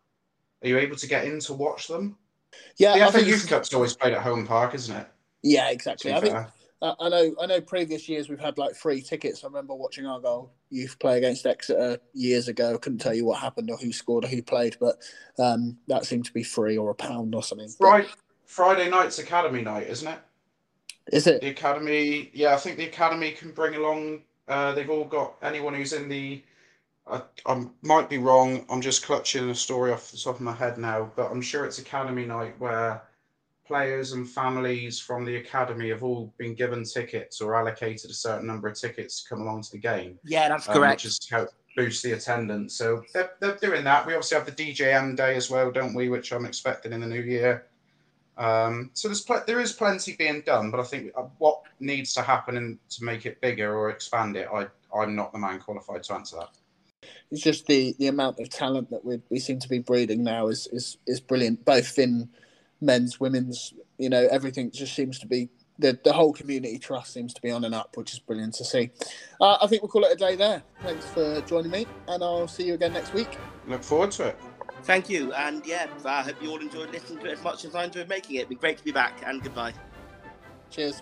Are 0.64 0.68
you 0.68 0.78
able 0.78 0.96
to 0.96 1.08
get 1.08 1.26
in 1.26 1.40
to 1.42 1.54
watch 1.54 1.88
them? 1.88 2.18
Yeah, 2.78 2.96
The 2.96 3.04
I 3.04 3.06
FA 3.08 3.18
think 3.18 3.28
Youth 3.28 3.50
Cup's 3.50 3.74
always 3.74 3.96
played 3.96 4.14
at 4.14 4.22
home 4.22 4.46
park, 4.46 4.76
isn't 4.76 4.96
it? 4.96 5.08
yeah, 5.42 5.70
exactly. 5.70 6.14
I 6.14 6.20
think. 6.20 6.36
I 6.36 6.48
I 7.00 7.10
know. 7.10 7.36
I 7.42 7.46
know. 7.46 7.62
Previous 7.62 8.10
years 8.10 8.30
we've 8.30 8.40
had 8.40 8.58
like 8.58 8.76
free 8.76 9.02
tickets. 9.02 9.44
I 9.44 9.48
remember 9.48 9.74
watching 9.74 10.06
Argyle 10.06 10.52
youth 10.70 11.00
play 11.00 11.18
against 11.18 11.46
Exeter 11.46 11.98
years 12.14 12.50
ago. 12.50 12.74
I 12.74 12.78
couldn't 12.78 13.00
tell 13.00 13.14
you 13.14 13.26
what 13.26 13.40
happened 13.40 13.70
or 13.72 13.78
who 13.78 13.94
scored 13.94 14.26
or 14.26 14.28
who 14.28 14.42
played, 14.42 14.76
but 14.80 14.98
um, 15.40 15.78
that 15.88 16.06
seemed 16.06 16.26
to 16.26 16.34
be 16.34 16.44
free 16.44 16.78
or 16.78 16.90
a 16.90 16.96
pound 16.96 17.34
or 17.36 17.42
something. 17.44 17.70
Right, 17.80 18.08
Friday 18.46 18.90
night's 18.90 19.20
Academy 19.20 19.62
night, 19.62 19.88
isn't 19.88 20.08
it? 20.08 20.20
Is 21.12 21.26
it? 21.28 21.42
The 21.42 21.50
Academy, 21.50 22.30
yeah, 22.34 22.54
I 22.54 22.58
think 22.58 22.78
the 22.78 22.86
Academy 22.86 23.32
can 23.32 23.52
bring 23.52 23.76
along. 23.76 24.22
Uh, 24.54 24.72
they've 24.72 24.90
all 24.92 25.06
got 25.06 25.34
anyone 25.42 25.74
who's 25.74 25.94
in 25.94 26.08
the. 26.08 26.44
I, 27.08 27.24
I 27.48 27.66
might 27.82 28.08
be 28.08 28.20
wrong. 28.20 28.66
I'm 28.70 28.82
just 28.82 29.04
clutching 29.04 29.50
a 29.50 29.56
story 29.56 29.92
off 29.92 30.12
the 30.12 30.18
top 30.18 30.36
of 30.36 30.42
my 30.42 30.54
head 30.54 30.78
now, 30.78 31.12
but 31.16 31.32
I'm 31.32 31.42
sure 31.42 31.66
it's 31.66 31.80
Academy 31.80 32.26
night 32.26 32.54
where 32.60 33.02
players 33.66 34.12
and 34.12 34.30
families 34.30 35.00
from 35.00 35.26
the 35.26 35.38
academy 35.38 35.90
have 35.90 36.04
all 36.04 36.32
been 36.38 36.54
given 36.54 36.84
tickets 36.84 37.42
or 37.42 37.56
allocated 37.56 38.12
a 38.12 38.14
certain 38.14 38.46
number 38.46 38.68
of 38.68 38.80
tickets 38.80 39.24
to 39.24 39.30
come 39.30 39.42
along 39.42 39.64
to 39.64 39.72
the 39.72 39.80
game. 39.80 40.20
Yeah, 40.24 40.50
that's 40.50 40.68
um, 40.68 40.76
correct. 40.76 40.98
which 40.98 41.06
is 41.06 41.20
to 41.20 41.36
help 41.36 41.50
boost 41.76 42.04
the 42.04 42.12
attendance. 42.12 42.76
So 42.76 43.02
they're, 43.12 43.32
they're 43.40 43.56
doing 43.56 43.84
that. 43.86 44.06
We 44.06 44.14
obviously 44.14 44.38
have 44.38 44.46
the 44.46 44.52
DJM 44.52 45.18
day 45.18 45.36
as 45.36 45.50
well, 45.50 45.72
don't 45.72 45.96
we? 45.96 46.10
Which 46.10 46.32
I'm 46.32 46.46
expecting 46.46 46.94
in 46.94 47.02
the 47.02 47.08
new 47.08 47.22
year. 47.22 47.66
Um, 48.38 48.92
so 48.94 49.08
there's 49.08 49.22
pl- 49.22 49.44
there 49.48 49.60
is 49.60 49.74
plenty 49.74 50.16
being 50.16 50.42
done, 50.42 50.70
but 50.70 50.80
I 50.80 50.84
think 50.84 51.12
uh, 51.18 51.24
what 51.40 51.63
needs 51.80 52.14
to 52.14 52.22
happen 52.22 52.58
in, 52.58 52.80
to 52.90 53.04
make 53.04 53.26
it 53.26 53.42
bigger 53.42 53.76
or 53.76 53.90
expand 53.90 54.36
it, 54.36 54.48
I 54.54 54.68
I'm 54.96 55.16
not 55.16 55.32
the 55.34 55.40
man 55.40 55.60
qualified 55.60 56.04
to 56.04 56.14
answer 56.14 56.38
that. 56.38 56.50
It's 57.32 57.42
just 57.42 57.66
the 57.66 57.96
the 58.00 58.08
amount 58.08 58.40
of 58.40 58.50
talent 58.50 58.90
that 58.92 59.04
we 59.04 59.22
we 59.30 59.40
seem 59.40 59.60
to 59.60 59.70
be 59.70 59.80
breeding 59.80 60.24
now 60.24 60.48
is 60.48 60.68
is 60.68 60.98
is 61.08 61.20
brilliant, 61.20 61.66
both 61.66 61.98
in 61.98 62.30
men's, 62.82 63.20
women's. 63.20 63.74
You 63.98 64.10
know, 64.10 64.28
everything 64.32 64.72
just 64.72 64.96
seems 64.96 65.20
to 65.20 65.28
be 65.28 65.50
the 65.80 65.98
the 66.04 66.14
whole 66.14 66.34
community 66.34 66.78
trust 66.78 67.14
seems 67.14 67.34
to 67.34 67.42
be 67.42 67.52
on 67.52 67.64
and 67.64 67.76
up, 67.76 67.98
which 67.98 68.14
is 68.14 68.20
brilliant 68.20 68.54
to 68.56 68.66
see. 68.66 68.92
Uh, 69.42 69.58
I 69.62 69.68
think 69.68 69.82
we'll 69.82 69.90
call 69.90 70.06
it 70.06 70.12
a 70.12 70.16
day 70.16 70.36
there. 70.36 70.64
Thanks 70.84 71.06
for 71.06 71.42
joining 71.42 71.72
me, 71.72 71.88
and 72.08 72.24
I'll 72.24 72.48
see 72.48 72.64
you 72.64 72.76
again 72.76 72.94
next 72.94 73.14
week. 73.14 73.38
Look 73.68 73.84
forward 73.84 74.12
to 74.12 74.28
it. 74.28 74.40
Thank 74.84 75.10
you. 75.10 75.34
And 75.34 75.66
yeah, 75.66 75.88
I 76.06 76.22
hope 76.22 76.42
you 76.42 76.52
all 76.52 76.60
enjoyed 76.60 76.92
listening 76.92 77.20
to 77.20 77.28
it 77.28 77.34
as 77.34 77.44
much 77.44 77.66
as 77.66 77.74
I 77.74 77.86
enjoyed 77.86 78.10
making 78.10 78.36
it. 78.36 78.40
It'd 78.40 78.50
be 78.50 78.56
great 78.56 78.78
to 78.78 78.84
be 78.84 78.92
back. 78.92 79.22
And 79.26 79.42
goodbye. 79.42 79.74
Cheers. 80.70 81.02